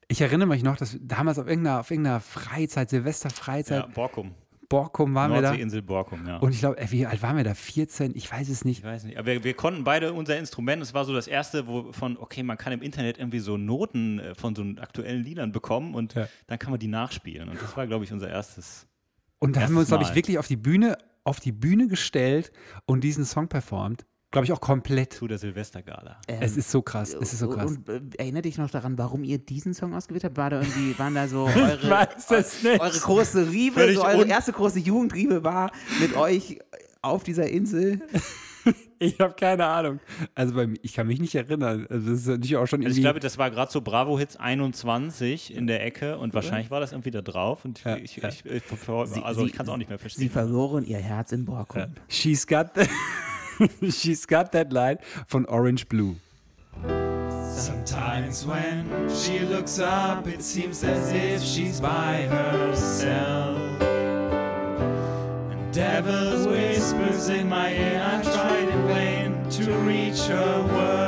ich 0.08 0.22
erinnere 0.22 0.48
mich 0.48 0.64
noch, 0.64 0.78
dass 0.78 0.98
damals 1.02 1.40
auf 1.40 1.48
irgendeiner, 1.48 1.80
auf 1.80 1.90
irgendeiner 1.92 2.20
Freizeit, 2.20 2.92
Ja, 2.92 2.98
Silvesterfreizeit, 3.00 3.94
Borkum. 3.94 4.32
Borkum 4.70 5.14
waren 5.14 5.32
wir 5.32 5.42
da. 5.42 5.50
Nordseeinsel 5.50 5.82
Borkum, 5.84 6.26
ja. 6.26 6.38
Und 6.38 6.52
ich 6.54 6.60
glaube, 6.60 6.78
wie 6.90 7.06
alt 7.06 7.22
waren 7.22 7.38
wir 7.38 7.44
da? 7.44 7.54
14? 7.54 8.14
Ich 8.16 8.32
weiß 8.32 8.50
es 8.50 8.60
Ich 8.60 8.66
nicht. 8.66 8.84
weiß 8.84 9.04
nicht, 9.04 9.18
aber 9.18 9.28
wir, 9.28 9.44
wir 9.44 9.54
konnten 9.54 9.84
beide 9.84 10.14
unser 10.14 10.38
Instrument, 10.38 10.82
es 10.82 10.94
war 10.96 11.06
so 11.06 11.14
das 11.14 11.28
erste, 11.28 11.68
wo 11.68 11.92
von, 11.92 12.18
okay, 12.18 12.42
man 12.44 12.58
kann 12.58 12.74
im 12.74 12.82
Internet 12.82 13.20
irgendwie 13.20 13.40
so 13.40 13.58
Noten 13.58 14.20
äh, 14.20 14.34
von 14.36 14.56
so 14.56 14.64
aktuellen 14.82 15.24
Liedern 15.24 15.52
bekommen 15.52 15.94
und 15.94 16.16
Ja. 16.16 16.28
dann 16.48 16.58
kann 16.60 16.72
man 16.72 16.80
die 16.80 16.88
nachspielen. 16.88 17.50
Und 17.50 17.62
das 17.62 17.76
war, 17.78 17.86
glaube 17.88 18.04
ich, 18.06 18.12
unser 18.12 18.30
erstes. 18.30 18.88
Und 19.40 19.56
da 19.56 19.62
haben 19.62 19.74
wir 19.74 19.80
uns, 19.82 19.90
glaube 19.90 20.04
ich, 20.06 20.16
wirklich 20.16 20.40
auf 20.40 20.48
die 20.48 20.56
Bühne, 20.56 20.98
auf 21.24 21.40
die 21.40 21.52
Bühne 21.52 21.88
gestellt 21.88 22.52
und 22.86 23.04
diesen 23.04 23.26
Song 23.26 23.48
performt. 23.48 24.06
Glaube 24.32 24.46
ich 24.46 24.52
auch 24.52 24.62
komplett. 24.62 25.14
Zu 25.14 25.28
der 25.28 25.38
Silvestergala. 25.38 26.20
Es 26.26 26.58
ist 26.58 26.72
so 26.72 26.82
krass. 26.82 27.14
Es 27.14 27.34
ist 27.34 27.40
so 27.40 27.50
krass. 27.50 27.70
Und 27.70 27.88
äh, 27.88 28.02
erinnert 28.18 28.46
dich 28.46 28.58
noch 28.58 28.72
daran, 28.72 28.98
warum 28.98 29.24
ihr 29.24 29.38
diesen 29.38 29.76
Song 29.76 29.94
ausgewählt 29.94 30.24
habt? 30.24 30.38
War 30.38 30.50
da 30.50 30.60
irgendwie, 30.60 30.98
waren 30.98 31.14
da 31.14 31.28
so 31.28 31.44
eure, 31.56 32.10
eure 32.80 33.00
große 33.00 33.52
Riebe, 33.52 33.94
so 33.94 34.04
eure 34.04 34.26
erste 34.26 34.52
große 34.52 34.80
Jugendriebe 34.80 35.44
war 35.44 35.72
mit 36.02 36.16
euch 36.16 36.58
auf 37.04 37.24
dieser 37.24 37.48
Insel? 37.48 38.02
Ich 39.08 39.20
habe 39.20 39.34
keine 39.34 39.66
Ahnung. 39.66 40.00
Also 40.34 40.54
bei 40.56 40.66
mir, 40.68 40.78
ich 40.82 40.94
kann 40.94 41.08
mich 41.08 41.20
nicht 41.20 41.36
erinnern. 41.36 41.86
Also 41.90 42.10
das 42.12 42.20
ist 42.22 42.28
natürlich 42.28 42.56
auch 42.58 42.66
schon 42.68 42.80
Also 42.80 42.88
irgendwie. 42.88 43.00
ich 43.00 43.04
glaube, 43.04 43.20
das 43.20 43.38
war 43.38 43.52
gerade 43.52 43.72
so 43.72 43.82
Bravo 43.82 44.18
Hits 44.18 44.38
21 44.38 45.54
in 45.56 45.68
der 45.68 45.86
Ecke 45.86 46.18
und 46.18 46.34
wahrscheinlich 46.34 46.72
war 46.72 46.80
das 46.80 46.92
irgendwie 46.94 47.12
da 47.12 47.22
drauf. 47.22 47.66
Und 47.66 47.84
Ja, 47.84 47.98
ich, 47.98 48.16
ja. 48.18 48.30
ich, 48.30 48.46
ich, 48.46 48.64
also 49.24 49.46
ich 49.46 49.54
kann 49.54 49.66
es 49.66 49.70
auch 49.72 49.78
nicht 49.78 49.90
mehr 49.90 49.98
Sie 49.98 50.02
verstehen. 50.04 50.30
verloren 50.30 50.86
ihr 50.86 51.00
Herz 51.00 51.32
in 51.34 51.44
Borkum. 51.46 51.84
She's 52.08 52.48
got, 52.48 52.72
she's 53.90 54.26
got 54.28 54.52
that 54.54 54.72
light 54.72 55.00
von 55.28 55.46
Orange 55.48 55.88
Blue. 55.88 56.16
Sometimes 57.56 58.46
when 58.48 58.86
she 59.10 59.40
looks 59.40 59.80
up, 59.80 60.26
it 60.28 60.42
seems 60.42 60.84
as 60.84 61.12
if 61.12 61.42
she's 61.44 61.80
by 61.80 62.28
herself. 62.28 63.58
And 65.52 65.72
devils 65.72 66.48
whispers 66.48 67.30
in 67.30 67.48
my 67.48 67.72
ear, 67.72 68.02
I 68.04 68.22
tried 68.24 68.73
to 69.66 69.72
reach 69.78 70.20
her 70.28 70.62
word. 70.64 71.03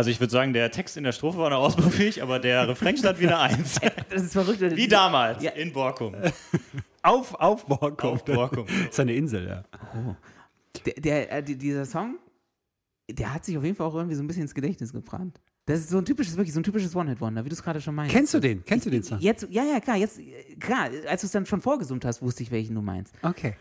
Also 0.00 0.08
ich 0.08 0.18
würde 0.18 0.30
sagen, 0.30 0.54
der 0.54 0.70
Text 0.70 0.96
in 0.96 1.04
der 1.04 1.12
Strophe 1.12 1.36
war 1.36 1.50
noch 1.50 1.58
ausbaufähig, 1.58 2.22
aber 2.22 2.38
der 2.38 2.66
Refrain 2.66 2.96
stand 2.96 3.20
wieder 3.20 3.38
eins. 3.38 3.78
Das 4.08 4.22
ist 4.22 4.32
verrückt. 4.32 4.58
Wie 4.62 4.88
damals 4.88 5.42
Ja. 5.42 5.50
in 5.50 5.74
Borkum. 5.74 6.16
Auf, 7.02 7.34
auf 7.34 7.66
Borkum. 7.66 8.08
Auf 8.14 8.24
Borkum. 8.24 8.64
Das 8.66 8.88
ist 8.92 9.00
eine 9.00 9.12
Insel, 9.12 9.46
ja. 9.46 9.64
Der, 10.86 10.94
der, 10.94 11.32
äh, 11.32 11.42
die- 11.42 11.56
dieser 11.58 11.84
Song, 11.84 12.18
der 13.10 13.34
hat 13.34 13.44
sich 13.44 13.58
auf 13.58 13.62
jeden 13.64 13.76
Fall 13.76 13.86
auch 13.88 13.94
irgendwie 13.94 14.14
so 14.14 14.22
ein 14.22 14.26
bisschen 14.26 14.44
ins 14.44 14.54
Gedächtnis 14.54 14.90
gebrannt. 14.94 15.38
Das 15.66 15.80
ist 15.80 15.90
so 15.90 15.98
ein 15.98 16.06
typisches, 16.06 16.34
wirklich 16.38 16.54
so 16.54 16.60
ein 16.60 16.64
typisches 16.64 16.96
One-Hit-Wonder, 16.96 17.44
wie 17.44 17.50
du 17.50 17.54
es 17.54 17.62
gerade 17.62 17.82
schon 17.82 17.94
meinst. 17.94 18.10
Kennst 18.14 18.32
du 18.32 18.40
den? 18.40 18.64
Kennst 18.64 18.86
du 18.86 18.90
den 18.90 19.02
Song? 19.02 19.18
Jetzt, 19.20 19.46
ja, 19.50 19.64
ja, 19.64 19.80
klar, 19.80 19.96
jetzt, 19.98 20.18
klar, 20.60 20.88
als 21.06 21.20
du 21.20 21.26
es 21.26 21.32
dann 21.32 21.44
schon 21.44 21.60
vorgesummt 21.60 22.06
hast, 22.06 22.22
wusste 22.22 22.42
ich, 22.42 22.50
welchen 22.50 22.74
du 22.74 22.80
meinst. 22.80 23.14
Okay. 23.20 23.54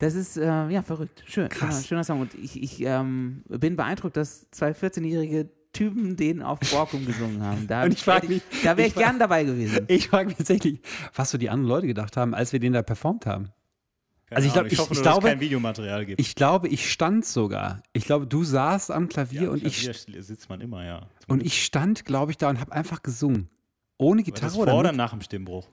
Das 0.00 0.14
ist, 0.14 0.36
äh, 0.36 0.68
ja, 0.68 0.82
verrückt. 0.82 1.22
Schön. 1.26 1.48
Krass. 1.48 1.70
Schöner, 1.76 1.82
schöner 1.84 2.04
Song. 2.04 2.20
Und 2.20 2.34
ich, 2.34 2.60
ich 2.62 2.80
ähm, 2.82 3.42
bin 3.48 3.76
beeindruckt, 3.76 4.16
dass 4.16 4.50
zwei 4.50 4.70
14-jährige 4.72 5.48
Typen 5.72 6.16
den 6.16 6.42
auf 6.42 6.58
Borkum 6.60 7.04
gesungen 7.06 7.42
haben. 7.42 7.66
Da, 7.66 7.82
Und 7.84 7.92
ich 7.92 8.02
frag 8.02 8.28
mich- 8.28 8.42
da 8.64 8.76
wäre 8.76 8.88
ich 8.88 8.94
ich, 8.94 8.98
gern 8.98 9.18
dabei 9.18 9.44
gewesen. 9.44 9.84
Ich 9.88 10.08
frage 10.08 10.28
mich 10.28 10.36
tatsächlich, 10.38 10.80
was 11.14 11.30
so 11.30 11.38
die 11.38 11.50
anderen 11.50 11.68
Leute 11.68 11.86
gedacht 11.86 12.16
haben, 12.16 12.34
als 12.34 12.52
wir 12.52 12.60
den 12.60 12.72
da 12.72 12.82
performt 12.82 13.26
haben. 13.26 13.50
Keine 14.26 14.36
Also 14.36 14.46
ich 14.48 14.52
glaub, 14.52 14.62
Ahnung, 14.64 14.72
ich- 14.72 14.78
hoffe 14.78 14.92
ich 14.92 14.98
nur, 14.98 15.04
dass 15.04 15.12
glaube- 15.14 15.28
es 15.28 15.32
kein 15.32 15.40
Videomaterial 15.40 16.06
gibt. 16.06 16.20
Ich 16.20 16.34
glaube, 16.34 16.68
ich 16.68 16.90
stand 16.90 17.24
sogar. 17.24 17.82
Ich 17.92 18.04
glaube, 18.04 18.26
du 18.26 18.44
saßt 18.44 18.90
am 18.90 19.08
Klavier 19.08 19.42
ja, 19.42 19.50
und 19.50 19.64
ich 19.64 19.82
Klavier 19.82 20.22
sitzt 20.22 20.48
man 20.48 20.60
immer, 20.60 20.84
ja. 20.84 21.06
und 21.28 21.42
ich 21.44 21.64
stand, 21.64 22.04
glaube 22.04 22.32
ich, 22.32 22.36
da 22.38 22.48
und 22.50 22.60
habe 22.60 22.72
einfach 22.72 23.02
gesungen. 23.02 23.48
Ohne 23.98 24.22
Gitarre 24.22 24.46
ist 24.52 24.56
oder 24.56 24.70
vor 24.72 24.80
oder 24.80 24.92
nach 24.92 25.10
dem 25.10 25.20
Stimmbruch? 25.22 25.66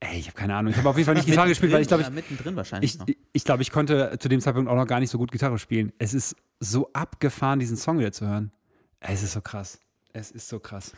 Ey, 0.00 0.18
ich 0.18 0.26
habe 0.28 0.36
keine 0.36 0.54
Ahnung. 0.54 0.72
Ich 0.72 0.78
habe 0.78 0.88
auf 0.90 0.96
jeden 0.96 1.06
Fall 1.06 1.14
nicht 1.14 1.26
Gitarre 1.26 1.48
gespielt, 1.48 1.72
weil 1.72 1.80
ich 1.82 1.88
glaube, 1.88 2.02
ich, 2.02 2.10
mittendrin 2.10 2.54
wahrscheinlich 2.54 2.92
ich, 2.94 2.98
noch. 2.98 3.06
ich 3.32 3.44
glaube, 3.44 3.62
ich 3.62 3.70
konnte 3.70 4.16
zu 4.18 4.28
dem 4.28 4.40
Zeitpunkt 4.40 4.70
auch 4.70 4.76
noch 4.76 4.86
gar 4.86 5.00
nicht 5.00 5.10
so 5.10 5.16
gut 5.18 5.32
Gitarre 5.32 5.58
spielen. 5.58 5.92
Es 5.98 6.12
ist 6.14 6.36
so 6.60 6.90
abgefahren, 6.92 7.58
diesen 7.58 7.76
Song 7.78 7.98
wieder 7.98 8.12
zu 8.12 8.26
hören. 8.26 8.52
Es 9.08 9.22
ist 9.22 9.32
so 9.32 9.40
krass. 9.40 9.78
Es 10.12 10.30
ist 10.30 10.48
so 10.48 10.58
krass. 10.58 10.92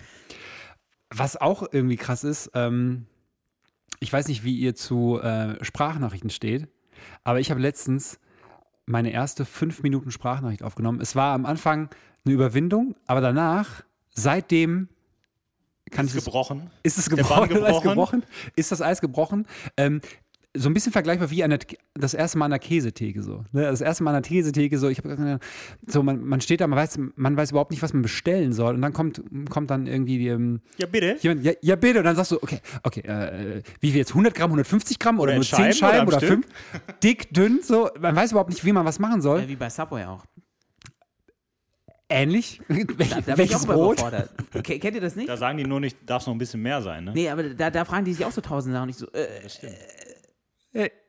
Was 1.10 1.36
auch 1.36 1.64
irgendwie 1.72 1.96
krass 1.96 2.24
ist, 2.24 2.50
ähm, 2.54 3.06
ich 4.00 4.12
weiß 4.12 4.28
nicht, 4.28 4.44
wie 4.44 4.56
ihr 4.56 4.74
zu 4.74 5.20
äh, 5.20 5.62
Sprachnachrichten 5.64 6.30
steht, 6.30 6.68
aber 7.24 7.40
ich 7.40 7.50
habe 7.50 7.60
letztens 7.60 8.18
meine 8.86 9.10
erste 9.10 9.44
fünf 9.44 9.82
Minuten 9.82 10.10
Sprachnachricht 10.10 10.62
aufgenommen. 10.62 11.00
Es 11.00 11.16
war 11.16 11.34
am 11.34 11.46
Anfang 11.46 11.90
eine 12.24 12.34
Überwindung, 12.34 12.94
aber 13.06 13.20
danach, 13.20 13.82
seitdem 14.10 14.88
kann 15.90 16.06
Ist 16.06 16.12
ich 16.12 16.18
es 16.18 16.24
gebrochen. 16.24 16.70
ist 16.82 16.98
es 16.98 17.08
gebrochen? 17.08 17.48
Bann 17.48 17.50
Ist 17.50 17.54
gebrochen? 17.64 17.88
gebrochen? 17.88 18.22
Ist 18.56 18.72
das 18.72 18.82
Eis 18.82 19.00
gebrochen? 19.00 19.46
Ähm, 19.76 20.00
so 20.56 20.68
ein 20.70 20.74
bisschen 20.74 20.92
vergleichbar 20.92 21.30
wie 21.30 21.44
an 21.44 21.50
der, 21.50 21.58
das 21.94 22.14
erste 22.14 22.38
Mal 22.38 22.46
an 22.46 22.50
der 22.52 22.58
Käsetheke 22.58 23.22
so. 23.22 23.44
Ne? 23.52 23.62
Das 23.62 23.80
erste 23.80 24.02
Mal 24.02 24.14
an 24.14 24.22
der 24.22 24.28
Käsetheke 24.28 24.78
so, 24.78 24.88
ich 24.88 24.98
habe 24.98 25.38
so, 25.86 26.02
man, 26.02 26.24
man 26.24 26.40
steht 26.40 26.60
da, 26.60 26.66
man 26.66 26.78
weiß, 26.78 26.98
man 27.16 27.36
weiß 27.36 27.50
überhaupt 27.50 27.70
nicht, 27.70 27.82
was 27.82 27.92
man 27.92 28.02
bestellen 28.02 28.52
soll. 28.52 28.74
Und 28.74 28.82
dann 28.82 28.92
kommt, 28.92 29.22
kommt 29.50 29.70
dann 29.70 29.86
irgendwie 29.86 30.18
die, 30.18 30.28
ähm, 30.28 30.60
Ja, 30.78 30.86
bitte. 30.86 31.16
jemand, 31.20 31.44
ja, 31.44 31.52
ja 31.60 31.76
bitte, 31.76 31.98
und 31.98 32.04
dann 32.06 32.16
sagst 32.16 32.32
du, 32.32 32.42
okay, 32.42 32.60
okay, 32.82 33.00
äh, 33.00 33.62
wie 33.80 33.90
viel 33.90 33.98
jetzt? 33.98 34.10
100 34.10 34.34
Gramm, 34.34 34.50
150 34.50 34.98
Gramm 34.98 35.20
oder, 35.20 35.32
Oder 35.32 35.34
nur 35.36 35.44
10 35.44 35.56
Scheiben 35.58 35.72
Scheiben 35.74 36.08
oder 36.08 36.16
oder 36.16 36.26
am 36.26 36.42
5? 36.42 36.46
Dick, 37.02 37.32
dünn, 37.32 37.60
so. 37.62 37.90
Man 38.00 38.16
weiß 38.16 38.30
überhaupt 38.32 38.50
nicht, 38.50 38.64
wie 38.64 38.72
man 38.72 38.86
was 38.86 38.98
machen 38.98 39.20
soll. 39.20 39.42
Ja, 39.42 39.48
wie 39.48 39.56
bei 39.56 39.68
Subway 39.70 40.04
auch. 40.06 40.24
Ähnlich. 42.10 42.60
Da, 42.68 42.74
Welch, 42.74 42.88
da 42.88 42.96
bin 42.96 43.14
ich 43.26 43.36
welches 43.36 43.66
Brot? 43.66 44.02
Kennt 44.62 44.94
ihr 44.94 45.00
das 45.02 45.14
nicht? 45.14 45.28
Da 45.28 45.36
sagen 45.36 45.58
die 45.58 45.64
nur 45.64 45.78
nicht, 45.78 45.98
darf 46.08 46.22
es 46.22 46.26
noch 46.26 46.34
ein 46.34 46.38
bisschen 46.38 46.62
mehr 46.62 46.80
sein, 46.80 47.04
ne? 47.04 47.12
Nee, 47.14 47.28
aber 47.28 47.42
da, 47.50 47.70
da 47.70 47.84
fragen 47.84 48.06
die 48.06 48.14
sich 48.14 48.24
auch 48.24 48.32
so 48.32 48.40
tausend 48.40 48.72
Sachen. 48.74 48.84
Und 48.84 48.88
Ich 48.88 48.96
so, 48.96 49.06
äh, 49.12 49.24
Äh, 49.26 49.74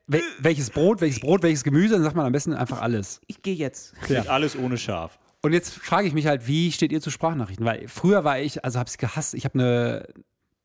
wel, 0.07 0.22
welches 0.39 0.70
Brot, 0.70 1.01
welches 1.01 1.20
Brot, 1.20 1.43
welches 1.43 1.63
Gemüse? 1.63 1.93
Dann 1.93 2.03
sagt 2.03 2.15
man 2.15 2.26
am 2.26 2.32
besten 2.32 2.53
einfach 2.53 2.82
alles. 2.82 3.22
ich 3.28 3.41
gehe 3.41 3.55
jetzt. 3.55 3.93
Ja. 4.07 4.24
Alles 4.24 4.57
ohne 4.57 4.78
Schaf. 4.78 5.20
Und 5.41 5.53
jetzt 5.53 5.74
frage 5.74 6.07
ich 6.07 6.13
mich 6.13 6.28
halt, 6.28 6.47
wie 6.47 6.72
steht 6.72 6.91
ihr 6.91 6.99
zu 6.99 7.11
Sprachnachrichten? 7.11 7.65
Weil 7.65 7.88
früher 7.88 8.24
war 8.24 8.39
ich, 8.39 8.65
also 8.65 8.78
habe 8.80 8.89
ich 8.89 8.97
gehasst. 8.97 9.34
Ich 9.36 9.45
habe 9.45 9.57
eine, 9.57 10.07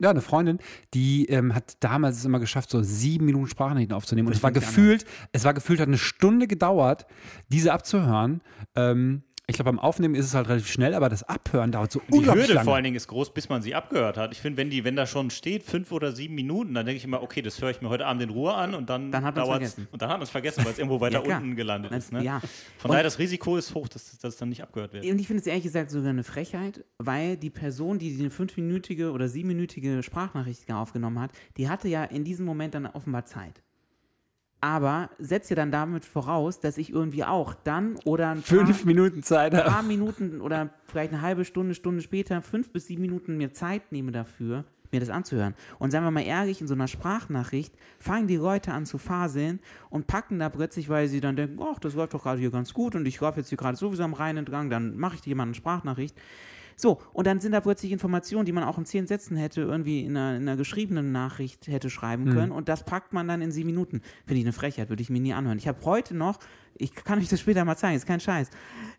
ja, 0.00 0.10
eine 0.10 0.20
Freundin, 0.20 0.58
die 0.94 1.26
ähm, 1.26 1.54
hat 1.54 1.76
damals 1.80 2.16
es 2.16 2.24
immer 2.24 2.40
geschafft, 2.40 2.70
so 2.70 2.82
sieben 2.82 3.26
Minuten 3.26 3.46
Sprachnachrichten 3.46 3.94
aufzunehmen. 3.94 4.26
Und 4.26 4.32
Das 4.32 4.38
es 4.38 4.42
war 4.42 4.50
gefühlt, 4.50 5.04
es 5.30 5.44
war 5.44 5.54
gefühlt, 5.54 5.78
hat 5.78 5.86
eine 5.86 5.98
Stunde 5.98 6.48
gedauert, 6.48 7.06
diese 7.48 7.72
abzuhören. 7.72 8.40
Ähm, 8.74 9.22
ich 9.46 9.56
glaube, 9.56 9.70
beim 9.70 9.78
Aufnehmen 9.78 10.14
ist 10.14 10.24
es 10.24 10.34
halt 10.34 10.48
relativ 10.48 10.68
schnell, 10.68 10.94
aber 10.94 11.10
das 11.10 11.22
Abhören 11.22 11.70
dauert 11.70 11.92
so 11.92 12.00
Die 12.08 12.14
unglaublich 12.14 12.44
Hürde 12.44 12.54
lange. 12.54 12.64
vor 12.64 12.74
allen 12.76 12.84
Dingen 12.84 12.96
ist 12.96 13.08
groß, 13.08 13.34
bis 13.34 13.50
man 13.50 13.60
sie 13.60 13.74
abgehört 13.74 14.16
hat. 14.16 14.32
Ich 14.32 14.40
finde, 14.40 14.56
wenn 14.56 14.70
die, 14.70 14.84
wenn 14.84 14.96
da 14.96 15.06
schon 15.06 15.28
steht, 15.30 15.62
fünf 15.64 15.92
oder 15.92 16.12
sieben 16.12 16.34
Minuten, 16.34 16.72
dann 16.72 16.86
denke 16.86 16.96
ich 16.96 17.04
immer, 17.04 17.22
okay, 17.22 17.42
das 17.42 17.60
höre 17.60 17.68
ich 17.70 17.82
mir 17.82 17.90
heute 17.90 18.06
Abend 18.06 18.22
in 18.22 18.30
Ruhe 18.30 18.54
an 18.54 18.74
und 18.74 18.88
dann, 18.88 19.12
Dann 19.12 19.22
hat 19.24 19.36
dauert's- 19.36 19.50
vergessen. 19.50 19.88
Und 19.92 20.00
dann 20.00 20.08
hat 20.08 20.16
man 20.16 20.22
es 20.22 20.30
vergessen, 20.30 20.64
weil 20.64 20.72
es 20.72 20.78
irgendwo 20.78 20.98
weiter 21.02 21.22
Ja, 21.26 21.36
unten 21.38 21.56
gelandet 21.56 21.92
ist. 21.92 22.10
Ne? 22.10 22.24
Ja. 22.24 22.40
Von 22.40 22.50
Und- 22.84 22.90
daher, 22.92 23.02
das 23.04 23.18
Risiko 23.18 23.56
ist 23.58 23.74
hoch, 23.74 23.86
dass, 23.88 24.16
dass 24.18 24.32
es 24.34 24.38
dann 24.38 24.48
nicht 24.48 24.62
abgehört 24.62 24.94
wird. 24.94 25.04
Und 25.04 25.18
ich 25.18 25.26
finde 25.26 25.40
es 25.42 25.46
ehrlich 25.46 25.64
gesagt 25.64 25.90
sogar 25.90 26.08
eine 26.10 26.24
Frechheit, 26.24 26.82
weil 26.98 27.36
die 27.36 27.50
Person, 27.50 27.98
die 27.98 28.16
eine 28.18 28.30
fünfminütige 28.30 29.12
oder 29.12 29.28
siebenminütige 29.28 30.02
Sprachnachricht 30.02 30.72
aufgenommen 30.72 31.18
hat, 31.20 31.32
die 31.58 31.68
hatte 31.68 31.88
ja 31.88 32.04
in 32.04 32.24
diesem 32.24 32.46
Moment 32.46 32.74
dann 32.74 32.86
offenbar 32.86 33.26
Zeit. 33.26 33.62
Aber 34.64 35.10
setzt 35.18 35.50
ja 35.50 35.56
dann 35.56 35.70
damit 35.70 36.06
voraus, 36.06 36.58
dass 36.58 36.78
ich 36.78 36.88
irgendwie 36.88 37.22
auch 37.22 37.52
dann 37.52 37.96
oder 38.06 38.30
ein 38.30 38.40
paar, 38.40 38.64
Fünf 38.64 38.86
Minuten 38.86 39.22
Zeit. 39.22 39.54
ein 39.54 39.70
paar 39.70 39.82
Minuten 39.82 40.40
oder 40.40 40.70
vielleicht 40.86 41.12
eine 41.12 41.20
halbe 41.20 41.44
Stunde, 41.44 41.74
Stunde 41.74 42.00
später, 42.00 42.40
fünf 42.40 42.70
bis 42.70 42.86
sieben 42.86 43.02
Minuten 43.02 43.36
mir 43.36 43.52
Zeit 43.52 43.92
nehme 43.92 44.10
dafür, 44.10 44.64
mir 44.90 45.00
das 45.00 45.10
anzuhören. 45.10 45.52
Und 45.78 45.90
sagen 45.90 46.06
wir 46.06 46.10
mal 46.10 46.22
ehrlich, 46.22 46.62
in 46.62 46.66
so 46.66 46.72
einer 46.72 46.88
Sprachnachricht 46.88 47.74
fangen 47.98 48.26
die 48.26 48.36
Leute 48.36 48.72
an 48.72 48.86
zu 48.86 48.96
faseln 48.96 49.60
und 49.90 50.06
packen 50.06 50.38
da 50.38 50.48
plötzlich, 50.48 50.88
weil 50.88 51.08
sie 51.08 51.20
dann 51.20 51.36
denken, 51.36 51.62
ach, 51.62 51.78
das 51.78 51.92
läuft 51.92 52.14
doch 52.14 52.22
gerade 52.22 52.40
hier 52.40 52.50
ganz 52.50 52.72
gut 52.72 52.94
und 52.94 53.04
ich 53.04 53.20
laufe 53.20 53.40
jetzt 53.40 53.50
hier 53.50 53.58
gerade 53.58 53.76
sowieso 53.76 54.02
am 54.02 54.14
Rhein 54.14 54.38
entlang, 54.38 54.70
dann 54.70 54.96
mache 54.96 55.16
ich 55.16 55.20
dir 55.20 55.36
mal 55.36 55.42
eine 55.42 55.54
Sprachnachricht. 55.54 56.16
So, 56.76 57.00
und 57.12 57.26
dann 57.26 57.40
sind 57.40 57.52
da 57.52 57.60
plötzlich 57.60 57.92
Informationen, 57.92 58.46
die 58.46 58.52
man 58.52 58.64
auch 58.64 58.78
in 58.78 58.84
zehn 58.84 59.06
Sätzen 59.06 59.36
hätte 59.36 59.62
irgendwie 59.62 60.04
in 60.04 60.16
einer, 60.16 60.36
in 60.36 60.42
einer 60.42 60.56
geschriebenen 60.56 61.12
Nachricht 61.12 61.68
hätte 61.68 61.90
schreiben 61.90 62.30
können. 62.32 62.52
Und 62.52 62.68
das 62.68 62.84
packt 62.84 63.12
man 63.12 63.28
dann 63.28 63.42
in 63.42 63.52
sieben 63.52 63.68
Minuten. 63.68 64.02
Finde 64.26 64.40
ich 64.40 64.44
eine 64.44 64.52
Frechheit, 64.52 64.88
würde 64.88 65.02
ich 65.02 65.10
mir 65.10 65.20
nie 65.20 65.32
anhören. 65.32 65.58
Ich 65.58 65.68
habe 65.68 65.84
heute 65.84 66.14
noch, 66.14 66.38
ich 66.78 66.94
kann 66.94 67.18
euch 67.18 67.28
das 67.28 67.40
später 67.40 67.64
mal 67.64 67.76
zeigen, 67.76 67.96
ist 67.96 68.06
kein 68.06 68.20
Scheiß. 68.20 68.50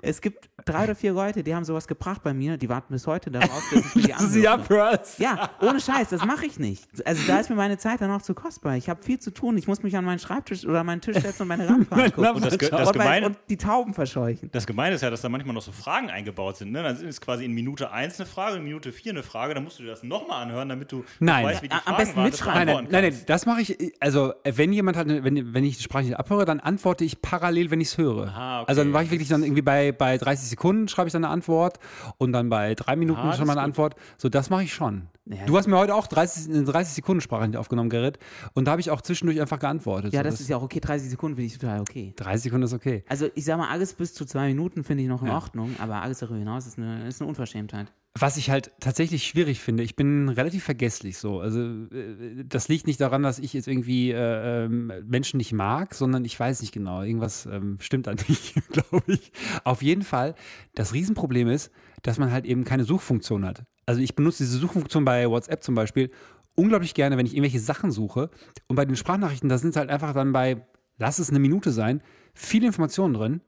Es 0.01 0.21
gibt 0.21 0.49
drei 0.65 0.83
oder 0.83 0.95
vier 0.95 1.13
Leute, 1.13 1.41
die 1.43 1.55
haben 1.55 1.63
sowas 1.65 1.87
gebracht 1.87 2.21
bei 2.23 2.33
mir, 2.33 2.57
die 2.57 2.69
warten 2.69 2.93
bis 2.93 3.07
heute 3.07 3.31
darauf, 3.31 3.63
dass 3.73 3.85
ich 3.85 3.95
mir 3.95 4.03
die 4.03 4.13
anhöre. 4.47 4.99
Ja, 5.17 5.49
ohne 5.61 5.79
Scheiß, 5.79 6.09
das 6.09 6.23
mache 6.25 6.45
ich 6.45 6.59
nicht. 6.59 6.85
Also 7.07 7.23
da 7.25 7.39
ist 7.39 7.49
mir 7.49 7.55
meine 7.55 7.77
Zeit 7.77 8.01
dann 8.01 8.11
auch 8.11 8.21
zu 8.21 8.33
kostbar. 8.35 8.75
Ich 8.75 8.87
habe 8.89 9.01
viel 9.03 9.19
zu 9.19 9.31
tun. 9.31 9.57
Ich 9.57 9.67
muss 9.67 9.81
mich 9.83 9.97
an 9.97 10.05
meinen 10.05 10.19
Schreibtisch 10.19 10.65
oder 10.65 10.83
meinen 10.83 11.01
Tisch 11.01 11.17
setzen 11.17 11.43
und 11.43 11.47
meine 11.47 11.65
Lampe 11.67 11.95
angucken. 11.95 12.27
Und 12.35 12.45
das, 12.45 12.57
das, 12.57 12.69
und, 12.69 12.97
mein, 12.97 13.05
Gemeine, 13.05 13.25
und 13.27 13.37
die 13.49 13.57
Tauben 13.57 13.93
verscheuchen. 13.93 14.49
das 14.51 14.67
Gemeine 14.67 14.95
ist 14.95 15.01
ja, 15.01 15.09
dass 15.09 15.21
da 15.21 15.29
manchmal 15.29 15.55
noch 15.55 15.61
so 15.63 15.71
Fragen 15.71 16.09
eingebaut 16.09 16.57
sind. 16.57 16.71
Ne? 16.71 16.83
Dann 16.83 16.97
ist 16.97 17.21
quasi 17.21 17.45
in 17.45 17.53
Minute 17.53 17.91
1 17.91 18.19
eine 18.19 18.27
Frage, 18.27 18.57
in 18.57 18.63
Minute 18.63 18.91
4 18.91 19.13
eine 19.13 19.23
Frage. 19.23 19.53
Dann 19.55 19.63
musst 19.63 19.79
du 19.79 19.83
dir 19.83 19.89
das 19.89 20.03
nochmal 20.03 20.43
anhören, 20.43 20.69
damit 20.69 20.91
du 20.91 21.03
Nein. 21.19 21.45
weißt, 21.45 21.63
wie 21.63 21.69
die 21.69 21.73
Ja, 21.73 21.79
am 21.85 21.95
Fragen 21.95 21.97
besten 21.97 22.23
mitschreiben. 22.23 22.53
Nein, 22.59 22.69
antworten 22.69 22.87
nein, 22.91 23.03
nein, 23.13 23.21
das 23.25 23.45
mache 23.45 23.61
ich, 23.61 23.93
also 23.99 24.33
wenn 24.43 24.71
jemand 24.73 24.97
hat, 24.97 25.07
eine- 25.07 25.23
wenn, 25.23 25.53
wenn 25.53 25.63
ich 25.63 25.77
die 25.77 25.83
Sprache 25.83 26.03
nicht 26.03 26.17
abhöre, 26.19 26.45
dann 26.45 26.59
antworte 26.59 27.03
ich 27.03 27.21
parallel, 27.21 27.64
wenn 27.71 27.81
ich 27.81 27.89
es 27.89 27.97
höre. 27.97 28.27
Ah, 28.27 28.61
okay. 28.61 28.69
Also 28.69 28.81
dann 28.81 28.91
mache 28.91 29.03
ich 29.03 29.11
wirklich 29.11 29.29
dann 29.29 29.43
irgendwie 29.43 29.61
bei, 29.61 29.91
bei 29.91 30.17
30 30.17 30.49
Sekunden 30.49 30.87
schreibe 30.87 31.07
ich 31.07 31.13
dann 31.13 31.23
eine 31.23 31.33
Antwort 31.33 31.79
und 32.17 32.31
dann 32.31 32.49
bei 32.49 32.75
drei 32.75 32.95
Minuten 32.95 33.19
Ah, 33.19 33.27
das 33.27 33.37
schon 33.37 33.47
mal 33.47 33.53
eine 33.53 33.61
gut. 33.61 33.65
Antwort. 33.69 33.95
So, 34.17 34.29
das 34.29 34.49
mache 34.49 34.63
ich 34.63 34.73
schon. 34.73 35.07
Ja. 35.25 35.45
Du 35.45 35.57
hast 35.57 35.67
mir 35.67 35.77
heute 35.77 35.95
auch 35.95 36.05
30, 36.07 36.53
eine 36.53 36.63
30 36.65 36.93
Sekunden 36.93 37.21
Sprache 37.21 37.59
aufgenommen, 37.59 37.89
Gerrit, 37.89 38.19
und 38.53 38.65
da 38.65 38.71
habe 38.71 38.81
ich 38.81 38.91
auch 38.91 39.01
zwischendurch 39.01 39.41
einfach 39.41 39.59
geantwortet. 39.59 40.13
Ja, 40.13 40.19
so, 40.19 40.23
das 40.29 40.39
ist 40.39 40.49
ja 40.49 40.57
auch 40.57 40.63
okay. 40.63 40.79
30 40.79 41.09
Sekunden 41.09 41.35
finde 41.35 41.47
ich 41.47 41.57
total 41.57 41.81
okay. 41.81 42.13
30 42.15 42.43
Sekunden 42.43 42.63
ist 42.65 42.73
okay. 42.73 43.03
Also 43.09 43.27
ich 43.33 43.45
sag 43.45 43.57
mal, 43.57 43.69
alles 43.69 43.93
bis 43.93 44.13
zu 44.13 44.25
zwei 44.25 44.47
Minuten 44.47 44.83
finde 44.83 45.03
ich 45.03 45.09
noch 45.09 45.23
in 45.23 45.29
Ordnung, 45.29 45.75
aber 45.79 46.01
alles 46.01 46.19
darüber 46.19 46.37
hinaus 46.37 46.67
ist 46.67 46.77
eine, 46.77 47.07
ist 47.07 47.21
eine 47.21 47.29
Unverschämtheit. 47.29 47.91
Was 48.17 48.37
ich 48.37 48.49
halt 48.49 48.71
tatsächlich 48.79 49.27
schwierig 49.27 49.59
finde, 49.59 49.83
ich 49.83 49.97
bin 49.97 50.29
relativ 50.29 50.63
vergesslich 50.63 51.17
so. 51.17 51.41
Also 51.41 51.59
äh, 51.59 52.45
das 52.45 52.69
liegt 52.69 52.87
nicht 52.87 53.01
daran, 53.01 53.23
dass 53.23 53.39
ich 53.39 53.51
jetzt 53.51 53.67
irgendwie 53.67 54.11
äh, 54.11 54.65
ähm, 54.65 54.91
Menschen 55.05 55.37
nicht 55.37 55.51
mag, 55.51 55.93
sondern 55.93 56.23
ich 56.23 56.39
weiß 56.39 56.61
nicht 56.61 56.71
genau. 56.71 57.01
Irgendwas 57.01 57.45
ähm, 57.45 57.77
stimmt 57.81 58.07
da 58.07 58.13
nicht, 58.27 58.55
glaube 58.71 59.03
ich. 59.07 59.33
Auf 59.65 59.81
jeden 59.81 60.03
Fall, 60.03 60.35
das 60.75 60.93
Riesenproblem 60.93 61.49
ist, 61.49 61.71
dass 62.03 62.17
man 62.17 62.31
halt 62.31 62.45
eben 62.45 62.63
keine 62.63 62.85
Suchfunktion 62.85 63.43
hat. 63.43 63.65
Also 63.85 63.99
ich 63.99 64.15
benutze 64.15 64.43
diese 64.43 64.59
Suchfunktion 64.59 65.03
bei 65.03 65.29
WhatsApp 65.29 65.61
zum 65.61 65.75
Beispiel 65.75 66.09
unglaublich 66.55 66.93
gerne, 66.93 67.17
wenn 67.17 67.25
ich 67.25 67.33
irgendwelche 67.33 67.59
Sachen 67.59 67.91
suche. 67.91 68.29
Und 68.67 68.77
bei 68.77 68.85
den 68.85 68.95
Sprachnachrichten, 68.95 69.49
da 69.49 69.57
sind 69.57 69.75
halt 69.75 69.89
einfach 69.89 70.13
dann 70.13 70.31
bei, 70.31 70.65
lass 70.97 71.19
es 71.19 71.29
eine 71.29 71.39
Minute 71.39 71.71
sein, 71.71 72.01
viele 72.33 72.67
Informationen 72.67 73.13
drin 73.13 73.41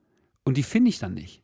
und 0.44 0.58
die 0.58 0.64
finde 0.64 0.90
ich 0.90 1.00
dann 1.00 1.14
nicht. 1.14 1.42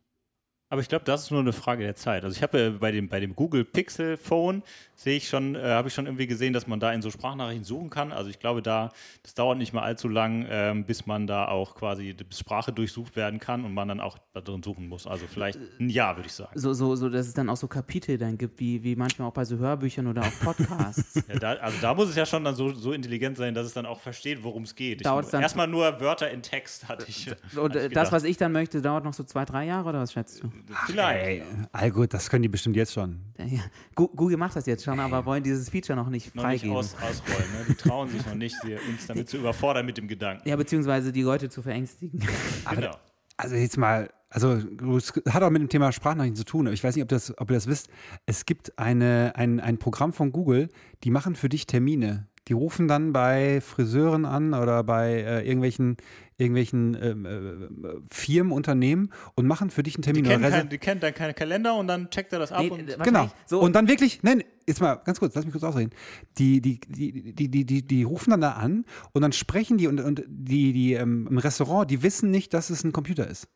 Aber 0.73 0.81
ich 0.81 0.89
glaube, 0.89 1.05
das 1.05 1.25
ist 1.25 1.29
nur 1.29 1.39
eine 1.39 1.53
Frage 1.53 1.83
der 1.83 1.93
Zeit. 1.93 2.23
Also 2.23 2.35
ich 2.35 2.41
habe 2.41 2.59
äh, 2.59 2.69
bei 2.71 2.91
dem, 2.91 3.07
bei 3.07 3.19
dem 3.19 3.35
Google 3.35 3.63
Pixel 3.63 4.17
Phone 4.17 4.63
sehe 4.95 5.17
ich 5.17 5.29
schon, 5.29 5.53
äh, 5.53 5.59
habe 5.59 5.89
ich 5.89 5.93
schon 5.93 6.07
irgendwie 6.07 6.25
gesehen, 6.25 6.51
dass 6.51 6.65
man 6.65 6.79
da 6.79 6.91
in 6.91 7.03
so 7.03 7.11
Sprachnachrichten 7.11 7.63
suchen 7.63 7.91
kann. 7.91 8.11
Also 8.11 8.31
ich 8.31 8.39
glaube, 8.39 8.63
da 8.63 8.89
das 9.21 9.35
dauert 9.35 9.59
nicht 9.59 9.73
mal 9.73 9.83
allzu 9.83 10.07
lang, 10.07 10.47
ähm, 10.49 10.83
bis 10.83 11.05
man 11.05 11.27
da 11.27 11.47
auch 11.47 11.75
quasi 11.75 12.15
die 12.15 12.25
Sprache 12.35 12.73
durchsucht 12.73 13.15
werden 13.15 13.39
kann 13.39 13.65
und 13.65 13.75
man 13.75 13.87
dann 13.87 13.99
auch 13.99 14.17
da 14.33 14.41
drin 14.41 14.63
suchen 14.63 14.87
muss. 14.87 15.05
Also 15.05 15.27
vielleicht 15.27 15.59
ein 15.79 15.89
Jahr, 15.89 16.15
würde 16.15 16.25
ich 16.25 16.33
sagen. 16.33 16.57
So, 16.59 16.73
so, 16.73 16.95
so, 16.95 17.07
dass 17.07 17.27
es 17.27 17.35
dann 17.35 17.49
auch 17.51 17.57
so 17.57 17.67
Kapitel 17.67 18.17
dann 18.17 18.35
gibt, 18.39 18.59
wie, 18.59 18.81
wie 18.81 18.95
manchmal 18.95 19.27
auch 19.27 19.33
bei 19.33 19.45
so 19.45 19.57
Hörbüchern 19.57 20.07
oder 20.07 20.23
auch 20.23 20.39
Podcasts. 20.43 21.21
Ja, 21.33 21.39
da, 21.39 21.53
also 21.53 21.77
da 21.81 21.93
muss 21.93 22.09
es 22.09 22.15
ja 22.15 22.25
schon 22.25 22.43
dann 22.43 22.55
so, 22.55 22.73
so 22.73 22.91
intelligent 22.91 23.37
sein, 23.37 23.53
dass 23.53 23.65
es 23.65 23.73
dann 23.73 23.85
auch 23.85 23.99
versteht, 23.99 24.43
worum 24.43 24.63
es 24.63 24.75
geht. 24.75 25.05
Erstmal 25.05 25.67
nur 25.67 25.99
Wörter 26.01 26.29
in 26.31 26.41
Text 26.41 26.89
hatte 26.89 27.05
ich. 27.07 27.27
Und 27.55 27.69
hatte 27.69 27.79
äh, 27.79 27.87
ich 27.87 27.93
das, 27.93 28.11
was 28.11 28.23
ich 28.23 28.37
dann 28.37 28.51
möchte, 28.51 28.81
dauert 28.81 29.03
noch 29.03 29.13
so 29.13 29.23
zwei, 29.23 29.45
drei 29.45 29.65
Jahre 29.65 29.89
oder 29.89 29.99
was 29.99 30.11
schätzt 30.11 30.43
du? 30.43 30.49
Vielleicht. 30.85 31.25
Ey, 31.25 31.43
all 31.71 31.91
gut, 31.91 32.13
das 32.13 32.29
können 32.29 32.43
die 32.43 32.49
bestimmt 32.49 32.75
jetzt 32.75 32.93
schon. 32.93 33.19
Ja, 33.37 33.61
Google 33.95 34.37
macht 34.37 34.55
das 34.55 34.65
jetzt 34.65 34.83
schon, 34.83 34.99
aber 34.99 35.25
wollen 35.25 35.43
dieses 35.43 35.69
Feature 35.69 35.97
noch 35.97 36.09
nicht 36.09 36.33
Noch 36.35 36.47
nicht 36.47 36.61
freigeben. 36.61 36.77
aus, 36.77 36.95
ausrollen. 36.95 37.51
Ne? 37.51 37.65
Die 37.69 37.73
trauen 37.75 38.09
sich 38.09 38.25
noch 38.25 38.35
nicht, 38.35 38.55
uns 38.89 39.07
damit 39.07 39.29
zu 39.29 39.37
überfordern 39.37 39.85
mit 39.85 39.97
dem 39.97 40.07
Gedanken. 40.07 40.47
ja, 40.47 40.55
beziehungsweise 40.55 41.11
die 41.11 41.21
Leute 41.23 41.49
zu 41.49 41.61
verängstigen. 41.61 42.19
Genau. 42.75 42.95
Also 43.35 43.55
jetzt 43.55 43.77
mal, 43.77 44.09
also 44.29 44.53
es 44.97 45.11
hat 45.27 45.41
auch 45.43 45.49
mit 45.49 45.61
dem 45.61 45.67
Thema 45.69 45.91
Sprachnachrichten 45.91 46.35
zu 46.37 46.45
tun, 46.45 46.67
aber 46.67 46.73
ich 46.73 46.83
weiß 46.83 46.95
nicht, 46.95 47.03
ob, 47.03 47.09
das, 47.09 47.35
ob 47.37 47.49
ihr 47.49 47.55
das 47.55 47.67
wisst. 47.67 47.89
Es 48.27 48.45
gibt 48.45 48.77
eine, 48.77 49.33
ein, 49.35 49.59
ein 49.59 49.79
Programm 49.79 50.13
von 50.13 50.31
Google, 50.31 50.69
die 51.03 51.09
machen 51.09 51.35
für 51.35 51.49
dich 51.49 51.65
Termine. 51.65 52.27
Die 52.47 52.53
rufen 52.53 52.87
dann 52.87 53.11
bei 53.13 53.59
Friseuren 53.61 54.25
an 54.25 54.53
oder 54.53 54.83
bei 54.83 55.13
äh, 55.13 55.45
irgendwelchen, 55.47 55.97
irgendwelchen 56.43 56.95
ähm, 57.01 57.25
äh, 57.25 57.89
Firmen, 58.09 58.51
Unternehmen 58.51 59.11
und 59.35 59.47
machen 59.47 59.69
für 59.69 59.81
dich 59.83 59.95
einen 59.95 60.03
Die 60.03 60.05
Termin. 60.11 60.23
kennen, 60.23 60.43
oder 60.43 60.51
kein, 60.51 60.69
die 60.69 60.77
kennen 60.77 61.01
dann 61.01 61.13
keine 61.13 61.33
Kalender 61.33 61.75
und 61.75 61.87
dann 61.87 62.09
checkt 62.09 62.31
er 62.33 62.39
das 62.39 62.51
ab 62.51 62.61
Nee, 62.61 62.69
und 62.69 62.89
äh, 62.89 62.97
Genau. 63.03 63.29
So, 63.45 63.59
und 63.59 63.73
dann 63.75 63.87
wirklich, 63.87 64.21
nein, 64.23 64.43
jetzt 64.67 64.81
mal 64.81 64.95
ganz 64.95 65.19
kurz, 65.19 65.33
lass 65.35 65.45
mich 65.45 65.51
kurz 65.53 65.63
ausreden. 65.63 65.91
Die, 66.37 66.61
die, 66.61 66.79
die, 66.79 67.33
die, 67.33 67.49
die, 67.49 67.65
die, 67.65 67.87
die 67.87 68.03
rufen 68.03 68.31
dann 68.31 68.41
da 68.41 68.51
an 68.51 68.85
und 69.13 69.21
dann 69.21 69.31
sprechen 69.33 69.77
die 69.77 69.87
und, 69.87 69.99
und 69.99 70.23
die, 70.27 70.73
die 70.73 70.93
ähm, 70.93 71.27
im 71.29 71.37
Restaurant, 71.37 71.89
die 71.89 72.03
wissen 72.03 72.29
nicht, 72.31 72.53
dass 72.53 72.69
es 72.69 72.83
ein 72.83 72.91
Computer 72.91 73.27
ist. 73.27 73.47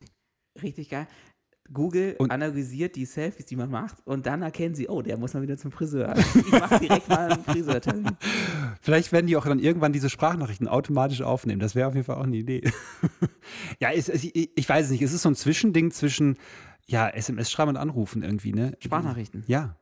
richtig 0.62 0.90
geil. 0.90 1.08
Google 1.74 2.16
Und- 2.20 2.32
analysiert 2.32 2.96
die 2.96 3.06
Selfies, 3.06 3.46
die 3.46 3.56
man 3.56 3.70
macht, 3.70 3.98
und 4.06 4.26
dann 4.26 4.42
erkennen 4.42 4.76
sie, 4.76 4.88
oh, 4.88 5.02
der 5.02 5.18
muss 5.18 5.34
mal 5.34 5.42
wieder 5.42 5.58
zum 5.58 5.72
Friseur. 5.72 6.14
Ich 6.36 6.52
mache 6.52 6.80
direkt 6.80 7.10
mal 7.10 7.32
einen 7.32 7.44
Friseurtermin. 7.44 8.12
Vielleicht 8.82 9.12
werden 9.12 9.28
die 9.28 9.36
auch 9.38 9.46
dann 9.46 9.60
irgendwann 9.60 9.94
diese 9.94 10.10
Sprachnachrichten 10.10 10.68
automatisch 10.68 11.22
aufnehmen. 11.22 11.60
Das 11.60 11.76
wäre 11.76 11.88
auf 11.88 11.94
jeden 11.96 12.06
Fall 12.06 12.16
auch 12.18 12.24
eine 12.24 12.38
Idee. 12.38 12.70
ja, 13.80 13.92
es, 13.92 14.10
es, 14.10 14.24
ich 14.24 14.52
ich 14.56 14.70
weiß 14.70 14.86
es 14.86 14.92
nicht. 14.92 15.02
Es 15.02 15.14
ist 15.14 15.22
so 15.22 15.30
ein 15.30 15.36
Zwischending 15.36 15.92
zwischen 15.92 16.38
ja, 16.86 17.10
SMS 17.10 17.52
schreiben 17.52 17.70
und 17.70 17.78
anrufen 17.78 18.24
irgendwie, 18.24 18.54
ne? 18.54 18.78
Sprachnachrichten. 18.80 19.44
Ja. 19.48 19.76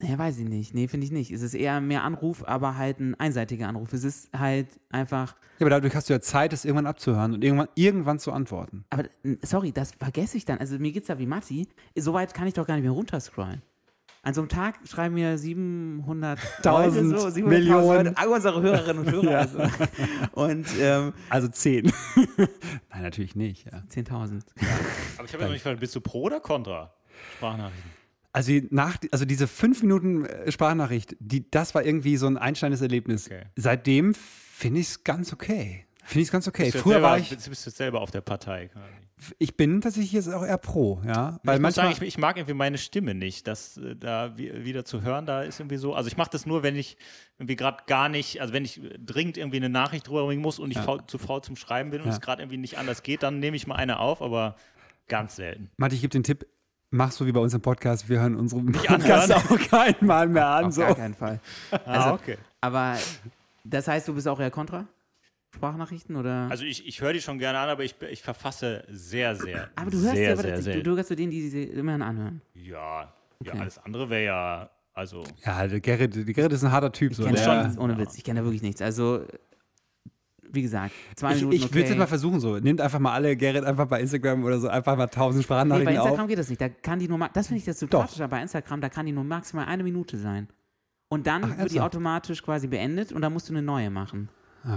Naja, 0.00 0.18
weiß 0.18 0.38
ich 0.38 0.48
nicht. 0.48 0.74
Nee, 0.74 0.88
finde 0.88 1.06
ich 1.06 1.12
nicht. 1.12 1.30
Es 1.30 1.40
ist 1.40 1.54
eher 1.54 1.80
mehr 1.80 2.02
Anruf, 2.02 2.44
aber 2.46 2.76
halt 2.76 2.98
ein 3.00 3.14
einseitiger 3.14 3.68
Anruf. 3.68 3.92
Es 3.92 4.04
ist 4.04 4.30
halt 4.36 4.68
einfach. 4.90 5.36
Ja, 5.58 5.66
aber 5.66 5.70
dadurch 5.70 5.94
hast 5.94 6.08
du 6.08 6.12
ja 6.14 6.20
Zeit, 6.20 6.52
das 6.52 6.64
irgendwann 6.64 6.86
abzuhören 6.86 7.32
und 7.32 7.44
irgendwann, 7.44 7.68
irgendwann 7.76 8.18
zu 8.18 8.32
antworten. 8.32 8.84
Aber 8.90 9.04
sorry, 9.42 9.72
das 9.72 9.92
vergesse 9.92 10.36
ich 10.36 10.44
dann. 10.44 10.58
Also 10.58 10.78
mir 10.78 10.90
geht's 10.92 11.06
da 11.06 11.18
wie 11.18 11.26
Matti. 11.26 11.68
So 11.96 12.12
weit 12.12 12.34
kann 12.34 12.46
ich 12.48 12.54
doch 12.54 12.66
gar 12.66 12.74
nicht 12.74 12.82
mehr 12.82 12.90
runterscrollen. 12.90 13.62
An 14.22 14.32
so 14.34 14.40
einem 14.40 14.48
Tag 14.48 14.76
schreiben 14.88 15.14
mir 15.14 15.36
700 15.38 16.38
Tausend 16.62 17.10
Leute, 17.12 17.20
so, 17.20 17.26
700.000 17.28 17.44
Millionen. 17.44 18.04
Leute, 18.06 18.16
all 18.16 18.28
unsere 18.28 18.62
Hörerinnen 18.62 19.04
und 19.04 19.12
Hörer. 19.12 19.38
Also. 19.38 19.58
Und 20.32 20.66
ähm, 20.80 21.12
Also 21.28 21.48
zehn. 21.48 21.92
Nein, 22.90 23.02
natürlich 23.02 23.36
nicht, 23.36 23.66
ja. 23.66 23.82
10.000. 23.90 24.42
Aber 25.18 25.26
ich 25.26 25.32
habe 25.34 25.42
ja 25.42 25.46
noch 25.46 25.52
nicht 25.52 25.62
verstanden, 25.62 25.80
bist 25.80 25.94
du 25.94 26.00
pro 26.00 26.22
oder 26.22 26.40
contra 26.40 26.94
Sprachnachrichten? 27.36 27.90
Also, 28.34 28.52
nach, 28.70 28.98
also 29.12 29.24
diese 29.24 29.46
fünf 29.46 29.80
Minuten 29.82 30.24
äh, 30.24 30.50
Sprachnachricht, 30.50 31.16
die, 31.20 31.48
das 31.50 31.72
war 31.74 31.84
irgendwie 31.84 32.16
so 32.16 32.26
ein 32.26 32.36
einschneidendes 32.36 32.82
Erlebnis. 32.82 33.26
Okay. 33.26 33.44
Seitdem 33.54 34.12
finde 34.12 34.80
ich 34.80 34.88
es 34.88 35.04
ganz 35.04 35.32
okay. 35.32 35.86
Finde 36.02 36.22
ich 36.22 36.28
es 36.28 36.32
ganz 36.32 36.48
okay. 36.48 36.64
Bist 36.64 36.78
Früher 36.78 36.94
selber, 36.94 37.08
war 37.10 37.18
ich, 37.18 37.30
bist, 37.30 37.48
bist 37.48 37.64
du 37.64 37.70
jetzt 37.70 37.76
selber 37.76 38.00
auf 38.00 38.10
der 38.10 38.22
Partei. 38.22 38.70
ich 39.38 39.56
bin 39.56 39.80
tatsächlich 39.80 40.12
jetzt 40.12 40.28
auch 40.28 40.44
eher 40.44 40.58
pro, 40.58 41.00
ja. 41.06 41.38
Weil 41.44 41.56
ich 41.56 41.62
manchmal, 41.62 41.86
sagen, 41.92 41.96
ich, 42.02 42.02
ich 42.08 42.18
mag 42.18 42.36
irgendwie 42.36 42.54
meine 42.54 42.76
Stimme 42.76 43.14
nicht, 43.14 43.46
das 43.46 43.76
äh, 43.76 43.94
da 43.94 44.36
wie, 44.36 44.64
wieder 44.64 44.84
zu 44.84 45.02
hören, 45.02 45.26
da 45.26 45.42
ist 45.42 45.60
irgendwie 45.60 45.76
so, 45.76 45.94
also 45.94 46.08
ich 46.08 46.16
mache 46.16 46.30
das 46.30 46.44
nur, 46.44 46.64
wenn 46.64 46.74
ich 46.74 46.96
irgendwie 47.38 47.54
gerade 47.54 47.84
gar 47.86 48.08
nicht, 48.08 48.40
also 48.40 48.52
wenn 48.52 48.64
ich 48.64 48.80
dringend 48.98 49.38
irgendwie 49.38 49.58
eine 49.58 49.68
Nachricht 49.68 50.08
drüber 50.08 50.26
bringen 50.26 50.42
muss 50.42 50.58
und 50.58 50.72
ich 50.72 50.78
faul, 50.78 51.06
zu 51.06 51.18
faul 51.18 51.40
zum 51.42 51.54
Schreiben 51.54 51.90
bin 51.90 52.00
und 52.00 52.08
Ja. 52.08 52.14
es 52.14 52.20
gerade 52.20 52.42
irgendwie 52.42 52.58
nicht 52.58 52.78
anders 52.78 53.04
geht, 53.04 53.22
dann 53.22 53.38
nehme 53.38 53.56
ich 53.56 53.68
mal 53.68 53.76
eine 53.76 54.00
auf, 54.00 54.20
aber 54.20 54.56
ganz 55.08 55.36
selten. 55.36 55.70
Matti, 55.76 55.94
ich 55.94 56.00
gebe 56.00 56.10
den 56.10 56.22
Tipp, 56.22 56.46
mach 56.94 57.10
so 57.12 57.26
wie 57.26 57.32
bei 57.32 57.40
uns 57.40 57.52
im 57.54 57.60
Podcast, 57.60 58.08
wir 58.08 58.20
hören 58.20 58.36
unseren 58.36 58.68
anhören. 58.68 58.84
Podcast 59.00 59.32
auch 59.34 59.58
kein 59.70 59.94
Mal 60.00 60.28
mehr 60.28 60.46
an. 60.46 60.64
Auf 60.66 60.72
So. 60.74 60.80
gar 60.82 60.94
keinen 60.94 61.14
Fall. 61.14 61.40
Ah, 61.70 61.78
Also, 61.86 62.14
okay. 62.14 62.38
Aber 62.60 62.96
das 63.64 63.88
heißt, 63.88 64.08
du 64.08 64.14
bist 64.14 64.28
auch 64.28 64.40
eher 64.40 64.50
kontra? 64.50 64.86
Sprachnachrichten 65.54 66.16
oder? 66.16 66.48
Also 66.50 66.64
ich, 66.64 66.86
ich 66.86 67.00
höre 67.00 67.12
die 67.12 67.20
schon 67.20 67.38
gerne 67.38 67.58
an, 67.58 67.68
aber 67.68 67.84
ich, 67.84 67.94
ich 68.10 68.22
verfasse 68.22 68.84
sehr, 68.88 69.36
sehr, 69.36 69.68
aber 69.76 69.90
du 69.90 69.98
hörst 70.00 70.14
sehr, 70.16 70.24
ja, 70.26 70.32
aber 70.32 70.42
sehr, 70.42 70.56
das- 70.56 70.64
du, 70.64 70.82
du 70.82 70.90
gehörst 70.90 71.08
zu 71.08 71.16
denen, 71.16 71.30
die 71.30 71.48
sie 71.48 71.62
immerhin 71.64 72.02
anhören. 72.02 72.40
Ja, 72.54 73.02
ja, 73.02 73.12
Okay. 73.52 73.58
alles 73.60 73.78
andere 73.78 74.08
wäre 74.10 74.24
ja, 74.24 74.70
also 74.94 75.22
Ja, 75.44 75.66
der 75.66 75.80
Gerrit, 75.80 76.14
der 76.16 76.24
Gerrit 76.24 76.52
ist 76.52 76.64
ein 76.64 76.72
harter 76.72 76.90
Typ. 76.90 77.12
Ich 77.12 77.18
So. 77.18 77.24
kenne 77.24 77.74
ohne 77.78 77.96
Witz, 77.98 78.16
ich 78.16 78.24
kenne 78.24 78.40
da 78.40 78.44
wirklich 78.46 78.62
nichts. 78.62 78.80
Also, 78.82 79.24
wie 80.54 80.62
gesagt, 80.62 80.92
zwei 81.16 81.30
ich 81.32 81.36
Minuten. 81.36 81.56
ich 81.56 81.62
würde 81.62 81.68
es 81.78 81.80
okay. 81.82 81.88
jetzt 81.90 81.98
mal 81.98 82.06
versuchen 82.06 82.40
so. 82.40 82.58
Nehmt 82.58 82.80
einfach 82.80 82.98
mal 82.98 83.12
alle 83.12 83.36
Gerrit 83.36 83.64
einfach 83.64 83.86
bei 83.86 84.00
Instagram 84.00 84.44
oder 84.44 84.58
so, 84.58 84.68
einfach 84.68 84.96
mal 84.96 85.06
tausend 85.08 85.42
Nee, 85.42 85.46
bei 85.48 85.54
Sprachnachrichten 85.54 85.94
Instagram 85.96 86.20
auf. 86.20 86.28
geht 86.28 86.38
das 86.38 86.48
nicht. 86.48 86.60
Da 86.60 86.68
kann 86.68 86.98
die 86.98 87.08
nur, 87.08 87.28
das 87.32 87.48
finde 87.48 87.58
ich 87.58 87.64
das 87.64 87.78
sympathischer 87.78 88.28
bei 88.28 88.40
Instagram, 88.42 88.80
da 88.80 88.88
kann 88.88 89.06
die 89.06 89.12
nur 89.12 89.24
maximal 89.24 89.66
eine 89.66 89.82
Minute 89.82 90.18
sein. 90.18 90.48
Und 91.08 91.26
dann 91.26 91.44
Ach, 91.44 91.58
wird 91.58 91.72
die 91.72 91.80
automatisch 91.80 92.42
quasi 92.42 92.66
beendet 92.66 93.12
und 93.12 93.22
dann 93.22 93.32
musst 93.32 93.48
du 93.48 93.52
eine 93.52 93.62
neue 93.62 93.90
machen. 93.90 94.28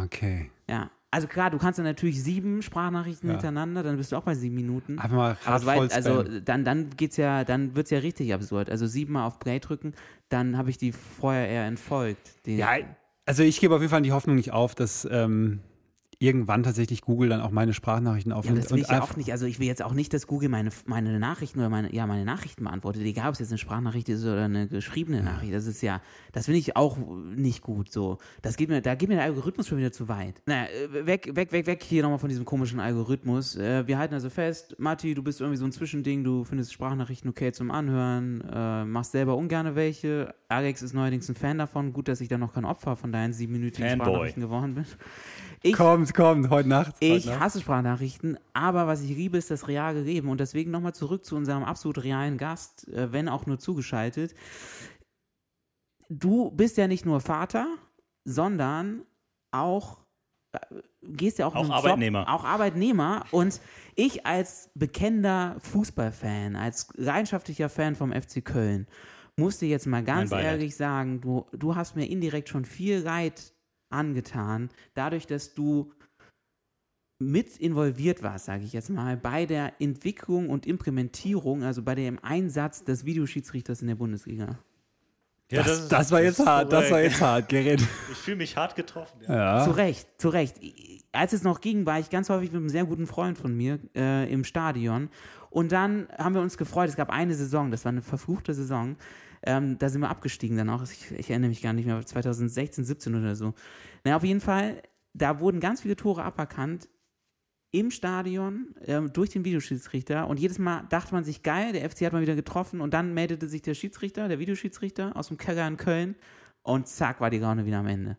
Okay. 0.04 0.52
Ja. 0.70 0.90
Also 1.10 1.28
klar, 1.28 1.50
du 1.50 1.58
kannst 1.58 1.80
dann 1.80 1.86
natürlich 1.86 2.22
sieben 2.22 2.62
Sprachnachrichten 2.62 3.30
Ja. 3.30 3.36
hintereinander, 3.36 3.82
dann 3.82 3.96
bist 3.96 4.12
du 4.12 4.18
auch 4.18 4.24
bei 4.24 4.36
sieben 4.36 4.56
Minuten. 4.56 5.00
Einfach 5.00 5.16
mal 5.16 5.38
Aber 5.46 5.52
hart 5.54 5.62
soweit- 5.62 5.78
voll 5.78 5.90
also 5.94 6.24
dann, 6.42 6.66
dann 6.66 6.90
geht's 6.98 7.16
ja, 7.16 7.46
dann 7.46 7.76
wird's 7.78 7.92
ja 7.92 8.00
richtig 8.00 8.34
absurd. 8.34 8.70
Also 8.70 8.86
siebenmal 8.88 9.26
auf 9.26 9.40
Play 9.40 9.60
drücken, 9.60 9.94
dann 10.28 10.58
habe 10.58 10.70
ich 10.70 10.78
die 10.78 10.92
vorher 10.92 11.48
eher 11.48 11.66
entfolgt. 11.66 12.34
Ja, 12.46 12.76
also 13.28 13.44
ich 13.44 13.60
gebe 13.60 13.76
auf 13.76 13.82
jeden 13.82 13.92
Fall 13.92 14.02
die 14.02 14.14
Hoffnung 14.14 14.38
nicht 14.38 14.54
auf, 14.54 14.74
dass 14.74 15.08
ähm, 15.12 15.60
irgendwann 16.20 16.64
tatsächlich 16.64 17.02
Google 17.02 17.30
dann 17.30 17.42
auch 17.42 17.52
meine 17.52 17.74
Sprachnachrichten 17.74 18.32
Ja, 18.32 18.38
aufnimmt. 18.38 18.58
das 18.58 18.72
will 18.72 18.80
ich 18.80 18.90
ja 18.90 19.02
auch 19.04 19.16
nicht. 19.16 19.32
Also 19.32 19.46
ich 19.46 19.60
will 19.60 19.68
jetzt 19.68 19.84
auch 19.84 19.94
nicht, 19.94 20.14
dass 20.14 20.26
Google 20.26 20.50
meine, 20.50 20.72
meine 20.86 21.20
Nachrichten 21.20 21.60
oder 21.60 21.70
meine, 21.70 21.94
ja, 21.94 22.08
meine 22.08 22.26
Nachrichten 22.26 22.64
beantwortet. 22.64 23.04
Egal, 23.04 23.28
ob 23.28 23.34
es 23.34 23.40
jetzt 23.40 23.50
eine 23.52 23.60
Sprachnachricht 23.60 24.10
ist 24.10 24.24
oder 24.24 24.46
eine 24.46 24.68
geschriebene 24.68 25.22
Nachricht. 25.22 25.54
Das 25.54 25.68
ist 25.68 25.82
ja, 25.82 26.02
das 26.32 26.46
finde 26.46 26.60
ich 26.60 26.76
auch 26.76 26.98
nicht 27.36 27.62
gut 27.62 27.92
so. 27.92 28.18
Das 28.42 28.58
geht 28.58 28.70
mir, 28.70 28.82
da 28.82 28.96
geht 28.96 29.10
mir 29.10 29.16
der 29.16 29.26
Algorithmus 29.26 29.68
schon 29.68 29.78
wieder 29.78 29.92
zu 29.92 30.08
weit. 30.08 30.42
Naja, 30.48 30.68
äh, 30.70 31.06
weg, 31.06 31.30
weg, 31.36 31.52
weg, 31.52 31.68
weg 31.68 31.84
hier 31.84 32.02
nochmal 32.02 32.20
von 32.20 32.30
diesem 32.30 32.46
komischen 32.46 32.80
Algorithmus. 32.80 33.56
Äh, 33.56 33.86
Wir 33.88 34.00
halten 34.00 34.16
also 34.16 34.32
fest, 34.32 34.76
Matti, 34.80 35.14
du 35.14 35.22
bist 35.22 35.40
irgendwie 35.40 35.58
so 35.58 35.66
ein 35.66 35.72
Zwischending, 35.72 36.24
du 36.24 36.44
findest 36.44 36.74
Sprachnachrichten 36.74 37.30
okay 37.30 37.52
zum 37.52 37.70
Anhören, 37.70 38.42
äh, 38.42 38.86
machst 38.86 39.12
selber 39.12 39.38
ungerne 39.38 39.76
welche. 39.76 40.34
Alex 40.50 40.82
ist 40.82 40.94
neuerdings 40.94 41.30
ein 41.30 41.36
Fan 41.36 41.60
davon. 41.60 41.94
Gut, 41.94 42.08
dass 42.08 42.22
ich 42.22 42.28
da 42.28 42.38
noch 42.40 42.54
kein 42.54 42.66
Opfer 42.66 42.96
von 42.96 43.12
deinen 43.12 43.34
siebenminütigen 43.34 43.88
Fanboy. 43.90 44.06
Sprachnachrichten 44.08 44.42
geworden 44.42 44.74
bin. 44.76 44.86
Ich, 45.64 45.74
Kommt, 45.74 46.14
kommt, 46.14 46.50
heute 46.50 46.70
Nacht. 46.70 46.96
heute 46.96 47.06
ich 47.06 47.26
Nacht. 47.26 47.40
hasse 47.40 47.62
Sprachnachrichten, 47.62 48.38
aber 48.54 48.86
was 48.86 49.02
ich 49.02 49.10
liebe, 49.10 49.38
ist 49.38 49.50
das 49.50 49.68
reale 49.68 50.02
Leben. 50.02 50.30
Und 50.30 50.40
deswegen 50.40 50.70
nochmal 50.70 50.94
zurück 50.94 51.26
zu 51.26 51.36
unserem 51.36 51.64
absolut 51.64 52.04
realen 52.04 52.38
Gast, 52.38 52.88
äh, 52.90 53.12
wenn 53.12 53.28
auch 53.28 53.46
nur 53.48 53.58
zugeschaltet. 53.58 54.36
Du 56.10 56.52
bist 56.52 56.78
ja 56.78 56.88
nicht 56.88 57.06
nur 57.06 57.22
Vater, 57.22 57.68
sondern 58.24 59.02
auch 59.52 60.06
äh, 60.54 60.60
gehst 61.02 61.40
ja 61.40 61.48
auch, 61.48 61.56
Auch 61.56 61.64
einen 61.64 61.72
Arbeitnehmer. 61.72 62.20
Job, 62.20 62.30
auch 62.30 62.44
Arbeitnehmer. 62.44 63.26
Und 63.32 63.60
ich 63.96 64.26
als 64.26 64.70
bekennender 64.76 65.56
Fußballfan, 65.60 66.56
als 66.56 66.90
leidenschaftlicher 66.96 67.70
Fan 67.70 67.96
vom 67.96 68.12
FC 68.12 68.46
Köln, 68.46 68.88
musste 69.36 69.66
jetzt 69.66 69.88
mal 69.88 70.04
ganz 70.04 70.32
ehrlich 70.32 70.76
sagen, 70.76 71.22
du, 71.22 71.46
du 71.52 71.76
hast 71.76 71.96
mir 71.96 72.06
indirekt 72.06 72.50
schon 72.50 72.66
viel 72.66 73.00
Leid 73.00 73.54
angetan, 73.90 74.70
dadurch, 74.94 75.28
dass 75.28 75.54
du 75.54 75.92
mit 77.20 77.58
involviert 77.58 78.22
warst, 78.22 78.46
sage 78.46 78.64
ich 78.64 78.74
jetzt 78.74 78.90
mal, 78.90 79.18
bei 79.18 79.46
der 79.46 79.74
Entwicklung 79.82 80.50
und 80.50 80.66
Implementierung, 80.66 81.64
also 81.64 81.82
bei 81.82 81.96
dem 81.96 82.20
Einsatz 82.24 82.84
des 82.84 83.06
Videoschiedsrichters 83.06 83.82
in 83.82 83.88
der 83.88 83.96
Bundesliga. 83.96 84.60
Ja, 85.50 85.64
das, 85.64 85.88
das, 85.88 86.12
war 86.12 86.22
jetzt 86.22 86.46
hart, 86.46 86.74
das 86.74 86.84
war 86.84 86.90
korrekt. 86.90 87.12
jetzt 87.12 87.22
hart, 87.22 87.50
Gerrit. 87.50 87.82
Ich 88.12 88.18
fühle 88.18 88.38
mich 88.38 88.58
hart 88.58 88.76
getroffen. 88.76 89.22
Ja. 89.28 89.60
Ja. 89.60 89.64
Zu 89.64 89.72
Recht, 89.72 90.08
zu 90.18 90.30
Recht. 90.30 90.58
Als 91.18 91.34
es 91.34 91.44
noch 91.44 91.62
ging, 91.62 91.86
war 91.86 92.00
ich 92.00 92.10
ganz 92.10 92.30
häufig 92.30 92.52
mit 92.52 92.60
einem 92.60 92.70
sehr 92.70 92.86
guten 92.86 93.08
Freund 93.08 93.38
von 93.38 93.56
mir 93.56 93.80
äh, 93.96 94.32
im 94.32 94.44
Stadion. 94.44 95.10
Und 95.50 95.72
dann 95.72 96.08
haben 96.18 96.36
wir 96.36 96.42
uns 96.42 96.58
gefreut. 96.58 96.90
Es 96.90 96.96
gab 96.96 97.10
eine 97.10 97.34
Saison, 97.34 97.72
das 97.72 97.86
war 97.86 97.92
eine 97.92 98.04
verfluchte 98.04 98.54
Saison. 98.54 98.96
Ähm, 99.44 99.80
da 99.80 99.90
sind 99.90 100.02
wir 100.02 100.10
abgestiegen 100.10 100.58
dann 100.58 100.70
auch. 100.70 100.84
Ich, 100.84 101.12
ich 101.12 101.30
erinnere 101.30 101.50
mich 101.50 101.62
gar 101.64 101.74
nicht 101.74 101.86
mehr, 101.86 102.06
2016, 102.06 102.86
17 102.86 103.16
oder 103.16 103.36
so. 103.36 103.56
Na, 104.04 104.16
auf 104.16 104.24
jeden 104.24 104.42
Fall, 104.42 104.84
da 105.14 105.40
wurden 105.40 105.60
ganz 105.60 105.82
viele 105.82 105.96
Tore 105.96 106.24
aberkannt 106.24 106.88
im 107.72 107.90
Stadion 107.90 108.76
ähm, 108.86 109.12
durch 109.12 109.32
den 109.32 109.44
Videoschiedsrichter. 109.44 110.28
Und 110.28 110.40
jedes 110.40 110.60
Mal 110.60 110.86
dachte 110.90 111.16
man 111.16 111.24
sich, 111.24 111.42
geil, 111.42 111.74
der 111.74 111.90
FC 111.90 112.02
hat 112.02 112.14
mal 112.14 112.22
wieder 112.22 112.36
getroffen. 112.36 112.80
Und 112.80 112.94
dann 112.94 113.16
meldete 113.16 113.48
sich 113.48 113.64
der 113.64 113.74
Schiedsrichter, 113.74 114.28
der 114.28 114.38
Videoschiedsrichter 114.38 115.16
aus 115.16 115.30
dem 115.30 115.38
Keller 115.38 115.68
in 115.68 115.78
Köln. 115.78 116.16
Und 116.62 116.88
zack, 116.88 117.22
war 117.22 117.32
die 117.32 117.40
Laune 117.40 117.66
wieder 117.66 117.80
am 117.80 117.88
Ende. 117.88 118.18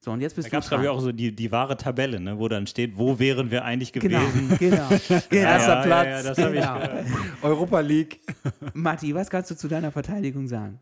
So, 0.00 0.12
und 0.12 0.20
jetzt 0.20 0.36
bist 0.36 0.46
Da 0.46 0.50
du 0.50 0.52
gab 0.56 0.62
es, 0.62 0.68
glaube 0.68 0.84
ich, 0.84 0.90
auch 0.90 1.00
so 1.00 1.10
die, 1.10 1.34
die 1.34 1.50
wahre 1.50 1.76
Tabelle, 1.76 2.20
ne, 2.20 2.38
wo 2.38 2.48
dann 2.48 2.66
steht, 2.66 2.96
wo 2.96 3.18
wären 3.18 3.50
wir 3.50 3.64
eigentlich 3.64 3.92
Genau, 3.92 4.20
gewesen. 4.20 4.56
genau. 4.58 4.88
genau. 4.88 5.22
Erster 5.30 5.82
Platz. 5.82 6.06
Ja, 6.06 6.16
ja, 6.16 6.22
das 6.22 6.38
habe 6.38 6.56
ich 6.56 6.62
Genau. 6.62 7.26
Europa 7.42 7.80
League. 7.80 8.20
Matti, 8.74 9.14
was 9.14 9.30
kannst 9.30 9.50
du 9.50 9.56
zu 9.56 9.68
deiner 9.68 9.90
Verteidigung 9.90 10.46
sagen? 10.46 10.80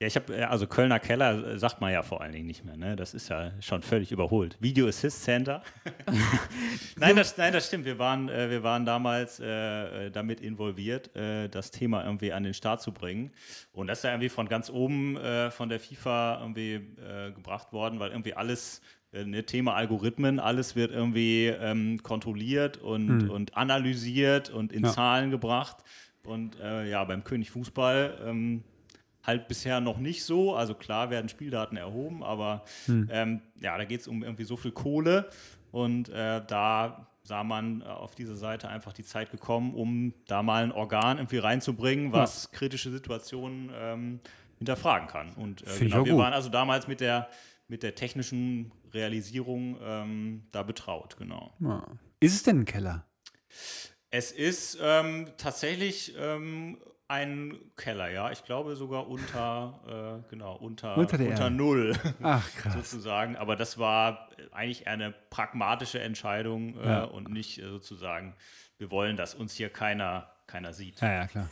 Ja, 0.00 0.08
ich 0.08 0.16
habe, 0.16 0.48
also 0.50 0.66
Kölner 0.66 0.98
Keller 0.98 1.46
äh, 1.54 1.58
sagt 1.58 1.80
man 1.80 1.92
ja 1.92 2.02
vor 2.02 2.20
allen 2.20 2.32
Dingen 2.32 2.46
nicht 2.46 2.64
mehr, 2.64 2.76
ne? 2.76 2.96
Das 2.96 3.14
ist 3.14 3.28
ja 3.28 3.52
schon 3.60 3.80
völlig 3.82 4.10
überholt. 4.10 4.56
Video 4.60 4.88
Assist 4.88 5.22
Center. 5.22 5.62
nein, 6.96 7.14
das, 7.14 7.36
nein, 7.36 7.52
das 7.52 7.68
stimmt. 7.68 7.84
Wir 7.84 7.98
waren, 7.98 8.28
äh, 8.28 8.50
wir 8.50 8.64
waren 8.64 8.84
damals 8.84 9.38
äh, 9.38 10.06
äh, 10.06 10.10
damit 10.10 10.40
involviert, 10.40 11.14
äh, 11.14 11.48
das 11.48 11.70
Thema 11.70 12.04
irgendwie 12.04 12.32
an 12.32 12.42
den 12.42 12.54
Start 12.54 12.82
zu 12.82 12.92
bringen. 12.92 13.30
Und 13.72 13.86
das 13.86 13.98
ist 13.98 14.04
ja 14.04 14.10
irgendwie 14.10 14.30
von 14.30 14.48
ganz 14.48 14.68
oben 14.68 15.16
äh, 15.16 15.52
von 15.52 15.68
der 15.68 15.78
FIFA 15.78 16.40
irgendwie 16.40 16.72
äh, 16.74 17.30
gebracht 17.32 17.72
worden, 17.72 18.00
weil 18.00 18.10
irgendwie 18.10 18.34
alles 18.34 18.80
äh, 19.12 19.24
ne, 19.24 19.44
Thema 19.46 19.74
Algorithmen, 19.74 20.40
alles 20.40 20.74
wird 20.74 20.90
irgendwie 20.90 21.46
ähm, 21.46 22.02
kontrolliert 22.02 22.78
und, 22.78 23.30
und 23.30 23.56
analysiert 23.56 24.50
und 24.50 24.72
in 24.72 24.82
Ja. 24.82 24.90
Zahlen 24.90 25.30
gebracht. 25.30 25.76
Und 26.24 26.58
äh, 26.58 26.88
ja, 26.90 27.04
beim 27.04 27.22
König 27.22 27.50
Fußball 27.52 28.18
ähm, 28.26 28.64
halt 29.24 29.48
bisher 29.48 29.80
noch 29.80 29.98
nicht 29.98 30.24
so. 30.24 30.54
Also 30.54 30.74
klar 30.74 31.10
werden 31.10 31.28
Spieldaten 31.28 31.76
erhoben, 31.76 32.22
aber 32.22 32.64
ähm, 32.88 33.42
ja, 33.60 33.76
da 33.76 33.84
geht 33.84 34.02
es 34.02 34.08
um 34.08 34.22
irgendwie 34.22 34.44
so 34.44 34.56
viel 34.56 34.72
Kohle 34.72 35.28
und 35.70 36.08
äh, 36.10 36.42
da 36.46 37.08
sah 37.22 37.42
man 37.42 37.80
äh, 37.80 37.84
auf 37.86 38.14
diese 38.14 38.36
Seite 38.36 38.68
einfach 38.68 38.92
die 38.92 39.04
Zeit 39.04 39.30
gekommen, 39.30 39.74
um 39.74 40.14
da 40.26 40.42
mal 40.42 40.62
ein 40.62 40.72
Organ 40.72 41.18
irgendwie 41.18 41.38
reinzubringen, 41.38 42.12
was 42.12 42.50
kritische 42.52 42.90
Situationen 42.90 43.70
ähm, 43.74 44.20
hinterfragen 44.58 45.08
kann. 45.08 45.32
Und 45.34 45.62
äh, 45.62 45.78
genau, 45.78 46.04
wir 46.04 46.12
gut. 46.12 46.22
waren 46.22 46.32
also 46.34 46.50
damals 46.50 46.86
mit 46.86 47.00
der 47.00 47.28
mit 47.66 47.82
der 47.82 47.94
technischen 47.94 48.72
Realisierung 48.92 49.78
ähm, 49.82 50.46
da 50.52 50.62
betraut, 50.62 51.16
genau. 51.16 51.54
Ja. 51.60 51.86
Ist 52.20 52.34
es 52.34 52.42
denn 52.42 52.60
ein 52.60 52.64
Keller? 52.66 53.06
Es 54.10 54.30
ist 54.32 54.78
ähm, 54.80 55.28
tatsächlich 55.38 56.14
ähm, 56.18 56.78
ein 57.14 57.58
Keller, 57.76 58.10
ja. 58.10 58.30
Ich 58.30 58.44
glaube 58.44 58.76
sogar 58.76 59.08
unter, 59.08 60.22
äh, 60.24 60.28
genau, 60.30 60.56
unter, 60.56 60.96
Unter 60.96 61.18
unter. 61.18 61.50
Null 61.50 61.94
Ach, 62.22 62.48
krass. 62.56 62.74
sozusagen. 62.74 63.36
Aber 63.36 63.56
das 63.56 63.78
war 63.78 64.28
eigentlich 64.52 64.86
eher 64.86 64.92
eine 64.92 65.14
pragmatische 65.30 66.00
Entscheidung 66.00 66.76
äh, 66.78 66.86
Ja. 66.86 67.04
und 67.04 67.30
nicht 67.30 67.58
äh, 67.58 67.68
sozusagen, 67.68 68.34
wir 68.78 68.90
wollen, 68.90 69.16
dass 69.16 69.34
uns 69.34 69.54
hier 69.54 69.70
keiner, 69.70 70.28
keiner 70.46 70.72
sieht. 70.72 71.00
Ja, 71.00 71.12
ja, 71.12 71.26
klar. 71.26 71.48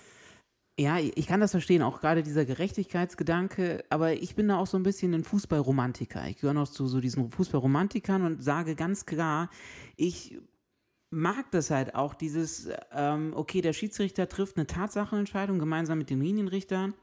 Ja, 0.78 0.98
ich 0.98 1.26
kann 1.26 1.40
das 1.40 1.50
verstehen, 1.50 1.82
auch 1.82 2.00
gerade 2.00 2.22
dieser 2.22 2.46
Gerechtigkeitsgedanke, 2.46 3.84
aber 3.90 4.14
ich 4.14 4.34
bin 4.34 4.48
da 4.48 4.56
auch 4.56 4.66
so 4.66 4.78
ein 4.78 4.82
bisschen 4.82 5.12
ein 5.14 5.22
Fußballromantiker. 5.22 6.26
Ich 6.28 6.36
gehöre 6.40 6.54
noch 6.54 6.66
zu 6.68 6.86
so 6.86 7.00
diesen 7.00 7.30
Fußballromantikern 7.30 8.22
und 8.22 8.42
sage 8.42 8.74
ganz 8.74 9.04
klar, 9.04 9.50
ich 9.96 10.38
mag 11.12 11.50
das 11.50 11.70
halt 11.70 11.94
auch, 11.94 12.14
dieses, 12.14 12.68
ähm, 12.92 13.32
okay, 13.36 13.60
der 13.60 13.72
Schiedsrichter 13.72 14.28
trifft 14.28 14.56
eine 14.56 14.66
Tatsachenentscheidung 14.66 15.58
gemeinsam 15.58 15.98
mit 15.98 16.10
den 16.10 16.20
Linienrichtern 16.20 16.94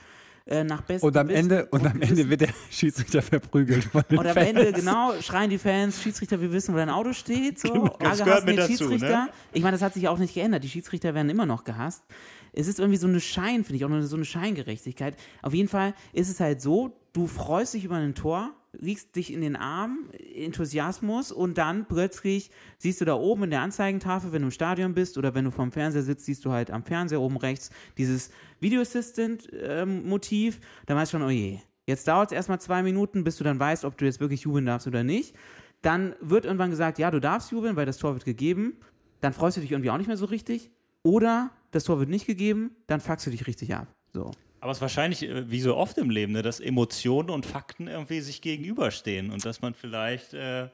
äh, 0.45 0.63
nach 0.63 0.81
bestem 0.81 1.07
Und 1.07 1.15
am 1.17 1.27
Wissen 1.27 1.39
Ende, 1.51 1.67
und 1.67 1.85
am. 1.85 2.01
Ende 2.01 2.29
wird 2.29 2.41
der 2.41 2.49
Schiedsrichter 2.71 3.21
verprügelt 3.21 3.83
von 3.83 4.03
den 4.09 4.17
Und 4.17 4.25
am 4.25 4.33
Fans. 4.33 4.47
Ende, 4.49 4.73
genau, 4.73 5.13
schreien 5.21 5.49
die 5.51 5.59
Fans, 5.59 6.01
Schiedsrichter, 6.01 6.41
wir 6.41 6.51
wissen, 6.51 6.73
wo 6.73 6.77
dein 6.77 6.89
Auto 6.89 7.13
steht. 7.13 7.59
So. 7.59 7.95
das 7.99 8.21
Alle 8.21 8.23
gehört 8.23 8.47
den 8.47 8.55
dazu, 8.55 8.73
Schiedsrichter. 8.73 9.25
ne? 9.25 9.29
Ich 9.53 9.61
meine, 9.61 9.73
das 9.73 9.83
hat 9.83 9.93
sich 9.93 10.07
auch 10.07 10.17
nicht 10.17 10.33
geändert. 10.33 10.63
Die 10.63 10.69
Schiedsrichter 10.69 11.13
werden 11.13 11.29
immer 11.29 11.45
noch 11.45 11.63
gehasst. 11.63 12.03
Es 12.51 12.67
ist 12.67 12.79
irgendwie 12.79 12.97
so 12.97 13.07
eine 13.07 13.19
Schein, 13.19 13.63
finde 13.63 13.75
ich, 13.75 13.85
auch 13.85 14.01
so 14.01 14.15
eine 14.15 14.25
Scheingerechtigkeit. 14.25 15.15
Auf 15.43 15.53
jeden 15.53 15.69
Fall 15.69 15.93
ist 16.13 16.29
es 16.29 16.39
halt 16.39 16.61
so, 16.61 16.97
du 17.13 17.27
freust 17.27 17.75
dich 17.75 17.85
über 17.85 17.97
ein 17.97 18.15
Tor, 18.15 18.51
liegst 18.73 19.15
dich 19.15 19.33
in 19.33 19.41
den 19.41 19.55
Arm, 19.55 20.09
Enthusiasmus 20.35 21.31
und 21.31 21.57
dann 21.57 21.85
plötzlich 21.85 22.51
siehst 22.77 23.01
du 23.01 23.05
da 23.05 23.15
oben 23.15 23.43
in 23.43 23.49
der 23.49 23.61
Anzeigentafel, 23.61 24.31
wenn 24.31 24.41
du 24.41 24.47
im 24.47 24.51
Stadion 24.51 24.93
bist 24.93 25.17
oder 25.17 25.33
wenn 25.35 25.45
du 25.45 25.51
vorm 25.51 25.71
Fernseher 25.71 26.03
sitzt, 26.03 26.25
siehst 26.25 26.45
du 26.45 26.51
halt 26.51 26.71
am 26.71 26.83
Fernseher 26.83 27.21
oben 27.21 27.37
rechts 27.37 27.71
dieses 27.97 28.31
Video 28.59 28.81
Assistant 28.81 29.47
ähm, 29.53 30.07
Motiv. 30.07 30.59
Da 30.85 30.95
weißt 30.95 31.13
du 31.13 31.17
schon, 31.17 31.27
oh 31.27 31.31
je, 31.31 31.59
jetzt 31.85 32.07
dauert 32.07 32.31
es 32.31 32.35
erstmal 32.35 32.59
zwei 32.61 32.83
Minuten, 32.83 33.23
bis 33.23 33.37
du 33.37 33.43
dann 33.43 33.59
weißt, 33.59 33.85
ob 33.85 33.97
du 33.97 34.05
jetzt 34.05 34.19
wirklich 34.19 34.41
jubeln 34.41 34.65
darfst 34.65 34.87
oder 34.87 35.03
nicht. 35.03 35.35
Dann 35.81 36.15
wird 36.19 36.45
irgendwann 36.45 36.69
gesagt, 36.69 36.99
ja, 36.99 37.09
du 37.09 37.19
darfst 37.19 37.51
jubeln, 37.51 37.75
weil 37.75 37.85
das 37.85 37.97
Tor 37.97 38.13
wird 38.13 38.25
gegeben. 38.25 38.77
Dann 39.21 39.33
freust 39.33 39.57
du 39.57 39.61
dich 39.61 39.71
irgendwie 39.71 39.89
auch 39.89 39.97
nicht 39.97 40.07
mehr 40.07 40.17
so 40.17 40.25
richtig. 40.25 40.71
Oder 41.03 41.51
das 41.71 41.83
Tor 41.85 41.99
wird 41.99 42.09
nicht 42.09 42.27
gegeben, 42.27 42.71
dann 42.87 42.99
fuckst 42.99 43.25
du 43.25 43.31
dich 43.31 43.47
richtig 43.47 43.73
ab. 43.73 43.87
So. 44.11 44.31
Aber 44.61 44.71
es 44.71 44.77
ist 44.77 44.81
wahrscheinlich, 44.81 45.23
äh, 45.23 45.49
wie 45.49 45.61
so 45.61 45.75
oft 45.75 45.97
im 45.97 46.09
Leben, 46.09 46.33
ne, 46.33 46.41
dass 46.41 46.59
Emotionen 46.59 47.29
und 47.29 47.45
Fakten 47.45 47.87
irgendwie 47.87 48.19
sich 48.21 48.41
gegenüberstehen 48.41 49.31
und 49.31 49.45
dass 49.45 49.61
man 49.61 49.73
vielleicht, 49.73 50.33
äh, 50.33 50.67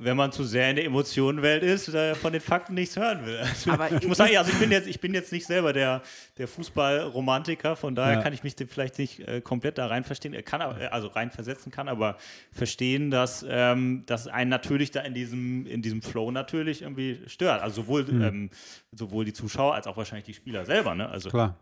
wenn 0.00 0.16
man 0.16 0.30
zu 0.30 0.44
sehr 0.44 0.70
in 0.70 0.76
der 0.76 0.84
Emotionenwelt 0.84 1.64
ist, 1.64 1.88
äh, 1.88 2.14
von 2.14 2.32
den 2.32 2.40
Fakten 2.40 2.74
nichts 2.74 2.96
hören 2.96 3.26
will. 3.26 3.36
Also, 3.38 3.72
Aber 3.72 3.90
ich 4.00 4.06
muss 4.06 4.18
sagen, 4.18 4.36
also 4.36 4.52
ich 4.52 4.58
bin 4.58 4.70
jetzt, 4.70 4.86
ich 4.86 5.00
bin 5.00 5.12
jetzt 5.12 5.32
nicht 5.32 5.44
selber 5.44 5.72
der, 5.72 6.02
der 6.36 6.46
Fußballromantiker, 6.46 7.74
von 7.74 7.96
daher 7.96 8.14
Ja. 8.18 8.22
kann 8.22 8.32
ich 8.32 8.44
mich 8.44 8.54
vielleicht 8.68 8.98
nicht 8.98 9.26
äh, 9.26 9.40
komplett 9.40 9.76
da 9.76 9.86
rein 9.88 10.04
verstehen, 10.04 10.34
äh, 10.34 10.42
kann, 10.42 10.60
aber- 10.62 10.80
äh, 10.80 10.86
also 10.86 11.08
rein 11.08 11.32
versetzen 11.32 11.72
kann, 11.72 11.88
aber 11.88 12.16
verstehen, 12.52 13.10
dass, 13.10 13.44
ähm, 13.48 14.04
dass 14.06 14.28
einen 14.28 14.50
natürlich 14.50 14.92
da 14.92 15.00
in 15.00 15.14
diesem, 15.14 15.66
in 15.66 15.82
diesem 15.82 16.00
Flow 16.02 16.30
natürlich 16.30 16.82
irgendwie 16.82 17.20
stört. 17.26 17.60
Also 17.60 17.82
sowohl, 17.82 18.06
ähm, 18.08 18.50
sowohl 18.92 19.24
die 19.24 19.32
Zuschauer 19.32 19.74
als 19.74 19.86
auch 19.88 19.96
wahrscheinlich 19.96 20.26
die 20.26 20.34
Spieler 20.34 20.64
selber. 20.64 20.94
Ne? 20.94 21.08
Also 21.08 21.30
Klar. 21.30 21.56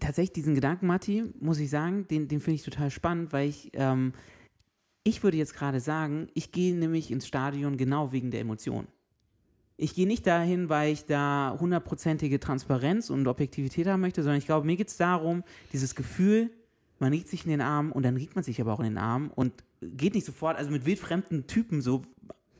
Tatsächlich 0.00 0.32
diesen 0.32 0.54
Gedanken, 0.54 0.86
Matti, 0.86 1.24
muss 1.40 1.58
ich 1.58 1.68
sagen, 1.70 2.06
den, 2.08 2.28
den 2.28 2.40
finde 2.40 2.56
ich 2.56 2.62
total 2.62 2.90
spannend, 2.90 3.32
weil 3.32 3.48
ich, 3.48 3.70
ähm, 3.74 4.12
Ich 5.06 5.22
würde 5.22 5.36
jetzt 5.36 5.54
gerade 5.54 5.80
sagen, 5.80 6.28
ich 6.32 6.50
gehe 6.50 6.74
nämlich 6.74 7.10
ins 7.10 7.26
Stadion 7.26 7.76
genau 7.76 8.10
wegen 8.10 8.30
der 8.30 8.40
Emotionen. 8.40 8.88
Ich 9.76 9.94
gehe 9.94 10.06
nicht 10.06 10.26
dahin, 10.26 10.68
weil 10.70 10.92
ich 10.92 11.04
da 11.04 11.56
hundertprozentige 11.60 12.40
Transparenz 12.40 13.10
und 13.10 13.26
Objektivität 13.26 13.86
haben 13.86 14.00
möchte, 14.00 14.22
sondern 14.22 14.38
ich 14.38 14.46
glaube, 14.46 14.66
mir 14.66 14.76
geht 14.76 14.88
es 14.88 14.96
darum, 14.96 15.42
dieses 15.72 15.94
Gefühl, 15.94 16.50
man 17.00 17.12
riecht 17.12 17.28
sich 17.28 17.44
in 17.44 17.50
den 17.50 17.60
Arm 17.60 17.92
und 17.92 18.04
dann 18.04 18.16
riecht 18.16 18.34
man 18.34 18.44
sich 18.44 18.60
aber 18.60 18.72
auch 18.72 18.78
in 18.78 18.86
den 18.86 18.98
Arm 18.98 19.30
und 19.34 19.52
geht 19.82 20.14
nicht 20.14 20.24
sofort, 20.24 20.56
also 20.56 20.70
mit 20.70 20.86
wildfremden 20.86 21.46
Typen 21.46 21.82
so 21.82 22.02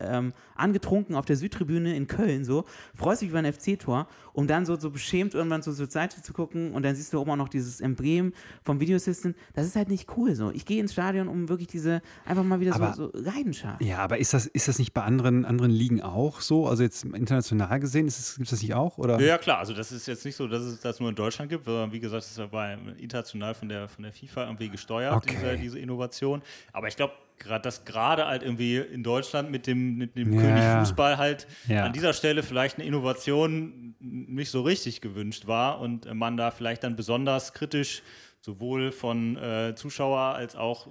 ähm, 0.00 0.32
angetrunken 0.56 1.14
auf 1.16 1.24
der 1.24 1.36
Südtribüne 1.36 1.96
in 1.96 2.06
Köln 2.06 2.44
so, 2.44 2.64
freust 2.94 3.22
dich 3.22 3.28
über 3.30 3.38
ein 3.38 3.52
FC-Tor, 3.52 4.06
um 4.32 4.46
dann 4.46 4.66
so, 4.66 4.76
so 4.76 4.90
beschämt 4.90 5.34
irgendwann 5.34 5.62
so 5.62 5.72
zur 5.72 5.90
Seite 5.90 6.22
zu 6.22 6.32
gucken 6.32 6.72
und 6.72 6.82
dann 6.84 6.94
siehst 6.94 7.12
du 7.12 7.20
oben 7.20 7.30
auch 7.32 7.36
noch 7.36 7.48
dieses 7.48 7.80
Emblem 7.80 8.32
vom 8.62 8.80
Videosystem. 8.80 9.34
Das 9.54 9.66
ist 9.66 9.76
halt 9.76 9.88
nicht 9.88 10.08
cool 10.16 10.34
so. 10.34 10.50
Ich 10.50 10.64
gehe 10.66 10.80
ins 10.80 10.92
Stadion, 10.92 11.28
um 11.28 11.48
wirklich 11.48 11.68
diese, 11.68 12.02
einfach 12.24 12.44
mal 12.44 12.60
wieder 12.60 12.74
Aber- 12.74 12.92
so, 12.94 13.10
so 13.12 13.18
Leidenschaft. 13.18 13.82
Ja, 13.82 13.98
aber 13.98 14.18
ist 14.18 14.34
das, 14.34 14.46
ist 14.46 14.68
das 14.68 14.78
nicht 14.78 14.92
bei 14.94 15.02
anderen, 15.02 15.44
anderen 15.44 15.70
Ligen 15.70 16.02
auch 16.02 16.40
so? 16.40 16.66
Also 16.66 16.82
jetzt 16.82 17.04
international 17.04 17.80
gesehen, 17.80 18.06
ist 18.06 18.18
es, 18.18 18.34
gibt 18.36 18.46
es 18.46 18.50
das 18.50 18.62
nicht 18.62 18.74
auch? 18.74 18.98
Oder? 18.98 19.20
Ja, 19.20 19.26
ja, 19.26 19.38
klar. 19.38 19.58
Also 19.58 19.72
das 19.74 19.92
ist 19.92 20.06
jetzt 20.06 20.24
nicht 20.24 20.36
so, 20.36 20.46
dass 20.48 20.62
es 20.62 20.80
das 20.80 21.00
nur 21.00 21.08
in 21.08 21.14
Deutschland 21.14 21.50
gibt, 21.50 21.64
sondern 21.64 21.92
wie 21.92 22.00
gesagt, 22.00 22.24
das 22.24 22.52
war 22.52 22.72
international 22.98 23.54
von 23.54 23.68
der, 23.68 23.88
von 23.88 24.02
der 24.02 24.12
FIFA 24.12 24.44
irgendwie 24.44 24.68
gesteuert, 24.68 25.14
Okay. 25.14 25.36
diese, 25.40 25.56
diese 25.56 25.78
Innovation. 25.78 26.42
Aber 26.72 26.88
ich 26.88 26.96
glaube, 26.96 27.12
gerade 27.38 27.62
das 27.62 27.84
gerade 27.84 28.26
halt 28.26 28.42
irgendwie 28.42 28.76
in 28.78 29.02
Deutschland 29.02 29.50
mit 29.50 29.66
dem, 29.66 29.96
mit 29.96 30.16
dem 30.16 30.32
Ja, 30.32 30.40
König. 30.40 30.64
Fußball 30.64 31.18
halt 31.18 31.46
Ja. 31.68 31.84
an 31.84 31.92
dieser 31.92 32.12
Stelle 32.12 32.42
vielleicht 32.42 32.78
eine 32.78 32.86
Innovation 32.86 33.94
nicht 34.00 34.50
so 34.50 34.62
richtig 34.62 35.00
gewünscht 35.00 35.46
war 35.46 35.80
und 35.80 36.12
man 36.14 36.36
da 36.36 36.50
vielleicht 36.50 36.84
dann 36.84 36.96
besonders 36.96 37.52
kritisch 37.52 38.02
sowohl 38.40 38.92
von 38.92 39.36
äh, 39.36 39.74
Zuschauer 39.74 40.18
als 40.20 40.54
auch 40.54 40.86
äh, 40.88 40.90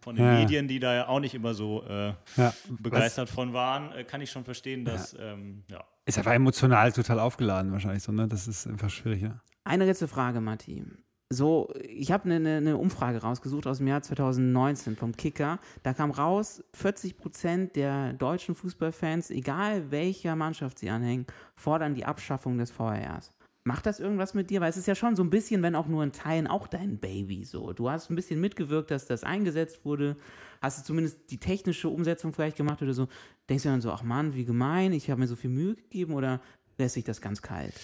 von 0.00 0.16
den 0.16 0.24
Ja. 0.24 0.38
Medien, 0.40 0.66
die 0.68 0.80
da 0.80 0.94
ja 0.94 1.08
auch 1.08 1.20
nicht 1.20 1.34
immer 1.34 1.54
so 1.54 1.84
äh, 1.88 2.12
Ja. 2.36 2.52
begeistert 2.80 3.30
von 3.30 3.52
waren, 3.52 3.92
äh, 3.92 4.04
kann 4.04 4.20
ich 4.20 4.30
schon 4.30 4.44
verstehen, 4.44 4.84
dass 4.84 5.14
ähm, 5.18 5.62
ja. 5.70 5.84
Ist 6.06 6.18
aber 6.18 6.34
emotional 6.34 6.90
total 6.92 7.20
aufgeladen 7.20 7.70
wahrscheinlich 7.70 8.02
so, 8.02 8.10
ne? 8.12 8.26
Das 8.26 8.48
ist 8.48 8.66
einfach 8.66 8.90
schwierig, 8.90 9.22
ja. 9.22 9.40
Eine 9.64 9.84
letzte 9.84 10.08
Frage, 10.08 10.40
Matti. 10.40 10.84
So, 11.30 11.70
ich 11.86 12.10
habe 12.10 12.24
eine, 12.24 12.56
eine, 12.56 12.78
Umfrage 12.78 13.18
rausgesucht 13.18 13.66
aus 13.66 13.78
dem 13.78 13.86
Jahr 13.86 14.00
2019 14.00 14.96
vom 14.96 15.14
Kicker. 15.14 15.58
Da 15.82 15.92
kam 15.92 16.10
raus, 16.10 16.64
40 16.72 17.18
Prozent 17.18 17.76
der 17.76 18.14
deutschen 18.14 18.54
Fußballfans, 18.54 19.30
egal 19.30 19.90
welcher 19.90 20.36
Mannschaft 20.36 20.78
sie 20.78 20.88
anhängen, 20.88 21.26
fordern 21.54 21.94
die 21.94 22.06
Abschaffung 22.06 22.56
des 22.56 22.70
VRs. 22.70 23.34
Macht 23.64 23.84
das 23.84 24.00
irgendwas 24.00 24.32
mit 24.32 24.48
dir? 24.48 24.62
Weil 24.62 24.70
es 24.70 24.78
ist 24.78 24.86
ja 24.86 24.94
schon 24.94 25.16
so 25.16 25.22
ein 25.22 25.28
bisschen, 25.28 25.62
wenn 25.62 25.74
auch 25.74 25.86
nur 25.86 26.02
in 26.02 26.12
Teilen, 26.12 26.46
auch 26.46 26.66
dein 26.66 26.96
Baby 26.96 27.44
so. 27.44 27.74
Du 27.74 27.90
hast 27.90 28.08
ein 28.08 28.16
bisschen 28.16 28.40
mitgewirkt, 28.40 28.90
dass 28.90 29.04
das 29.04 29.22
eingesetzt 29.22 29.84
wurde. 29.84 30.16
Hast 30.62 30.78
du 30.78 30.84
zumindest 30.84 31.30
die 31.30 31.38
technische 31.38 31.90
Umsetzung 31.90 32.32
vielleicht 32.32 32.56
gemacht 32.56 32.80
oder 32.80 32.94
so? 32.94 33.08
Denkst 33.50 33.64
du 33.64 33.68
dann 33.68 33.82
so, 33.82 33.92
ach 33.92 34.02
Mann, 34.02 34.34
wie 34.34 34.46
gemein, 34.46 34.94
ich 34.94 35.10
habe 35.10 35.20
mir 35.20 35.26
so 35.26 35.36
viel 35.36 35.50
Mühe 35.50 35.74
gegeben 35.74 36.14
oder 36.14 36.40
lässt 36.78 36.94
sich 36.94 37.04
das 37.04 37.20
ganz 37.20 37.42
kalt? 37.42 37.74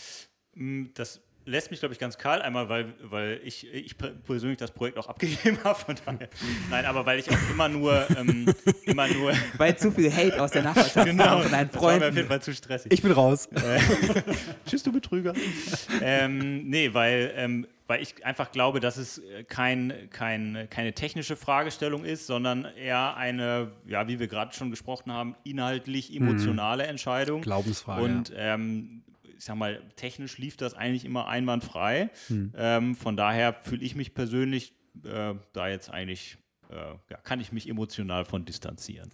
Mm, 0.55 0.87
Das 0.95 1.21
lässt 1.47 1.71
mich, 1.71 1.81
glaube 1.81 1.93
ich, 1.93 1.99
ganz 1.99 2.17
kalt. 2.19 2.43
Einmal, 2.43 2.69
weil, 2.69 2.95
weil 3.03 3.41
ich, 3.45 3.67
ich 3.73 3.97
per- 3.99 4.11
persönlich 4.13 4.59
das 4.59 4.71
Projekt 4.71 4.99
auch 4.99 5.09
abgegeben 5.09 5.59
habe. 5.65 5.79
Von 5.79 5.95
daher. 6.05 6.29
Nein, 6.71 6.85
aber 6.87 7.05
weil 7.07 7.19
ich 7.19 7.31
auch 7.31 7.51
immer 7.51 7.69
nur, 7.69 8.07
ähm, 8.17 8.47
immer 8.87 9.07
nur. 9.09 9.33
Weil 9.59 9.77
zu 9.77 9.91
viel 9.93 10.11
Hate 10.13 10.41
aus 10.43 10.51
der 10.53 10.63
Nachbarschaft 10.63 11.07
genau, 11.07 11.43
von 11.43 11.51
deinen 11.51 11.71
das 11.71 11.83
war 11.83 11.91
mir 11.93 11.97
auf 11.97 12.03
jeden 12.03 12.13
Freunden. 12.15 12.29
Fall 12.29 12.43
zu 12.43 12.55
stressig. 12.55 12.93
Ich 12.93 13.03
bin 13.03 13.13
raus. 13.13 13.49
Tschüss, 14.67 14.83
du 14.83 14.93
Betrüger. 14.93 15.33
ähm, 16.03 16.69
nee, 16.69 16.93
weil, 16.95 17.33
ähm, 17.37 17.67
weil 17.87 18.03
ich 18.03 18.25
einfach 18.25 18.51
glaube, 18.53 18.81
dass 18.81 18.97
es 18.97 19.19
äh, 19.19 19.45
kein, 19.45 19.93
kein, 20.11 20.67
keine 20.71 20.93
technische 20.95 21.37
Fragestellung 21.37 22.05
ist, 22.05 22.27
sondern 22.27 22.65
eher 22.77 23.17
eine, 23.17 23.73
ja, 23.87 24.09
wie 24.09 24.19
wir 24.19 24.29
gerade 24.29 24.55
schon 24.55 24.71
gesprochen 24.71 25.13
haben, 25.13 25.35
inhaltlich 25.45 26.15
emotionale 26.15 26.85
Entscheidung. 26.87 27.43
Glaubensfrage, 27.43 28.03
Und 28.03 28.33
ähm, 28.37 29.03
ich 29.37 29.45
sag 29.45 29.57
mal, 29.57 29.83
technisch 29.97 30.39
lief 30.39 30.57
das 30.57 30.75
eigentlich 30.75 31.05
immer 31.05 31.27
einwandfrei. 31.27 32.11
Ähm, 32.57 32.95
von 32.95 33.17
daher 33.17 33.53
fühle 33.53 33.83
ich 33.85 33.95
mich 33.95 34.15
persönlich 34.15 34.75
äh, 35.05 35.35
da 35.53 35.69
jetzt 35.69 35.91
eigentlich, 35.91 36.39
äh, 36.71 36.75
ja, 37.11 37.17
kann 37.23 37.41
ich 37.41 37.53
mich 37.53 37.69
emotional 37.69 38.25
von 38.25 38.45
distanzieren. 38.45 39.11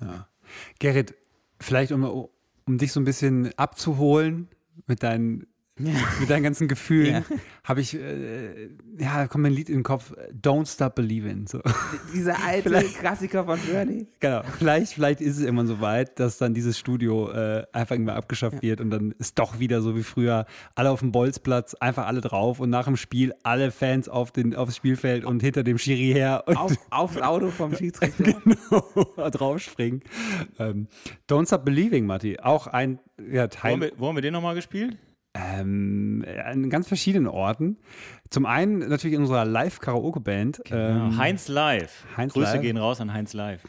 Gerrit, 0.78 1.14
vielleicht 1.60 1.92
um, 1.92 2.28
um 2.66 2.78
dich 2.78 2.92
so 2.92 3.00
ein 3.00 3.04
bisschen 3.04 3.56
abzuholen 3.58 4.48
mit 4.86 5.02
deinen, 5.02 5.46
mit 6.20 6.30
deinen 6.30 6.42
ganzen 6.42 6.68
Gefühlen, 6.68 7.24
Ja. 7.30 7.36
habe 7.64 7.80
ich, 7.80 7.94
äh, 7.94 8.68
ja, 8.98 9.16
da 9.18 9.26
kommt 9.26 9.42
mir 9.42 9.48
ein 9.48 9.54
Lied 9.54 9.68
in 9.68 9.76
den 9.76 9.82
Kopf, 9.82 10.12
Don't 10.32 10.72
Stop 10.72 10.94
Believing. 10.94 11.46
So. 11.46 11.60
Dieser 12.14 12.42
alte 12.44 12.70
Klassiker 13.00 13.44
von 13.44 13.58
Journey. 13.70 14.06
Genau, 14.20 14.42
vielleicht, 14.58 14.94
vielleicht 14.94 15.20
ist 15.20 15.36
es 15.38 15.42
irgendwann 15.42 15.66
so 15.66 15.80
weit, 15.80 16.18
dass 16.20 16.38
dann 16.38 16.54
dieses 16.54 16.78
Studio 16.78 17.30
äh, 17.30 17.64
einfach 17.72 17.94
irgendwann 17.94 18.16
abgeschafft 18.16 18.62
wird 18.62 18.80
und 18.80 18.90
dann 18.90 19.12
ist 19.18 19.38
doch 19.38 19.58
wieder 19.58 19.82
so 19.82 19.96
wie 19.96 20.02
früher, 20.02 20.46
alle 20.74 20.90
auf 20.90 21.00
dem 21.00 21.12
Bolzplatz, 21.12 21.74
einfach 21.74 22.06
alle 22.06 22.20
drauf 22.20 22.60
und 22.60 22.70
nach 22.70 22.84
dem 22.86 22.96
Spiel 22.96 23.32
alle 23.42 23.70
Fans 23.70 24.08
auf 24.08 24.32
den, 24.32 24.54
aufs 24.54 24.76
Spielfeld 24.76 25.24
und 25.24 25.40
hinter 25.42 25.62
dem 25.62 25.78
Schiri 25.78 26.12
her 26.12 26.44
und 26.46 26.56
Auf, 26.56 26.72
aufs 26.90 27.20
Auto 27.20 27.50
vom 27.50 27.74
Schiedsrichter. 27.74 28.34
draufspringen. 29.30 30.02
Ähm, 30.58 30.88
Don't 31.28 31.46
Stop 31.46 31.64
Believing, 31.64 32.06
Matti, 32.06 32.38
auch 32.40 32.66
ein 32.66 32.98
ja, 33.30 33.48
Teil. 33.48 33.72
Wollen 33.72 33.80
wir, 33.82 33.98
wollen 33.98 34.16
wir 34.16 34.22
den 34.22 34.32
nochmal 34.32 34.54
gespielt? 34.54 34.96
Ähm, 35.32 36.24
an 36.44 36.68
ganz 36.70 36.88
verschiedenen 36.88 37.28
Orten. 37.28 37.76
Zum 38.30 38.46
einen 38.46 38.80
natürlich 38.80 39.14
in 39.14 39.20
unserer 39.22 39.44
Live-Karaoke-Band. 39.44 40.62
Ähm, 40.70 41.16
Heinz 41.18 41.46
Live. 41.48 42.04
Heinz 42.16 42.32
Grüße 42.32 42.54
Live. 42.54 42.62
gehen 42.62 42.76
raus 42.76 43.00
an 43.00 43.12
Heinz 43.12 43.32
Live. 43.32 43.62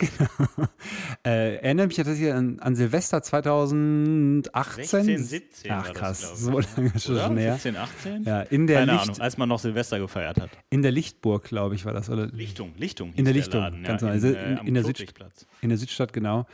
äh, 1.26 1.55
erinnere 1.57 1.88
mich 1.88 1.95
tatsächlich 1.97 2.32
an, 2.34 2.59
an 2.59 2.76
Silvester 2.76 3.22
2018. 3.22 4.84
16, 4.86 5.18
17 5.24 5.72
Ach 5.72 5.88
das, 5.88 5.93
krass, 5.93 6.32
ich. 6.34 6.39
so 6.39 6.51
lange 6.59 6.91
das 6.93 7.09
Oder? 7.09 7.26
schon 7.28 7.38
her. 7.38 7.53
17, 7.53 7.76
18? 7.78 8.24
Ja, 8.24 8.41
in 8.41 8.68
der, 8.68 8.80
Keine 8.80 8.91
Licht, 8.93 9.03
Ahnung, 9.03 9.20
als 9.22 9.38
man 9.38 9.49
noch 9.49 9.59
Silvester 9.59 9.99
gefeiert 9.99 10.39
hat. 10.41 10.49
in 10.70 10.82
der 10.82 10.91
Lichtburg, 10.91 11.43
glaube 11.43 11.76
ich, 11.76 11.86
war 11.86 11.93
das. 11.93 12.09
Oder? 12.09 12.28
Lichtung, 12.28 12.74
Lichtung. 12.78 13.14
In 13.16 13.26
der 13.26 13.34
Lichtung, 13.34 13.62
Laden, 13.62 13.84
ganz 13.84 14.01
ja, 14.01 14.09
genau. 14.14 14.20
in, 14.20 14.26
Also 14.26 14.38
äh, 14.39 14.51
in- 14.62 14.68
in 14.68 14.74
der 14.74 14.84
Süd- 14.84 14.95
Klotwigplatz. 14.97 15.45
In 15.62 15.70
der 15.70 15.78
Südstadt, 15.78 16.14
genau. 16.14 16.45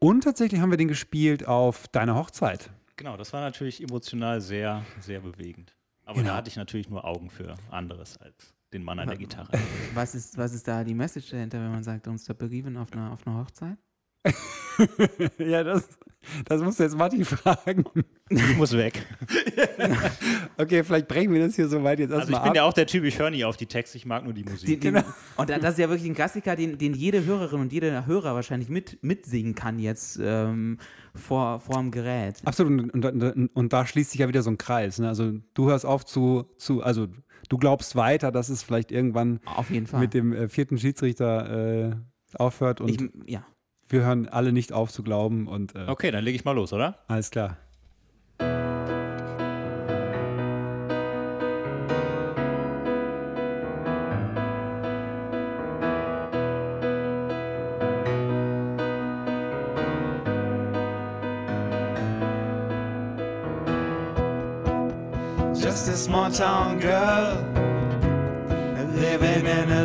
Und 0.00 0.24
tatsächlich 0.24 0.60
haben 0.60 0.70
wir 0.70 0.76
den 0.78 0.88
gespielt 0.88 1.46
auf 1.46 1.88
deiner 1.88 2.14
Hochzeit. 2.14 2.70
Genau, 3.00 3.16
das 3.16 3.32
war 3.32 3.40
natürlich 3.40 3.82
emotional 3.82 4.42
sehr, 4.42 4.84
sehr 5.00 5.20
bewegend. 5.20 5.74
Aber 6.04 6.16
Genau. 6.18 6.32
da 6.32 6.36
hatte 6.36 6.50
ich 6.50 6.56
natürlich 6.56 6.90
nur 6.90 7.02
Augen 7.06 7.30
für 7.30 7.54
anderes 7.70 8.18
als 8.18 8.54
den 8.74 8.84
Mann 8.84 8.98
an 8.98 9.08
der 9.08 9.16
Gitarre. 9.16 9.50
Was 9.94 10.14
ist, 10.14 10.36
was 10.36 10.52
ist 10.52 10.68
da 10.68 10.84
die 10.84 10.92
Message 10.92 11.30
dahinter, 11.30 11.60
wenn 11.60 11.70
man 11.70 11.82
sagt, 11.82 12.06
don't 12.06 12.22
stop 12.22 12.36
believing 12.36 12.76
auf 12.76 12.92
einer, 12.92 13.10
auf 13.10 13.26
einer 13.26 13.38
Hochzeit? 13.38 13.78
ja, 15.38 15.64
das, 15.64 15.88
das 16.46 16.62
musst 16.62 16.78
du 16.78 16.82
jetzt 16.84 16.96
Matti 16.96 17.24
fragen. 17.24 17.84
Ich 18.28 18.56
muss 18.56 18.72
weg. 18.76 19.06
Okay, 20.56 20.84
vielleicht 20.84 21.08
brechen 21.08 21.32
wir 21.32 21.40
das 21.46 21.56
hier 21.56 21.68
so 21.68 21.82
weit 21.82 21.98
jetzt 21.98 22.10
Also 22.12 22.24
ich 22.24 22.30
erstmal 22.30 22.42
bin 22.42 22.50
ab. 22.50 22.56
ja 22.56 22.64
auch 22.64 22.72
der 22.72 22.86
Typ, 22.86 23.04
ich 23.04 23.18
höre 23.18 23.30
nie 23.30 23.44
auf 23.44 23.56
die 23.56 23.66
Texte, 23.66 23.96
ich 23.96 24.06
mag 24.06 24.24
nur 24.24 24.32
die 24.32 24.44
Musik. 24.44 24.66
Den, 24.68 24.80
den, 24.80 24.94
Genau. 25.02 25.06
Und 25.36 25.50
da- 25.50 25.58
das 25.58 25.72
ist 25.72 25.78
ja 25.78 25.88
wirklich 25.88 26.08
ein 26.08 26.14
Klassiker, 26.14 26.56
den, 26.56 26.78
den 26.78 26.94
jede 26.94 27.24
Hörerin 27.24 27.60
und 27.60 27.72
jeder 27.72 28.06
Hörer 28.06 28.34
wahrscheinlich 28.34 28.68
mit, 28.68 28.98
mitsingen 29.02 29.54
kann 29.54 29.78
jetzt 29.78 30.18
ähm, 30.22 30.78
vor, 31.14 31.60
vor 31.60 31.76
dem 31.78 31.90
Gerät. 31.90 32.40
Absolut, 32.44 32.92
und, 32.94 33.04
und, 33.04 33.22
und, 33.22 33.46
und 33.54 33.72
da 33.72 33.86
schließt 33.86 34.10
sich 34.10 34.20
ja 34.20 34.28
wieder 34.28 34.42
so 34.42 34.50
ein 34.50 34.58
Kreis. 34.58 34.98
Ne? 34.98 35.08
Also 35.08 35.32
du 35.54 35.68
hörst 35.70 35.86
auf 35.86 36.04
zu, 36.04 36.44
zu, 36.56 36.82
also 36.82 37.08
du 37.48 37.58
glaubst 37.58 37.96
weiter, 37.96 38.30
dass 38.30 38.48
es 38.48 38.62
vielleicht 38.62 38.92
irgendwann 38.92 39.40
Auf 39.56 39.70
jeden 39.70 39.86
Fall. 39.86 40.00
mit 40.00 40.14
dem 40.14 40.32
äh, 40.32 40.48
vierten 40.48 40.78
Schiedsrichter 40.78 41.88
äh, 41.90 41.96
aufhört 42.34 42.80
und 42.80 42.88
ich, 42.90 43.10
ja. 43.26 43.44
Wir 43.90 44.02
hören 44.02 44.28
alle 44.28 44.52
nicht 44.52 44.72
auf 44.72 44.92
zu 44.92 45.02
glauben 45.02 45.48
und 45.48 45.74
äh, 45.74 45.86
Okay, 45.88 46.10
dann 46.10 46.24
lege 46.24 46.36
ich 46.36 46.44
mal 46.44 46.52
los, 46.52 46.72
oder? 46.72 46.98
alles 47.08 47.30
klar. 47.30 47.56
just 65.54 65.88
a 65.88 65.96
small 65.96 66.30
town 66.30 66.78
girl 66.78 67.34
living 68.94 69.46
in 69.46 69.70
a 69.70 69.84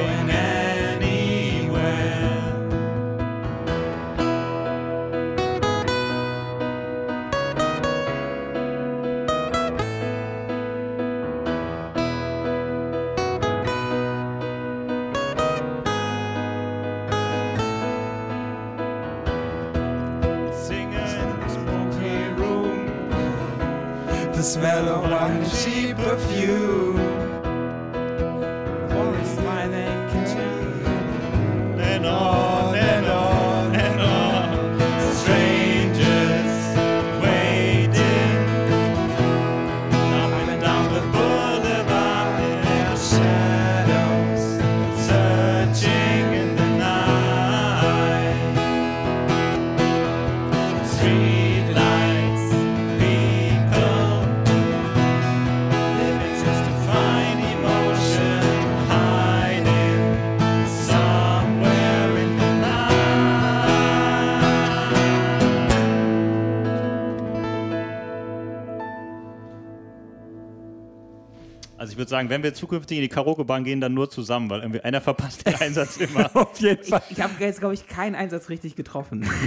sagen, 72.21 72.29
wenn 72.29 72.43
wir 72.43 72.53
zukünftig 72.53 72.97
in 72.97 73.01
die 73.03 73.09
Karaoke-Bahn 73.09 73.63
gehen, 73.63 73.81
dann 73.81 73.93
nur 73.93 74.09
zusammen, 74.09 74.49
weil 74.49 74.61
irgendwie 74.61 74.81
einer 74.81 75.01
verpasst 75.01 75.45
den 75.45 75.55
Einsatz 75.55 75.97
immer. 75.97 76.35
Auf 76.35 76.59
jeden 76.59 76.83
Fall. 76.83 77.01
Ich 77.09 77.19
habe 77.19 77.33
jetzt, 77.39 77.59
glaube 77.59 77.73
ich, 77.73 77.87
keinen 77.87 78.15
Einsatz 78.15 78.49
richtig 78.49 78.75
getroffen. 78.75 79.27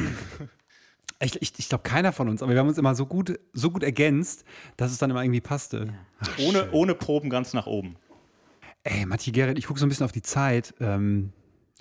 Ich, 1.21 1.41
ich, 1.41 1.53
ich 1.57 1.69
glaube, 1.69 1.85
keiner 1.85 2.13
von 2.13 2.29
uns, 2.29 2.43
aber 2.43 2.53
wir 2.53 2.59
haben 2.59 2.69
uns 2.69 2.77
immer 2.77 2.95
so 2.95 3.07
gut, 3.07 3.39
so 3.53 3.71
gut 3.71 3.83
ergänzt, 3.83 4.45
dass 4.77 4.91
es 4.91 4.99
dann 4.99 5.11
immer 5.11 5.23
irgendwie 5.23 5.41
passte. 5.41 5.95
Ohne, 6.39 6.71
ohne 6.73 6.95
Proben 6.95 7.31
ganz 7.31 7.55
nach 7.55 7.67
oben. 7.67 7.97
Ey, 8.83 9.07
Matti 9.07 9.31
Gerrit, 9.31 9.57
ich 9.57 9.67
gucke 9.67 9.79
so 9.79 9.87
ein 9.87 9.89
bisschen 9.89 10.05
auf 10.05 10.13
die 10.13 10.23
Zeit. 10.23 10.75
Ähm, 10.81 11.33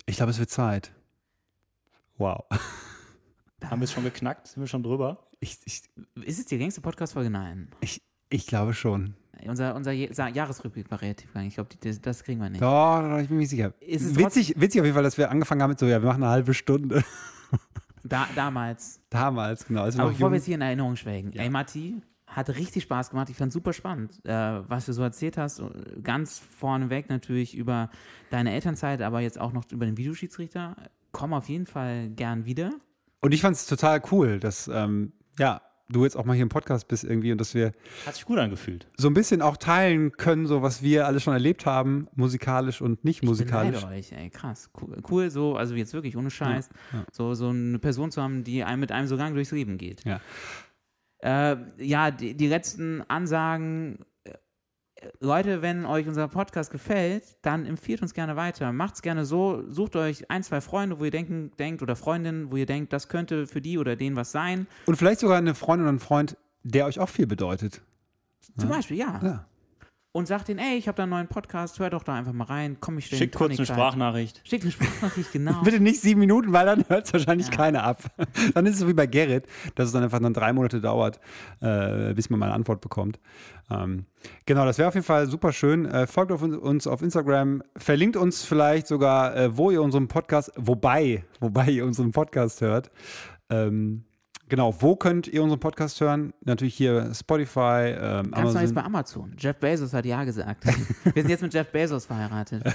ich 0.06 0.18
glaube, 0.18 0.30
es 0.30 0.40
wird 0.40 0.52
Zeit. 0.52 0.94
Wow. 2.18 2.46
Haben 3.66 3.82
wir 3.82 3.86
es 3.86 3.92
schon 3.92 4.04
geknackt? 4.04 4.48
Sind 4.48 4.62
wir 4.62 4.68
schon 4.68 4.84
drüber? 4.84 5.28
Ich, 5.40 5.58
ich, 5.66 5.82
Ist 6.24 6.40
es 6.40 6.46
die 6.46 6.58
längste 6.58 6.80
Podcast-Folge? 6.80 7.32
Nein. 7.32 7.70
ich, 7.82 8.02
ich 8.30 8.46
glaube 8.46 8.74
schon. 8.74 9.16
Unser, 9.48 9.76
unser 9.76 9.92
Jahresrückblick 9.92 10.90
war 10.92 11.02
relativ 11.02 11.34
lang. 11.34 11.46
Ich 11.46 11.56
glaube, 11.56 11.70
das, 12.02 12.24
kriegen 12.24 12.40
wir 12.42 12.50
nicht. 12.50 12.62
Doch, 12.62 13.20
ich 13.20 13.28
bin 13.28 13.38
mir 13.38 13.48
sicher. 13.48 13.74
Ist 13.80 14.04
es 14.06 14.16
Witzig, 14.16 14.54
witzig 14.58 14.82
auf 14.82 14.86
jeden 14.86 14.96
Fall, 14.96 15.04
dass 15.04 15.18
wir 15.18 15.30
angefangen 15.32 15.62
haben 15.62 15.70
mit 15.72 15.80
so, 15.80 15.86
ja, 15.86 16.02
wir 16.02 16.08
machen 16.08 16.24
eine 16.24 16.32
halbe 16.32 16.54
Stunde. 16.54 17.04
Da, 18.06 18.28
damals. 18.36 19.00
Damals, 19.10 19.66
genau. 19.66 19.86
Wir 19.86 19.94
Aber 20.02 20.10
bevor 20.10 20.20
wir 20.20 20.26
jung- 20.26 20.34
jetzt 20.34 20.46
hier 20.46 20.56
in 20.56 20.62
Erinnerung 20.62 20.98
schwelgen. 20.98 21.32
Ey, 21.34 21.50
Matti, 21.50 22.02
hat 22.28 22.50
richtig 22.50 22.84
Spaß 22.84 23.12
gemacht. 23.12 23.30
Ich 23.30 23.38
fand 23.38 23.54
super 23.54 23.72
spannend, 23.72 24.20
äh, 24.26 24.30
was 24.70 24.88
du 24.88 24.94
so 24.94 25.04
erzählt 25.04 25.38
hast. 25.38 25.62
Ganz 26.04 26.40
vorneweg 26.40 27.10
natürlich 27.10 27.56
über 27.56 27.90
deine 28.30 28.52
Elternzeit, 28.52 29.02
aber 29.02 29.22
jetzt 29.22 29.40
auch 29.40 29.54
noch 29.54 29.64
über 29.72 29.86
den 29.86 29.96
Videoschiedsrichter. 29.96 30.76
Komm 31.14 31.34
auf 31.34 31.48
jeden 31.48 31.66
Fall 31.66 32.10
gern 32.10 32.46
wieder. 32.46 32.72
Und 33.22 33.34
ich 33.34 33.42
fand 33.42 33.56
es 33.56 33.68
total 33.68 34.02
cool, 34.12 34.38
dass, 34.38 34.68
ähm, 34.68 35.14
ja, 35.40 35.62
du 35.94 36.04
jetzt 36.04 36.18
auch 36.18 36.26
mal 36.26 36.34
hier 36.34 36.44
im 36.44 36.50
Podcast 36.50 36.88
bist 36.90 37.04
irgendwie 37.06 37.32
und 37.32 37.40
dass 37.40 37.54
wir 37.54 37.72
Hat 38.06 38.16
sich 38.16 38.26
gut 38.26 38.38
angefühlt. 38.40 38.88
so 38.98 39.08
ein 39.08 39.14
bisschen 39.14 39.42
auch 39.42 39.56
teilen 39.56 40.12
können, 40.12 40.46
so 40.46 40.62
was 40.62 40.82
wir 40.84 41.08
alles 41.08 41.24
schon 41.24 41.34
erlebt 41.34 41.66
haben, 41.66 42.08
musikalisch 42.16 42.82
und 42.82 43.06
nicht 43.06 43.24
musikalisch. 43.24 43.80
Beneide 43.82 43.98
euch, 44.00 44.12
ey, 44.12 44.30
krass. 44.30 44.70
Cool, 44.80 44.98
cool, 45.10 45.30
so, 45.30 45.56
also 45.56 45.76
jetzt 45.76 45.94
wirklich 45.94 46.18
ohne 46.18 46.30
Scheiß, 46.30 46.70
So, 47.12 47.34
so 47.36 47.50
eine 47.50 47.80
Person 47.80 48.12
zu 48.12 48.22
haben, 48.22 48.44
die 48.44 48.64
einem 48.64 48.82
mit 48.82 48.92
einem 48.92 49.08
so 49.08 49.16
gang 49.16 49.34
durchs 49.34 49.52
Leben 49.52 49.78
geht. 49.78 50.04
Ja. 50.04 50.20
Äh, 51.20 51.58
ja, 51.78 52.12
die, 52.12 52.36
die 52.36 52.48
letzten 52.48 53.02
Ansagen. 53.08 54.00
Leute, 55.20 55.62
wenn 55.62 55.86
euch 55.86 56.08
unser 56.08 56.28
Podcast 56.28 56.72
gefällt, 56.72 57.24
dann 57.42 57.66
empfiehlt 57.66 58.02
uns 58.02 58.14
gerne 58.14 58.36
weiter. 58.36 58.72
Macht's 58.72 59.02
gerne 59.02 59.26
so, 59.26 59.64
sucht 59.70 59.96
euch 59.96 60.30
ein, 60.30 60.44
zwei 60.44 60.62
Freunde, 60.62 61.00
wo 61.00 61.06
ihr 61.06 61.12
denken, 61.12 61.52
denkt, 61.58 61.82
oder 61.82 61.96
Freundinnen, 61.96 62.52
wo 62.52 62.58
ihr 62.58 62.66
denkt, 62.66 62.94
das 62.94 63.08
könnte 63.08 63.48
für 63.48 63.62
die 63.62 63.78
oder 63.78 63.96
den 63.96 64.16
was 64.16 64.32
sein. 64.32 64.68
Und 64.86 64.96
vielleicht 64.96 65.20
sogar 65.20 65.38
eine 65.38 65.56
Freundin 65.56 65.88
oder 65.88 65.96
ein 65.96 66.00
Freund, 66.00 66.38
der 66.64 66.86
euch 66.86 67.00
auch 67.00 67.10
viel 67.10 67.28
bedeutet. 67.28 67.82
Zum 68.58 68.70
Beispiel, 68.70 68.98
ja. 68.98 69.20
Ja. 69.24 69.46
Und 70.16 70.28
sagt 70.28 70.48
denen, 70.48 70.60
ey, 70.60 70.78
ich 70.78 70.88
habe 70.88 70.96
da 70.96 71.04
einen 71.04 71.10
neuen 71.10 71.28
Podcast, 71.28 71.80
hör 71.80 71.90
doch 71.90 72.04
da 72.04 72.14
einfach 72.14 72.34
mal 72.34 72.44
rein. 72.44 72.78
Komm, 72.80 73.00
ich 73.00 73.08
Schickt 73.08 73.34
kurz 73.34 73.58
eine 73.58 73.66
Sprachnachricht. 73.66 74.42
Schickt 74.48 74.62
eine 74.64 74.72
Sprachnachricht, 74.72 75.32
genau. 75.32 75.60
Bitte 75.64 75.80
nicht 75.80 76.02
sieben 76.02 76.20
Minuten, 76.20 76.54
weil 76.54 76.68
dann 76.68 76.86
hört 76.88 77.08
es 77.08 77.14
wahrscheinlich 77.14 77.48
Ja. 77.48 77.54
keiner 77.56 77.84
ab. 77.84 78.04
Dann 78.54 78.68
ist 78.68 78.76
es 78.76 78.82
so 78.82 78.88
wie 78.88 78.94
bei 78.94 79.08
Gerrit, 79.08 79.48
dass 79.74 79.88
es 79.88 79.92
dann 79.92 80.04
einfach 80.04 80.20
dann 80.20 80.36
drei 80.36 80.54
Monate 80.54 80.80
dauert, 80.82 81.20
äh, 81.62 82.14
bis 82.14 82.30
man 82.30 82.40
mal 82.40 82.46
eine 82.46 82.54
Antwort 82.54 82.80
bekommt. 82.80 83.20
Ähm, 83.72 84.06
genau, 84.46 84.66
das 84.66 84.78
wäre 84.78 84.88
auf 84.88 84.94
jeden 84.94 85.06
Fall 85.06 85.26
super 85.26 85.52
schön. 85.52 85.86
Äh, 85.86 86.06
folgt 86.06 86.32
auf 86.32 86.44
uns, 86.44 86.58
uns 86.58 86.86
auf 86.86 87.02
Instagram, 87.02 87.64
verlinkt 87.76 88.16
uns 88.16 88.44
vielleicht 88.44 88.86
sogar, 88.86 89.36
äh, 89.36 89.58
wo 89.58 89.72
ihr 89.72 89.82
unseren 89.82 90.08
Podcast, 90.08 90.52
wobei, 90.58 91.24
wobei 91.40 91.70
ihr 91.72 91.86
unseren 91.88 92.12
Podcast 92.12 92.62
hört. 92.62 92.92
Ähm, 93.50 94.04
genau, 94.50 94.76
wo 94.82 94.96
könnt 94.96 95.28
ihr 95.28 95.44
unseren 95.44 95.60
Podcast 95.60 96.00
hören? 96.02 96.34
Natürlich 96.44 96.76
hier 96.76 97.14
Spotify, 97.14 97.96
ähm, 97.96 98.32
Ganz 98.32 98.54
Neues 98.54 98.56
Amazon. 98.56 98.76
bei 98.76 98.84
Amazon. 98.84 99.36
Jeff 99.38 99.58
Bezos 99.58 99.94
hat 99.94 100.06
ja 100.06 100.24
gesagt. 100.24 100.66
Wir 101.14 101.22
sind 101.22 101.30
jetzt 101.30 101.42
mit 101.42 101.54
Jeff 101.54 101.72
Bezos 101.72 102.06
verheiratet. 102.06 102.64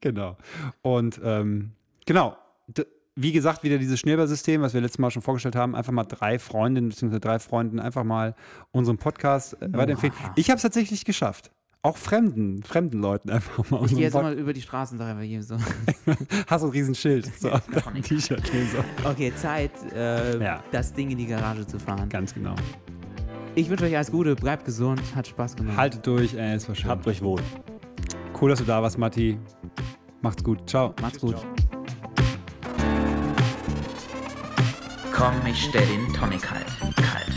Genau. 0.00 0.36
Und 0.82 1.20
ähm, 1.22 1.72
genau, 2.06 2.36
D 2.68 2.84
wie 3.16 3.32
gesagt, 3.32 3.62
wieder 3.64 3.76
dieses 3.76 4.00
Schnellball-System, 4.00 4.62
was 4.62 4.72
wir 4.72 4.80
letztes 4.80 4.98
Mal 4.98 5.10
schon 5.10 5.20
vorgestellt 5.20 5.54
haben, 5.54 5.74
einfach 5.74 5.92
mal 5.92 6.04
drei 6.04 6.38
Freundinnen 6.38 6.88
bzw. 6.88 7.18
drei 7.18 7.38
Freunden 7.38 7.78
einfach 7.78 8.02
mal 8.02 8.34
unseren 8.70 8.96
Podcast 8.96 9.60
äh, 9.60 9.70
weiterempfehlen. 9.72 10.14
Ich 10.36 10.48
habe 10.48 10.56
es 10.56 10.62
tatsächlich 10.62 11.04
geschafft. 11.04 11.50
Auch 11.82 11.96
fremden, 11.96 12.62
fremden 12.62 12.98
Leuten 13.00 13.30
einfach 13.30 13.70
mal 13.70 13.82
Ich 13.86 13.92
gehe 13.92 14.00
jetzt 14.00 14.12
Podcast. 14.12 14.32
immer 14.34 14.40
über 14.42 14.52
die 14.52 14.60
Straßen, 14.60 14.98
sage 14.98 15.12
einfach 15.12 15.22
hier 15.24 15.42
so. 15.42 15.56
Hast 16.46 16.62
du 16.62 16.66
ein 16.68 16.72
Riesenschild 16.72 17.30
so 17.40 17.48
T-Shirt. 18.02 18.42
So. 18.46 19.08
Okay, 19.08 19.32
Zeit, 19.34 19.70
äh, 19.94 20.42
Ja. 20.42 20.62
das 20.72 20.92
Ding 20.92 21.10
in 21.10 21.16
die 21.16 21.26
Garage 21.26 21.66
zu 21.66 21.78
fahren. 21.78 22.06
Ganz 22.10 22.34
genau. 22.34 22.54
Ich 23.54 23.70
wünsche 23.70 23.86
euch 23.86 23.96
alles 23.96 24.10
Gute, 24.10 24.36
bleibt 24.36 24.66
gesund, 24.66 25.00
hat 25.14 25.26
Spaß 25.26 25.56
gemacht. 25.56 25.76
Haltet 25.78 26.06
durch, 26.06 26.34
ey, 26.34 26.54
es 26.54 26.68
war 26.68 26.74
schön. 26.74 26.90
Habt 26.90 27.06
euch 27.06 27.22
wohl. 27.22 27.40
Cool, 28.38 28.50
dass 28.50 28.58
du 28.58 28.66
da 28.66 28.82
warst, 28.82 28.98
Matti. 28.98 29.38
Macht's 30.20 30.44
gut. 30.44 30.68
Ciao. 30.68 30.94
Macht's 31.00 31.18
gut. 31.18 31.36
Komm, 35.14 35.34
ich 35.50 35.64
stell 35.64 35.86
den 35.86 36.12
Tonic. 36.12 36.42
Kalt, 36.42 36.66
kalt. 36.96 37.29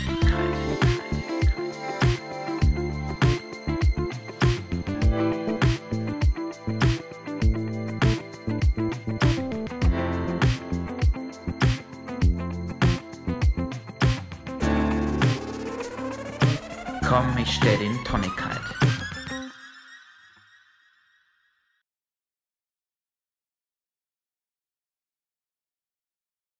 Komm, 17.14 17.38
ich 17.38 17.54
stell 17.54 17.78
den 17.78 18.02
Tonic 18.02 18.36
kalt. 18.36 18.53